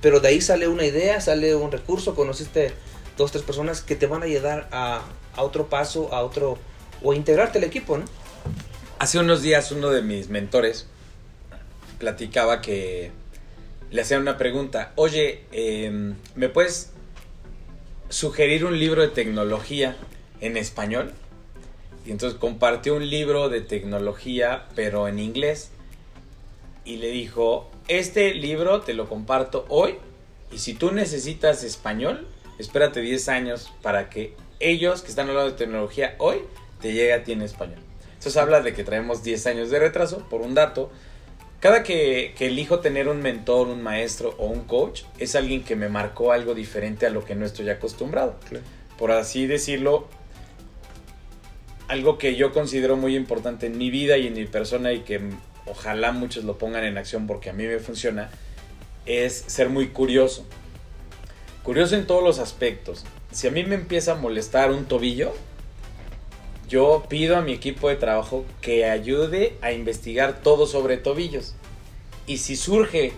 pero 0.00 0.20
de 0.20 0.28
ahí 0.28 0.40
sale 0.40 0.68
una 0.68 0.84
idea, 0.84 1.20
sale 1.20 1.54
un 1.54 1.70
recurso, 1.70 2.14
conociste 2.14 2.72
dos, 3.16 3.32
tres 3.32 3.44
personas 3.44 3.80
que 3.82 3.96
te 3.96 4.06
van 4.06 4.22
a 4.22 4.24
ayudar 4.26 4.68
a, 4.72 5.02
a 5.36 5.42
otro 5.42 5.68
paso, 5.68 6.12
a 6.12 6.22
otro, 6.22 6.58
o 7.02 7.14
integrarte 7.14 7.58
al 7.58 7.64
equipo, 7.64 7.98
¿no? 7.98 8.04
Hace 8.98 9.18
unos 9.18 9.42
días 9.42 9.72
uno 9.72 9.90
de 9.90 10.02
mis 10.02 10.28
mentores 10.28 10.86
platicaba 11.98 12.60
que 12.60 13.12
le 13.90 14.02
hacían 14.02 14.22
una 14.22 14.36
pregunta, 14.36 14.92
oye, 14.96 15.44
em, 15.52 16.16
¿me 16.34 16.48
puedes 16.48 16.90
sugerir 18.08 18.64
un 18.64 18.78
libro 18.78 19.02
de 19.02 19.08
tecnología 19.08 19.96
en 20.40 20.56
español? 20.56 21.12
Y 22.04 22.10
entonces 22.10 22.38
compartió 22.38 22.94
un 22.94 23.08
libro 23.08 23.48
de 23.48 23.60
tecnología, 23.60 24.66
pero 24.74 25.08
en 25.08 25.18
inglés. 25.18 25.70
Y 26.84 26.96
le 26.96 27.08
dijo, 27.08 27.70
este 27.88 28.34
libro 28.34 28.80
te 28.80 28.94
lo 28.94 29.08
comparto 29.08 29.66
hoy. 29.68 29.96
Y 30.50 30.58
si 30.58 30.74
tú 30.74 30.92
necesitas 30.92 31.62
español, 31.62 32.26
espérate 32.58 33.00
10 33.00 33.28
años 33.28 33.72
para 33.82 34.10
que 34.10 34.34
ellos 34.58 35.02
que 35.02 35.08
están 35.08 35.28
hablando 35.28 35.50
de 35.52 35.56
tecnología 35.56 36.14
hoy 36.18 36.38
te 36.80 36.92
llegue 36.92 37.12
a 37.12 37.22
ti 37.22 37.32
en 37.32 37.42
español. 37.42 37.78
Entonces 38.08 38.36
habla 38.36 38.60
de 38.60 38.74
que 38.74 38.84
traemos 38.84 39.22
10 39.22 39.46
años 39.46 39.70
de 39.70 39.78
retraso 39.78 40.28
por 40.28 40.40
un 40.40 40.54
dato. 40.54 40.90
Cada 41.60 41.82
que, 41.82 42.34
que, 42.36 42.46
elijo 42.46 42.80
tener 42.80 43.08
un 43.08 43.20
mentor, 43.20 43.68
un 43.68 43.82
maestro 43.82 44.34
o 44.38 44.46
un 44.46 44.64
coach, 44.64 45.02
es 45.18 45.34
alguien 45.36 45.62
que 45.62 45.76
me 45.76 45.88
marcó 45.88 46.32
algo 46.32 46.54
diferente 46.54 47.06
a 47.06 47.10
lo 47.10 47.24
que 47.24 47.34
no 47.34 47.44
estoy 47.44 47.68
acostumbrado. 47.68 48.36
Claro. 48.48 48.64
Por 48.98 49.10
así 49.12 49.46
decirlo, 49.46 50.08
algo 51.90 52.18
que 52.18 52.36
yo 52.36 52.52
considero 52.52 52.96
muy 52.96 53.16
importante 53.16 53.66
en 53.66 53.76
mi 53.76 53.90
vida 53.90 54.16
y 54.16 54.28
en 54.28 54.34
mi 54.34 54.44
persona 54.44 54.92
y 54.92 55.00
que 55.00 55.20
ojalá 55.66 56.12
muchos 56.12 56.44
lo 56.44 56.56
pongan 56.56 56.84
en 56.84 56.96
acción 56.96 57.26
porque 57.26 57.50
a 57.50 57.52
mí 57.52 57.66
me 57.66 57.80
funciona, 57.80 58.30
es 59.06 59.44
ser 59.48 59.70
muy 59.70 59.88
curioso. 59.88 60.46
Curioso 61.64 61.96
en 61.96 62.06
todos 62.06 62.22
los 62.22 62.38
aspectos. 62.38 63.04
Si 63.32 63.48
a 63.48 63.50
mí 63.50 63.64
me 63.64 63.74
empieza 63.74 64.12
a 64.12 64.14
molestar 64.14 64.70
un 64.70 64.84
tobillo, 64.84 65.34
yo 66.68 67.04
pido 67.08 67.36
a 67.36 67.42
mi 67.42 67.52
equipo 67.52 67.88
de 67.88 67.96
trabajo 67.96 68.46
que 68.60 68.84
ayude 68.84 69.56
a 69.60 69.72
investigar 69.72 70.42
todo 70.42 70.68
sobre 70.68 70.96
tobillos. 70.96 71.56
Y 72.28 72.36
si 72.36 72.54
surge 72.54 73.14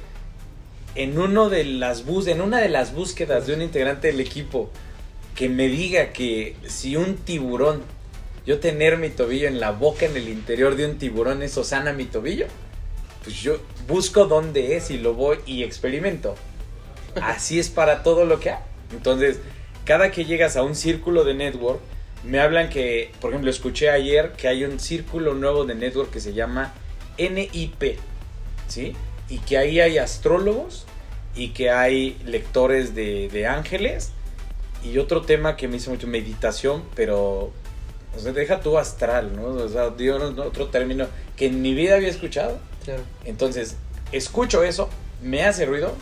en, 0.95 1.19
uno 1.19 1.51
de 1.51 1.65
las 1.65 2.07
bus 2.07 2.27
en 2.27 2.41
una 2.41 2.59
de 2.59 2.71
las 2.71 2.95
búsquedas 2.95 3.47
de 3.47 3.53
un 3.53 3.61
integrante 3.61 4.07
del 4.07 4.21
equipo 4.21 4.71
que 5.35 5.51
me 5.51 5.69
diga 5.69 6.15
que 6.15 6.57
si 6.67 6.97
un 6.97 7.17
tiburón, 7.17 7.83
yo 8.47 8.59
tener 8.59 8.99
mi 8.99 9.09
tobillo 9.09 9.49
en 9.49 9.61
la 9.61 9.71
boca, 9.71 10.07
en 10.07 10.17
el 10.17 10.29
interior 10.29 10.77
de 10.77 10.87
un 10.87 10.99
tiburón, 10.99 11.43
eso 11.43 11.65
sana 11.65 11.93
mi 11.93 12.05
tobillo, 12.05 12.47
pues 13.23 13.37
yo 13.41 13.59
busco 13.87 14.27
dónde 14.27 14.77
es 14.77 14.91
y 14.91 14.99
lo 14.99 15.15
voy 15.15 15.39
y 15.47 15.63
experimento. 15.63 16.35
Así 17.21 17.59
es 17.59 17.69
para 17.69 18.03
todo 18.03 18.25
lo 18.25 18.41
que 18.41 18.51
hay. 18.51 18.63
Entonces, 18.93 19.39
cada 19.85 20.11
que 20.11 20.25
llegas 20.25 20.57
a 20.57 20.63
un 20.63 20.75
círculo 20.75 21.25
de 21.25 21.35
network, 21.35 21.81
me 22.25 22.41
hablan 22.41 22.69
que, 22.69 23.13
por 23.21 23.31
ejemplo, 23.31 23.51
escuché 23.51 23.91
ayer 23.91 24.33
que 24.33 24.49
hay 24.49 24.65
un 24.65 24.79
círculo 24.79 25.35
nuevo 25.35 25.65
de 25.65 25.75
network 25.75 26.11
que 26.11 26.21
se 26.21 26.35
llama 26.35 26.73
NIP, 27.19 27.99
¿sí? 28.69 28.95
Y 29.29 29.39
que 29.39 29.59
ahí 29.59 29.81
hay 29.81 29.99
astrólogos 29.99 30.87
y 31.35 31.49
que 31.49 31.71
hay 31.71 32.19
lectores 32.25 32.95
de, 32.95 33.29
de 33.29 33.47
ángeles 33.47 34.13
y 34.85 34.99
otro 34.99 35.23
tema 35.23 35.57
que 35.57 35.69
me 35.69 35.77
hizo 35.77 35.91
mucho 35.91 36.07
meditación, 36.07 36.83
pero 36.95 37.53
o 38.17 38.19
sea, 38.19 38.33
deja 38.33 38.61
tu 38.61 38.79
astral, 38.79 39.35
¿no? 39.35 39.47
O 39.47 39.69
sea, 39.69 39.91
dio 39.91 40.17
otro 40.17 40.69
término 40.69 41.07
que 41.37 41.47
en 41.47 41.63
mi 41.63 41.75
vida 41.75 41.95
había 41.97 42.09
escuchado. 42.09 42.59
Claro. 42.85 43.03
Entonces, 43.25 43.77
escucho 44.13 44.63
eso, 44.63 44.89
me 45.23 45.45
hace 45.45 45.67
ruido, 45.67 45.95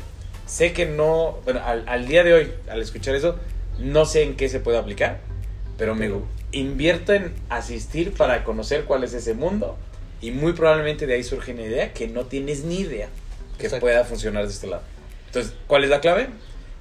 sé 0.47 0.73
que 0.73 0.87
no, 0.87 1.39
bueno, 1.45 1.61
al, 1.65 1.89
al, 1.89 2.07
día 2.07 2.25
de 2.25 2.35
hoy, 2.35 2.53
al 2.69 2.81
escuchar 2.81 3.15
eso, 3.15 3.37
no 3.79 4.05
sé 4.05 4.23
en 4.23 4.37
qué 4.37 4.49
se 4.49 4.61
puede 4.61 4.79
aplicar, 4.79 5.21
pero 5.79 5.95
me 5.95 6.11
invierto 6.53 7.13
en 7.13 7.33
asistir 7.49 8.13
para 8.13 8.45
conocer 8.45 8.85
cuál 8.85 9.05
es 9.05 9.15
ese 9.15 9.35
mundo 9.35 9.77
y 10.21 10.33
muy 10.33 10.53
probablemente 10.53 11.07
de 11.07 11.15
ahí 11.15 11.23
surge 11.25 11.53
una 11.53 11.63
idea 11.63 11.93
que 11.93 12.09
no 12.09 12.27
tienes 12.27 12.65
ni 12.65 12.81
idea 12.81 13.09
que 13.59 13.67
Exacto. 13.67 13.81
pueda 13.85 14.05
funcionar 14.05 14.47
de 14.47 14.53
este 14.53 14.67
lado. 14.67 14.83
Entonces, 15.27 15.55
¿cuál 15.67 15.85
es 15.85 15.91
la 15.91 16.01
clave? 16.01 16.29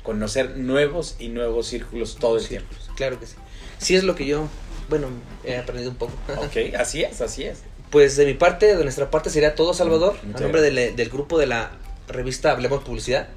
Conocer 0.03 0.57
nuevos 0.57 1.15
y 1.19 1.30
nuevos 1.30 1.67
círculos 1.67 2.17
todo 2.17 2.38
el 2.38 2.41
Sí, 2.41 2.49
tiempo. 2.49 2.69
Claro 2.95 3.19
que 3.19 3.27
sí. 3.27 3.36
Sí 3.77 3.95
es 3.95 4.03
lo 4.03 4.15
que 4.15 4.25
yo, 4.25 4.47
bueno, 4.90 5.08
he 5.44 5.58
aprendido 5.58 5.92
un 5.92 5.98
poco. 5.98 6.14
Ok, 6.38 6.74
así 6.78 7.04
es, 7.04 7.22
así 7.22 7.44
es. 7.44 7.62
Pues 7.90 8.16
de 8.18 8.26
mi 8.26 8.34
parte, 8.34 8.76
de 8.76 8.84
nuestra 8.84 9.10
parte 9.10 9.30
sería 9.30 9.56
todo, 9.56 9.74
Salvador. 9.74 10.16
Muchas 10.24 10.42
A 10.42 10.44
nombre 10.44 10.62
del, 10.62 10.96
del 10.96 11.10
grupo 11.10 11.38
de 11.40 11.48
la 11.48 11.72
revista 12.08 12.52
Hablemos 12.52 12.84
Publicidad. 12.84 13.30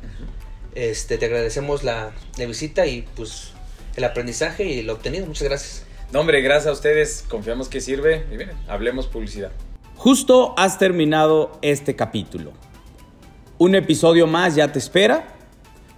Este, 0.75 1.19
te 1.19 1.27
agradecemos 1.27 1.85
la, 1.85 2.13
la 2.39 2.47
visita 2.47 2.87
y 2.87 3.03
pues 3.15 3.53
el 3.97 4.05
aprendizaje 4.05 4.65
y 4.65 4.83
lo 4.83 4.95
obtenido. 4.95 5.27
Muchas 5.27 5.49
gracias. 5.49 5.85
No, 6.13 6.21
hombre, 6.21 6.43
gracias 6.43 6.67
a 6.67 6.73
ustedes. 6.73 7.25
Confiamos 7.29 7.69
que 7.69 7.81
sirve. 7.81 8.27
Y 8.31 8.37
miren, 8.37 8.57
hablemos 8.69 9.07
publicidad. 9.07 9.51
Justo 9.97 10.55
has 10.59 10.79
terminado 10.79 11.59
este 11.63 11.97
capítulo. 11.97 12.53
Un 13.59 13.75
episodio 13.75 14.27
más 14.27 14.55
ya 14.55 14.73
te 14.73 14.79
espera, 14.79 15.29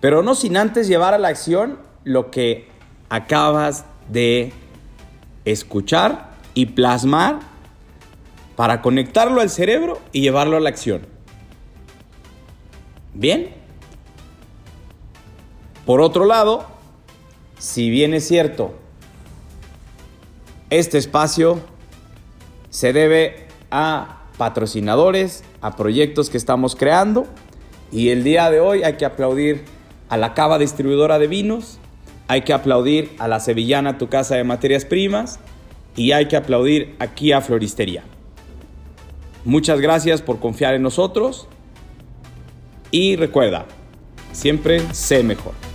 pero 0.00 0.22
no 0.22 0.34
sin 0.34 0.56
antes 0.56 0.86
llevar 0.86 1.14
a 1.14 1.18
la 1.18 1.28
acción 1.28 1.78
lo 2.04 2.30
que 2.30 2.68
acabas 3.08 3.86
de 4.08 4.52
escuchar 5.44 6.34
y 6.54 6.66
plasmar 6.66 7.40
para 8.56 8.82
conectarlo 8.82 9.40
al 9.40 9.50
cerebro 9.50 10.00
y 10.12 10.20
llevarlo 10.20 10.56
a 10.56 10.60
la 10.60 10.68
acción. 10.68 11.06
Bien. 13.12 13.54
Por 15.86 16.00
otro 16.00 16.24
lado, 16.24 16.66
si 17.58 17.90
bien 17.90 18.14
es 18.14 18.26
cierto, 18.26 18.74
este 20.70 20.98
espacio 20.98 21.60
se 22.70 22.92
debe 22.92 23.46
a 23.70 24.22
patrocinadores, 24.38 25.44
a 25.60 25.76
proyectos 25.76 26.30
que 26.30 26.36
estamos 26.36 26.74
creando 26.74 27.26
y 27.92 28.10
el 28.10 28.24
día 28.24 28.50
de 28.50 28.60
hoy 28.60 28.82
hay 28.82 28.94
que 28.94 29.04
aplaudir 29.04 29.64
a 30.08 30.16
la 30.16 30.34
Cava 30.34 30.58
Distribuidora 30.58 31.18
de 31.18 31.28
Vinos, 31.28 31.78
hay 32.28 32.42
que 32.42 32.52
aplaudir 32.52 33.12
a 33.18 33.28
la 33.28 33.40
Sevillana 33.40 33.98
Tu 33.98 34.08
Casa 34.08 34.36
de 34.36 34.44
Materias 34.44 34.84
Primas 34.84 35.40
y 35.96 36.12
hay 36.12 36.26
que 36.26 36.36
aplaudir 36.36 36.94
aquí 36.98 37.32
a 37.32 37.40
Floristería. 37.40 38.04
Muchas 39.44 39.80
gracias 39.80 40.22
por 40.22 40.40
confiar 40.40 40.74
en 40.74 40.82
nosotros 40.82 41.48
y 42.90 43.16
recuerda, 43.16 43.66
siempre 44.32 44.80
sé 44.92 45.22
mejor. 45.22 45.73